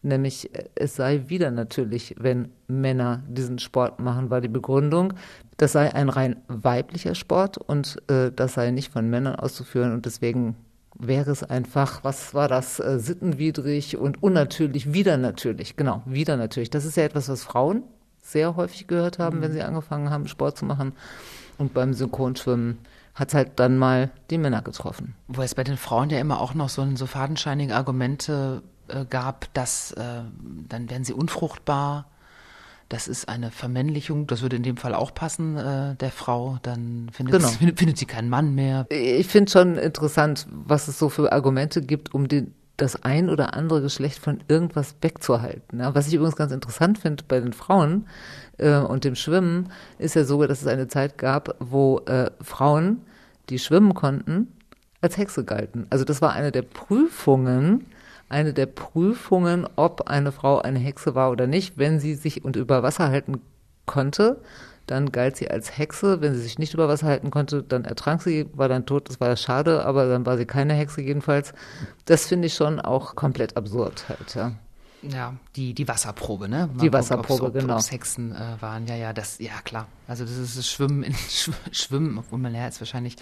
Nämlich, 0.00 0.54
äh, 0.54 0.64
es 0.74 0.96
sei 0.96 1.24
wieder 1.28 1.50
natürlich, 1.50 2.14
wenn 2.18 2.48
Männer 2.68 3.22
diesen 3.28 3.58
Sport 3.58 4.00
machen, 4.00 4.30
war 4.30 4.40
die 4.40 4.48
Begründung, 4.48 5.12
das 5.58 5.72
sei 5.72 5.94
ein 5.94 6.08
rein 6.08 6.36
weiblicher 6.48 7.14
Sport 7.14 7.58
und 7.58 7.98
äh, 8.08 8.32
das 8.32 8.54
sei 8.54 8.70
nicht 8.70 8.92
von 8.92 9.10
Männern 9.10 9.36
auszuführen 9.36 9.92
und 9.92 10.06
deswegen 10.06 10.56
wäre 10.98 11.30
es 11.30 11.42
einfach, 11.42 12.02
was 12.02 12.32
war 12.32 12.48
das, 12.48 12.80
äh, 12.80 12.98
sittenwidrig 12.98 13.98
und 13.98 14.22
unnatürlich, 14.22 14.94
wieder 14.94 15.18
natürlich, 15.18 15.76
genau, 15.76 16.02
wieder 16.06 16.38
natürlich. 16.38 16.70
Das 16.70 16.86
ist 16.86 16.96
ja 16.96 17.04
etwas, 17.04 17.28
was 17.28 17.44
Frauen 17.44 17.82
sehr 18.22 18.56
häufig 18.56 18.86
gehört 18.86 19.18
haben, 19.18 19.38
mhm. 19.38 19.42
wenn 19.42 19.52
sie 19.52 19.62
angefangen 19.62 20.10
haben, 20.10 20.28
Sport 20.28 20.56
zu 20.56 20.64
machen. 20.64 20.92
Und 21.58 21.74
beim 21.74 21.92
Synchronschwimmen 21.92 22.78
hat 23.14 23.28
es 23.28 23.34
halt 23.34 23.52
dann 23.56 23.76
mal 23.76 24.10
die 24.30 24.38
Männer 24.38 24.62
getroffen. 24.62 25.14
Wo 25.28 25.42
es 25.42 25.54
bei 25.54 25.64
den 25.64 25.76
Frauen 25.76 26.08
ja 26.08 26.18
immer 26.18 26.40
auch 26.40 26.54
noch 26.54 26.70
so, 26.70 26.86
so 26.96 27.06
fadenscheinige 27.06 27.74
Argumente 27.74 28.62
äh, 28.88 29.04
gab, 29.04 29.52
dass 29.52 29.92
äh, 29.92 30.22
dann 30.68 30.88
werden 30.88 31.04
sie 31.04 31.12
unfruchtbar. 31.12 32.06
Das 32.88 33.08
ist 33.08 33.28
eine 33.28 33.50
Vermännlichung, 33.50 34.26
das 34.26 34.42
würde 34.42 34.56
in 34.56 34.62
dem 34.62 34.76
Fall 34.76 34.94
auch 34.94 35.14
passen, 35.14 35.56
äh, 35.56 35.94
der 35.96 36.10
Frau. 36.10 36.58
Dann 36.62 37.10
findet, 37.12 37.36
genau. 37.36 37.48
sie, 37.48 37.72
findet 37.76 37.98
sie 37.98 38.06
keinen 38.06 38.28
Mann 38.28 38.54
mehr. 38.54 38.86
Ich 38.88 39.26
finde 39.26 39.50
schon 39.50 39.76
interessant, 39.76 40.46
was 40.50 40.88
es 40.88 40.98
so 40.98 41.08
für 41.08 41.32
Argumente 41.32 41.82
gibt, 41.82 42.14
um 42.14 42.28
den 42.28 42.54
das 42.82 43.02
ein 43.04 43.30
oder 43.30 43.54
andere 43.54 43.80
Geschlecht 43.80 44.18
von 44.18 44.40
irgendwas 44.48 44.96
wegzuhalten. 45.00 45.80
Ja, 45.80 45.94
was 45.94 46.08
ich 46.08 46.14
übrigens 46.14 46.36
ganz 46.36 46.52
interessant 46.52 46.98
finde 46.98 47.24
bei 47.26 47.40
den 47.40 47.52
Frauen 47.52 48.06
äh, 48.58 48.76
und 48.76 49.04
dem 49.04 49.14
Schwimmen, 49.14 49.70
ist 49.98 50.16
ja 50.16 50.24
so, 50.24 50.44
dass 50.46 50.62
es 50.62 50.66
eine 50.66 50.88
Zeit 50.88 51.16
gab, 51.16 51.54
wo 51.60 52.00
äh, 52.06 52.30
Frauen, 52.40 53.02
die 53.48 53.58
schwimmen 53.58 53.94
konnten, 53.94 54.48
als 55.00 55.16
Hexe 55.16 55.44
galten. 55.44 55.86
Also 55.90 56.04
das 56.04 56.20
war 56.20 56.32
eine 56.32 56.52
der 56.52 56.62
Prüfungen, 56.62 57.86
eine 58.28 58.52
der 58.52 58.66
Prüfungen, 58.66 59.66
ob 59.76 60.08
eine 60.08 60.32
Frau 60.32 60.60
eine 60.60 60.78
Hexe 60.78 61.14
war 61.14 61.30
oder 61.30 61.46
nicht, 61.46 61.78
wenn 61.78 62.00
sie 62.00 62.14
sich 62.14 62.44
und 62.44 62.56
über 62.56 62.82
Wasser 62.82 63.08
halten 63.08 63.40
konnte 63.86 64.40
dann 64.86 65.12
galt 65.12 65.36
sie 65.36 65.50
als 65.50 65.76
Hexe. 65.78 66.20
Wenn 66.20 66.34
sie 66.34 66.42
sich 66.42 66.58
nicht 66.58 66.74
über 66.74 66.88
Wasser 66.88 67.06
halten 67.06 67.30
konnte, 67.30 67.62
dann 67.62 67.84
ertrank 67.84 68.22
sie, 68.22 68.48
war 68.54 68.68
dann 68.68 68.86
tot. 68.86 69.08
Das 69.08 69.20
war 69.20 69.28
ja 69.28 69.36
schade, 69.36 69.84
aber 69.84 70.06
dann 70.06 70.26
war 70.26 70.36
sie 70.36 70.46
keine 70.46 70.74
Hexe 70.74 71.00
jedenfalls. 71.00 71.52
Das 72.04 72.26
finde 72.26 72.46
ich 72.46 72.54
schon 72.54 72.80
auch 72.80 73.14
komplett 73.14 73.56
absurd 73.56 74.08
halt, 74.08 74.34
ja. 74.34 74.52
Ja, 75.02 75.34
die, 75.56 75.74
die 75.74 75.88
Wasserprobe, 75.88 76.48
ne? 76.48 76.68
Man 76.68 76.78
die 76.78 76.92
Wasserprobe, 76.92 77.46
ob, 77.46 77.52
genau. 77.52 77.76
Ob 77.76 77.90
Hexen 77.90 78.32
äh, 78.32 78.60
waren, 78.60 78.86
ja, 78.86 78.94
ja, 78.94 79.12
das, 79.12 79.38
ja, 79.40 79.60
klar. 79.64 79.88
Also 80.06 80.24
das 80.24 80.36
ist 80.36 80.56
das 80.56 80.68
Schwimmen, 80.68 81.02
in, 81.02 81.14
Schwimmen, 81.72 82.18
obwohl 82.18 82.38
man 82.38 82.54
ja 82.54 82.64
jetzt 82.64 82.80
wahrscheinlich 82.80 83.16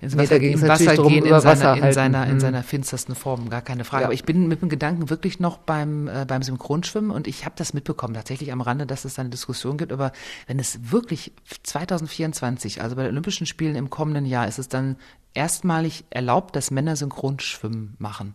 ins 0.00 0.16
Wasser, 0.16 0.38
nee, 0.38 0.52
im 0.52 0.62
Wasser 0.62 0.94
drum, 0.94 1.12
gehen 1.12 1.24
in 1.24 1.40
seiner, 1.40 1.76
in, 1.76 1.92
seiner, 1.92 2.26
in 2.26 2.34
mhm. 2.34 2.40
seiner 2.40 2.62
finstersten 2.62 3.16
Form, 3.16 3.50
gar 3.50 3.62
keine 3.62 3.84
Frage. 3.84 4.02
Ja. 4.02 4.06
Aber 4.06 4.14
ich 4.14 4.24
bin 4.24 4.46
mit 4.46 4.62
dem 4.62 4.68
Gedanken 4.68 5.10
wirklich 5.10 5.40
noch 5.40 5.56
beim, 5.58 6.06
äh, 6.06 6.24
beim 6.28 6.42
Synchronschwimmen 6.42 7.10
und 7.10 7.26
ich 7.26 7.44
habe 7.44 7.54
das 7.58 7.74
mitbekommen, 7.74 8.14
tatsächlich 8.14 8.52
am 8.52 8.60
Rande, 8.60 8.86
dass 8.86 9.04
es 9.04 9.18
eine 9.18 9.30
Diskussion 9.30 9.78
gibt, 9.78 9.92
aber 9.92 10.12
wenn 10.46 10.60
es 10.60 10.92
wirklich 10.92 11.32
2024, 11.64 12.82
also 12.82 12.94
bei 12.94 13.02
den 13.02 13.10
Olympischen 13.10 13.46
Spielen 13.46 13.74
im 13.74 13.90
kommenden 13.90 14.26
Jahr, 14.26 14.46
ist 14.46 14.58
es 14.58 14.68
dann 14.68 14.96
erstmalig 15.34 16.04
erlaubt, 16.10 16.54
dass 16.54 16.70
Männer 16.70 16.94
Synchronschwimmen 16.94 17.96
machen. 17.98 18.34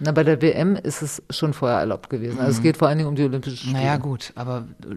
Na, 0.00 0.12
bei 0.12 0.24
der 0.24 0.40
WM 0.40 0.76
ist 0.76 1.02
es 1.02 1.22
schon 1.30 1.52
vorher 1.52 1.78
erlaubt 1.78 2.10
gewesen. 2.10 2.38
Also 2.38 2.52
mhm. 2.52 2.56
es 2.56 2.62
geht 2.62 2.76
vor 2.78 2.88
allen 2.88 2.98
Dingen 2.98 3.08
um 3.08 3.16
die 3.16 3.22
Olympischen 3.22 3.58
Spiele. 3.58 3.74
Naja, 3.74 3.96
gut, 3.98 4.32
aber 4.34 4.66
äh, 4.82 4.96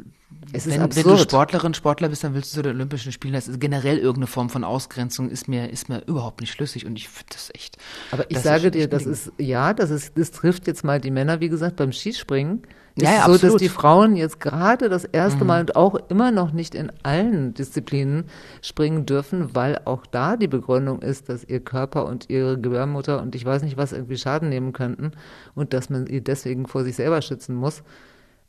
es 0.52 0.68
wenn, 0.68 0.82
wenn, 0.82 1.04
du 1.04 1.18
Sportlerin, 1.18 1.74
Sportler 1.74 2.10
bist, 2.10 2.24
dann 2.24 2.34
willst 2.34 2.54
du 2.54 2.56
zu 2.56 2.62
den 2.64 2.76
Olympischen 2.76 3.12
Spielen. 3.12 3.34
Das 3.34 3.48
ist 3.48 3.60
generell 3.60 3.98
irgendeine 3.98 4.28
Form 4.28 4.50
von 4.50 4.64
Ausgrenzung, 4.64 5.30
ist 5.30 5.48
mir, 5.48 5.70
ist 5.70 5.90
mir 5.90 6.04
überhaupt 6.06 6.42
nicht 6.42 6.52
schlüssig 6.52 6.86
und 6.86 6.96
ich 6.96 7.10
finde 7.10 7.34
das 7.34 7.52
echt. 7.54 7.78
Aber 8.12 8.30
ich 8.30 8.40
sage 8.40 8.72
dir, 8.72 8.88
das 8.88 9.06
ist, 9.06 9.32
ja, 9.38 9.74
das 9.74 9.90
ist, 9.90 10.18
das 10.18 10.32
trifft 10.32 10.68
jetzt 10.68 10.84
mal 10.84 11.00
die 11.00 11.12
Männer, 11.12 11.40
wie 11.40 11.50
gesagt, 11.50 11.76
beim 11.76 11.92
Skispringen 11.92 12.64
ist 12.96 13.04
ja, 13.04 13.12
ja, 13.12 13.26
so, 13.26 13.34
absolut. 13.34 13.56
dass 13.56 13.62
die 13.62 13.70
Frauen 13.70 14.16
jetzt 14.16 14.40
gerade 14.40 14.88
das 14.88 15.04
erste 15.04 15.42
mhm. 15.42 15.48
Mal 15.48 15.62
und 15.62 15.76
auch 15.76 15.96
immer 16.10 16.32
noch 16.32 16.52
nicht 16.52 16.76
in 16.76 16.92
allen 17.02 17.54
Disziplinen 17.56 18.26
springen 18.62 19.08
dürfen, 19.08 19.56
weil 19.56 19.82
auch 19.86 20.06
da 20.06 20.38
die 20.38 20.48
Begründung 20.48 21.02
ist, 21.02 21.28
dass 21.28 21.44
ihr 21.44 21.60
Körper 21.60 22.06
und 22.06 22.30
ihre 22.30 22.60
Gebärmutter 22.60 23.22
und 23.22 23.34
ich 23.34 23.46
weiß 23.46 23.64
nicht 23.64 23.78
was 23.78 23.94
irgendwie 23.94 24.18
Schaden 24.18 24.50
nehmen 24.50 24.74
könnten 24.74 25.12
und 25.56 25.74
dass 25.74 25.90
man 25.90 26.06
ihr 26.06 26.22
deswegen 26.22 26.68
vor 26.68 26.84
sich 26.84 26.96
selber 26.96 27.22
schützen 27.24 27.56
muss. 27.56 27.82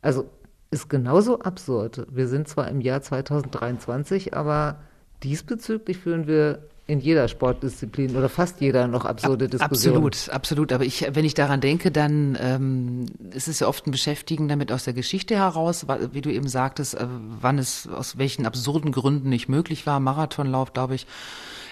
Also 0.03 0.27
ist 0.71 0.91
genauso 0.91 1.41
absurd. 1.41 2.07
Wir 2.11 2.29
sind 2.29 2.47
zwar 2.47 2.69
im 2.69 2.83
Jahr 2.83 3.01
2023, 3.01 4.35
aber 4.35 4.81
diesbezüglich 5.23 5.97
führen 5.99 6.27
wir 6.27 6.69
in 6.87 7.01
jeder 7.01 7.29
Sportdisziplin 7.29 8.15
oder 8.15 8.29
fast 8.29 8.61
jeder 8.61 8.87
noch 8.87 9.07
absurde 9.07 9.49
Diskussionen. 9.49 9.97
Absolut, 9.97 10.29
absolut. 10.29 10.73
Aber 10.73 10.85
ich, 10.85 11.07
wenn 11.15 11.25
ich 11.25 11.33
daran 11.33 11.63
denke, 11.63 11.91
dann 11.91 12.37
ähm, 12.39 13.07
ist 13.33 13.49
es 13.49 13.61
ja 13.61 13.69
oft 13.69 13.87
ein 13.87 13.91
Beschäftigen 13.91 14.49
damit 14.49 14.71
aus 14.71 14.85
der 14.85 14.93
Geschichte 14.93 15.37
heraus, 15.37 15.87
wie 16.13 16.21
du 16.21 16.31
eben 16.31 16.47
sagtest, 16.49 16.95
äh, 16.95 17.07
wann 17.09 17.59
es 17.59 17.89
aus 17.89 18.19
welchen 18.19 18.45
absurden 18.45 18.93
Gründen 18.93 19.31
nicht 19.31 19.49
möglich 19.49 19.87
war. 19.87 19.99
Marathonlauf, 19.99 20.75
glaube 20.75 20.95
ich, 20.95 21.07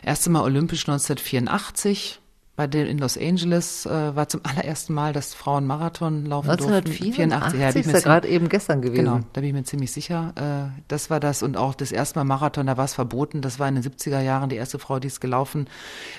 erste 0.03 0.31
Mal 0.31 0.42
olympisch 0.42 0.88
1984 0.88 2.21
bei 2.62 2.68
den 2.68 2.87
in 2.87 2.98
Los 2.98 3.18
Angeles 3.18 3.87
äh, 3.87 4.14
war 4.14 4.29
zum 4.29 4.40
allerersten 4.44 4.94
Mal, 4.94 5.12
dass 5.12 5.35
Frauen 5.35 5.66
Marathon 5.66 6.27
laufen 6.27 6.48
1984, 6.51 7.61
ja, 7.61 7.68
ist 7.70 7.90
ja 7.90 7.98
gerade 7.98 8.29
eben 8.29 8.48
gestern 8.48 8.83
gewesen. 8.83 9.05
Genau, 9.05 9.20
da 9.33 9.40
bin 9.40 9.48
ich 9.48 9.53
mir 9.53 9.64
ziemlich 9.64 9.90
sicher. 9.90 10.33
Äh, 10.37 10.81
das 10.87 11.11
war 11.11 11.18
das 11.18 11.42
und 11.42 11.57
auch 11.57 11.75
das 11.75 11.90
erste 11.90 12.20
Mal 12.20 12.25
Marathon, 12.25 12.68
da 12.68 12.77
war 12.77 12.85
es 12.85 12.94
verboten. 12.94 13.40
Das 13.40 13.59
war 13.59 13.68
in 13.68 13.75
den 13.75 13.83
70er 13.83 14.20
Jahren 14.20 14.48
die 14.48 14.55
erste 14.55 14.79
Frau, 14.79 15.01
die 15.01 15.09
es 15.09 15.18
gelaufen 15.18 15.66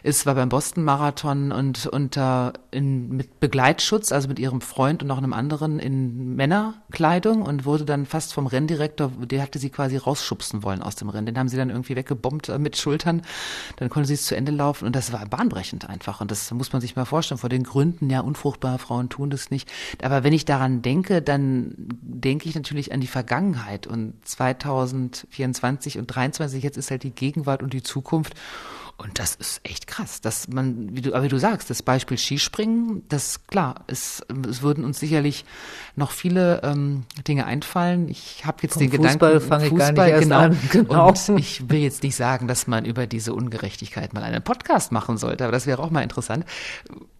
ist, 0.04 0.26
war 0.26 0.36
beim 0.36 0.50
Boston 0.50 0.84
Marathon 0.84 1.54
und 1.54 1.88
unter 1.88 2.52
in, 2.72 3.08
mit 3.16 3.40
Begleitschutz, 3.40 4.12
also 4.12 4.28
mit 4.28 4.38
ihrem 4.38 4.60
Freund 4.60 5.02
und 5.02 5.08
noch 5.08 5.18
einem 5.18 5.32
anderen 5.32 5.80
in 5.80 6.36
Männerkleidung 6.36 7.44
und 7.44 7.64
wurde 7.64 7.86
dann 7.86 8.06
fast 8.06 8.34
vom 8.34 8.48
Renndirektor, 8.48 9.12
der 9.18 9.42
hatte 9.44 9.60
sie 9.60 9.70
quasi 9.70 9.96
rausschubsen 9.96 10.62
wollen 10.64 10.82
aus 10.82 10.96
dem 10.96 11.08
Rennen. 11.08 11.26
Den 11.26 11.38
haben 11.38 11.48
sie 11.48 11.56
dann 11.56 11.70
irgendwie 11.70 11.96
weggebombt 11.96 12.50
äh, 12.50 12.60
mit 12.60 12.76
Schultern. 12.76 13.22
Dann 13.78 13.90
konnte 13.90 14.08
sie 14.08 14.16
es 14.16 14.26
zu 14.26 14.36
Ende 14.36 14.52
laufen 14.52 14.86
und 14.86 14.94
das 14.94 15.14
war 15.14 15.26
bahnbrechend 15.26 15.88
einfach. 15.88 16.20
Und 16.20 16.33
das 16.34 16.52
muss 16.52 16.74
man 16.74 16.82
sich 16.82 16.96
mal 16.96 17.06
vorstellen, 17.06 17.38
vor 17.38 17.50
den 17.50 17.64
Gründen, 17.64 18.10
ja, 18.10 18.22
unfruchtbare 18.22 18.80
Frauen 18.80 19.10
tun 19.10 19.30
das 19.30 19.52
nicht. 19.52 19.72
Aber 20.02 20.24
wenn 20.24 20.34
ich 20.34 20.46
daran 20.46 20.82
denke, 20.82 21.22
dann 21.22 21.74
denke 21.78 22.50
ich 22.50 22.56
natürlich 22.56 22.92
an 22.92 23.02
die 23.02 23.08
Vergangenheit 23.08 23.88
und 23.88 24.14
2024 24.24 25.98
und 26.00 26.08
2023, 26.08 26.64
jetzt 26.64 26.78
ist 26.78 26.92
halt 26.92 27.04
die 27.04 27.12
Gegenwart 27.12 27.62
und 27.62 27.74
die 27.74 27.84
Zukunft. 27.84 28.34
Und 28.96 29.18
das 29.18 29.34
ist 29.34 29.60
echt 29.64 29.88
krass, 29.88 30.22
dass 30.22 30.48
man, 30.48 30.96
wie 30.96 31.02
du, 31.02 31.14
aber 31.14 31.24
wie 31.24 31.30
du 31.30 31.40
sagst, 31.40 31.70
das 31.70 31.82
Beispiel 31.82 32.18
Skispringen, 32.18 33.04
das 33.10 33.48
klar, 33.48 33.84
es, 33.88 34.24
es 34.48 34.62
würden 34.62 34.86
uns 34.86 35.00
sicherlich 35.00 35.46
noch 35.96 36.12
viele 36.12 36.62
ähm, 36.64 37.04
Dinge 37.28 37.46
einfallen. 37.46 38.08
Ich 38.08 38.46
habe 38.46 38.58
jetzt 38.62 38.74
Vom 38.74 38.82
den 38.82 38.92
Fußball 38.92 39.34
Gedanken, 39.34 39.48
fange 39.48 39.66
Fußball, 39.66 39.90
ich 39.90 39.96
gar 39.96 40.06
nicht 40.06 40.20
genau, 40.22 40.40
an. 40.40 40.60
Genau. 40.72 41.08
Und 41.08 41.40
ich 41.40 41.70
will 41.70 41.80
jetzt 41.80 42.04
nicht 42.04 42.16
sagen, 42.16 42.48
dass 42.48 42.68
man 42.68 42.86
über 42.86 43.08
diese 43.08 43.34
Ungerechtigkeit 43.34 44.14
mal 44.14 44.24
einen 44.24 44.44
Podcast 44.44 44.92
machen 44.92 45.18
sollte, 45.18 45.44
aber 45.44 45.52
das 45.52 45.66
wäre 45.66 45.82
auch 45.82 45.90
mal 45.90 46.02
interessant. 46.02 46.46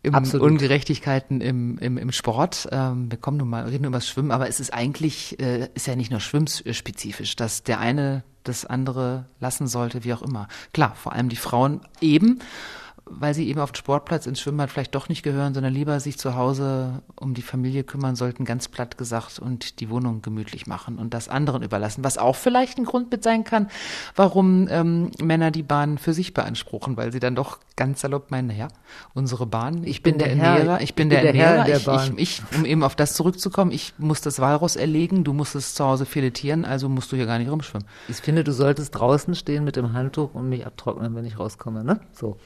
Im 0.04 0.14
Absolut. 0.14 0.46
Ungerechtigkeiten 0.48 1.42
im, 1.42 1.80
im, 1.80 1.98
im 1.98 2.12
Sport. 2.12 2.68
Ähm, 2.72 3.10
wir 3.10 3.18
kommen 3.18 3.38
nun 3.38 3.50
mal, 3.50 3.64
reden 3.64 3.86
über 3.86 3.98
das 3.98 4.08
Schwimmen, 4.08 4.32
aber 4.32 4.48
es 4.48 4.60
ist 4.60 4.74
eigentlich, 4.74 5.40
äh, 5.40 5.70
ist 5.74 5.88
ja 5.88 5.96
nicht 5.96 6.12
nur 6.12 6.20
schwimmspezifisch, 6.20 7.36
dass 7.36 7.64
der 7.64 7.80
eine 7.80 8.24
das 8.44 8.66
andere 8.66 9.26
lassen 9.40 9.68
sollte, 9.68 10.04
wie 10.04 10.14
auch 10.14 10.22
immer. 10.22 10.48
Klar, 10.74 10.96
vor 10.96 11.14
allem 11.14 11.30
die 11.30 11.36
Frauen 11.36 11.82
eben, 12.02 12.40
weil 13.06 13.34
sie 13.34 13.48
eben 13.48 13.60
auf 13.60 13.72
den 13.72 13.78
Sportplatz 13.78 14.26
ins 14.26 14.40
Schwimmbad 14.40 14.72
vielleicht 14.72 14.96
doch 14.96 15.10
nicht 15.10 15.24
gehören, 15.24 15.54
sondern 15.54 15.74
lieber 15.74 16.00
sich 16.00 16.18
zu 16.18 16.36
Hause 16.36 17.02
um 17.16 17.34
die 17.34 17.42
Familie 17.42 17.84
kümmern 17.84 18.16
sollten, 18.16 18.46
ganz 18.46 18.68
platt 18.68 18.98
gesagt, 18.98 19.40
und 19.40 19.80
die 19.80 19.90
Wohnung 19.90 20.22
gemütlich 20.22 20.68
machen 20.68 20.98
und 20.98 21.14
das 21.14 21.28
anderen 21.28 21.64
überlassen. 21.64 22.04
Was 22.04 22.18
auch 22.18 22.36
vielleicht 22.36 22.78
ein 22.78 22.86
Grund 22.86 23.12
mit 23.12 23.24
sein 23.24 23.44
kann, 23.44 23.70
warum 24.16 24.68
ähm, 24.70 25.12
Männer 25.22 25.52
die 25.52 25.64
Bahn 25.64 25.98
für 25.98 26.14
sich 26.14 26.34
beanspruchen, 26.34 26.96
weil 26.96 27.12
sie 27.12 27.20
dann 27.20 27.36
doch 27.36 27.60
ganz 27.76 28.02
salopp 28.02 28.32
meinen, 28.32 28.48
naja, 28.48 28.68
unsere 29.14 29.48
Bahn, 29.48 29.84
ich, 29.84 30.04
bin, 30.04 30.14
bin, 30.14 30.20
der 30.20 30.30
Ernährer, 30.30 30.82
ich 30.82 30.94
bin, 30.96 31.10
bin 31.10 31.18
der 31.18 31.28
Ernährer, 31.28 31.64
der 31.66 31.78
ich, 31.78 32.10
ich, 32.18 32.42
ich, 32.52 32.58
um 32.58 32.66
eben 32.66 32.84
auf 32.84 32.96
das 32.96 33.16
zurückzukommen, 33.16 33.72
ich 33.72 33.94
muss 33.98 34.22
das 34.22 34.40
Walross 34.40 34.76
erlegen, 34.76 35.24
du 35.24 35.34
musst 35.34 35.56
es 35.56 35.74
zu 35.74 35.84
Hause 35.84 36.06
filetieren, 36.06 36.66
also 36.66 36.88
musst 36.88 37.12
du 37.12 37.16
hier 37.16 37.26
gar 37.26 37.40
nicht 37.40 37.50
rumschwimmen. 37.50 37.88
Ich 38.08 38.18
finde, 38.18 38.44
du 38.44 38.54
solltest 38.54 38.96
draußen 38.96 39.34
stehen 39.36 39.64
mit 39.64 39.76
dem 39.76 39.94
Handtuch 39.94 40.36
und 40.36 40.50
mich 40.50 40.66
abtrocknen, 40.66 41.16
wenn 41.16 41.26
ich 41.26 41.40
rauskomme, 41.40 41.84
ne? 41.84 42.00
So. 42.14 42.38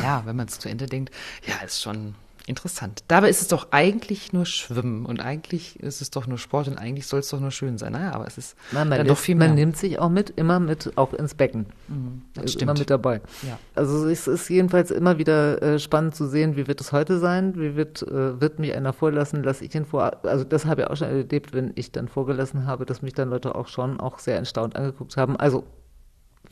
Naja, 0.02 0.22
wenn 0.24 0.36
man 0.36 0.46
es 0.48 0.58
zu 0.58 0.68
Ende 0.68 0.86
denkt, 0.86 1.14
ja, 1.46 1.64
ist 1.64 1.82
schon 1.82 2.14
interessant. 2.46 3.04
Dabei 3.08 3.30
ist 3.30 3.40
es 3.40 3.48
doch 3.48 3.68
eigentlich 3.70 4.32
nur 4.32 4.44
Schwimmen 4.44 5.06
und 5.06 5.20
eigentlich 5.20 5.78
ist 5.80 6.02
es 6.02 6.10
doch 6.10 6.26
nur 6.26 6.38
Sport 6.38 6.68
und 6.68 6.78
eigentlich 6.78 7.06
soll 7.06 7.20
es 7.20 7.28
doch 7.28 7.40
nur 7.40 7.50
schön 7.50 7.78
sein. 7.78 7.92
Naja, 7.92 8.12
aber 8.12 8.26
es 8.26 8.38
ist 8.38 8.56
Nein, 8.72 8.88
man, 8.88 9.06
doch 9.06 9.16
viel 9.16 9.36
mehr. 9.36 9.48
man 9.48 9.56
nimmt 9.56 9.76
sich 9.76 9.98
auch 9.98 10.08
mit, 10.08 10.30
immer 10.30 10.58
mit, 10.58 10.92
auch 10.96 11.12
ins 11.12 11.34
Becken. 11.34 11.66
Mhm, 11.88 12.22
das 12.34 12.52
stimmt. 12.52 12.62
Immer 12.62 12.74
mit 12.74 12.90
dabei. 12.90 13.20
Ja. 13.42 13.58
Also 13.74 14.08
es 14.08 14.26
ist 14.26 14.48
jedenfalls 14.48 14.90
immer 14.90 15.18
wieder 15.18 15.62
äh, 15.62 15.78
spannend 15.78 16.14
zu 16.14 16.26
sehen, 16.26 16.56
wie 16.56 16.66
wird 16.66 16.80
es 16.80 16.92
heute 16.92 17.18
sein, 17.18 17.54
wie 17.56 17.76
wird, 17.76 18.02
äh, 18.02 18.40
wird 18.40 18.58
mich 18.58 18.74
einer 18.74 18.92
vorlassen, 18.92 19.42
lasse 19.42 19.64
ich 19.64 19.74
ihn 19.74 19.86
vor. 19.86 20.24
Also 20.24 20.44
das 20.44 20.66
habe 20.66 20.82
ich 20.82 20.86
auch 20.88 20.96
schon 20.96 21.08
erlebt, 21.08 21.52
wenn 21.52 21.72
ich 21.76 21.92
dann 21.92 22.08
vorgelassen 22.08 22.66
habe, 22.66 22.84
dass 22.84 23.00
mich 23.00 23.14
dann 23.14 23.30
Leute 23.30 23.54
auch 23.54 23.68
schon 23.68 24.00
auch 24.00 24.18
sehr 24.18 24.36
erstaunt 24.36 24.76
angeguckt 24.76 25.16
haben. 25.16 25.36
Also. 25.36 25.64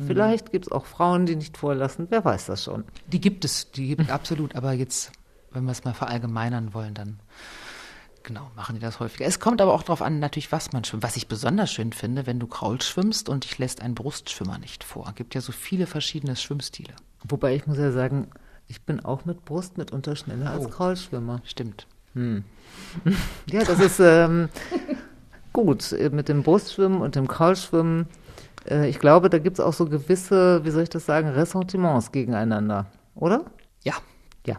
Vielleicht 0.07 0.53
gibt 0.53 0.67
es 0.67 0.73
auch 0.73 0.87
Frauen, 0.87 1.27
die 1.27 1.35
nicht 1.35 1.57
vorlassen, 1.57 2.07
wer 2.11 2.25
weiß 2.25 2.47
das 2.47 2.65
schon. 2.65 2.85
Die 3.09 3.21
gibt 3.21 3.45
es, 3.45 3.71
die 3.73 3.89
gibt 3.89 4.03
es 4.03 4.11
absolut, 4.11 4.55
aber 4.55 4.73
jetzt, 4.73 5.13
wenn 5.51 5.65
wir 5.65 5.73
es 5.73 5.85
mal 5.85 5.95
verallgemeinern 5.95 6.73
wollen, 6.73 6.95
dann 6.95 7.19
genau, 8.23 8.51
machen 8.55 8.77
die 8.77 8.81
das 8.81 9.01
häufiger. 9.01 9.27
Es 9.27 9.41
kommt 9.41 9.61
aber 9.61 9.73
auch 9.75 9.83
darauf 9.83 10.03
an, 10.03 10.21
natürlich, 10.21 10.53
was 10.53 10.73
man 10.73 10.85
schwimmt. 10.85 11.03
Was 11.03 11.17
ich 11.17 11.27
besonders 11.27 11.73
schön 11.73 11.93
finde, 11.93 12.27
wenn 12.27 12.39
du 12.39 12.47
Kraul 12.47 12.81
schwimmst 12.81 13.29
und 13.29 13.45
dich 13.45 13.59
lässt 13.59 13.83
ein 13.83 13.95
Brustschwimmer 13.95 14.59
nicht 14.59 14.85
vor. 14.85 15.07
Es 15.09 15.15
gibt 15.17 15.35
ja 15.35 15.41
so 15.41 15.51
viele 15.51 15.87
verschiedene 15.87 16.37
Schwimmstile. 16.37 16.95
Wobei 17.27 17.57
ich 17.57 17.67
muss 17.67 17.79
ja 17.79 17.91
sagen, 17.91 18.29
ich 18.69 18.83
bin 18.83 19.01
auch 19.01 19.25
mit 19.25 19.45
Brust 19.45 19.79
mitunter 19.79 20.15
schneller 20.15 20.55
oh, 20.55 20.63
als 20.63 20.71
Kraulschwimmer. 20.71 21.41
Stimmt. 21.45 21.87
Hm. 22.15 22.45
Ja, 23.51 23.65
das 23.65 23.81
ist 23.81 23.99
ähm, 23.99 24.49
gut. 25.53 25.93
Mit 26.13 26.29
dem 26.29 26.43
Brustschwimmen 26.43 27.01
und 27.01 27.17
dem 27.17 27.27
Kraulschwimmen 27.27 28.07
äh, 28.69 28.89
ich 28.89 28.99
glaube, 28.99 29.31
da 29.31 29.39
gibt 29.39 29.59
es 29.59 29.65
auch 29.65 29.73
so 29.73 29.87
gewisse, 29.87 30.65
wie 30.65 30.71
soll 30.71 30.83
ich 30.83 30.89
das 30.89 31.07
sagen, 31.07 31.29
Ressentiments 31.29 32.13
gegeneinander, 32.13 32.87
oder? 33.15 33.45
Ja. 33.83 33.95
Ja. 34.47 34.57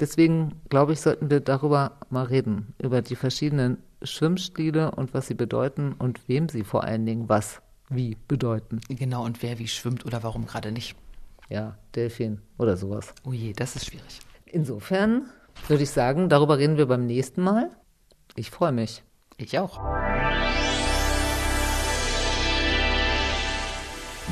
Deswegen, 0.00 0.60
glaube 0.68 0.92
ich, 0.92 1.00
sollten 1.00 1.30
wir 1.30 1.40
darüber 1.40 1.98
mal 2.10 2.24
reden, 2.24 2.74
über 2.82 3.02
die 3.02 3.16
verschiedenen 3.16 3.78
Schwimmstile 4.02 4.92
und 4.92 5.14
was 5.14 5.26
sie 5.26 5.34
bedeuten 5.34 5.92
und 5.92 6.28
wem 6.28 6.48
sie 6.48 6.64
vor 6.64 6.84
allen 6.84 7.04
Dingen 7.04 7.28
was 7.28 7.60
wie 7.90 8.16
bedeuten. 8.28 8.80
Genau, 8.88 9.24
und 9.24 9.42
wer 9.42 9.58
wie 9.58 9.68
schwimmt 9.68 10.04
oder 10.04 10.22
warum 10.22 10.46
gerade 10.46 10.72
nicht. 10.72 10.94
Ja, 11.48 11.78
Delfin 11.94 12.40
oder 12.58 12.76
sowas. 12.76 13.14
Oh 13.24 13.32
je, 13.32 13.52
das 13.54 13.76
ist 13.76 13.86
schwierig. 13.86 14.20
Insofern 14.44 15.26
würde 15.66 15.82
ich 15.82 15.90
sagen, 15.90 16.28
darüber 16.28 16.58
reden 16.58 16.76
wir 16.76 16.86
beim 16.86 17.06
nächsten 17.06 17.42
Mal. 17.42 17.70
Ich 18.36 18.50
freue 18.50 18.72
mich. 18.72 19.02
Ich 19.38 19.58
auch. 19.58 19.80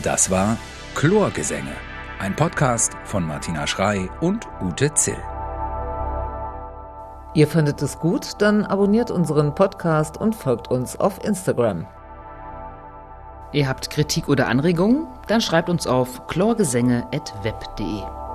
Das 0.03 0.31
war 0.31 0.57
Chlorgesänge, 0.95 1.73
ein 2.19 2.37
Podcast 2.37 2.93
von 3.05 3.27
Martina 3.27 3.67
Schrei 3.67 4.09
und 4.21 4.47
Ute 4.61 4.93
Zill. 4.95 5.17
Ihr 7.35 7.47
findet 7.47 7.83
es 7.83 7.99
gut, 7.99 8.33
dann 8.39 8.65
abonniert 8.65 9.11
unseren 9.11 9.55
Podcast 9.55 10.17
und 10.17 10.35
folgt 10.35 10.69
uns 10.69 10.99
auf 10.99 11.23
Instagram. 11.25 11.87
Ihr 13.53 13.69
habt 13.69 13.91
Kritik 13.91 14.29
oder 14.29 14.49
Anregungen? 14.49 15.07
Dann 15.29 15.41
schreibt 15.41 15.69
uns 15.69 15.87
auf 15.87 16.27
chlorgesänge.web.de. 16.27 18.26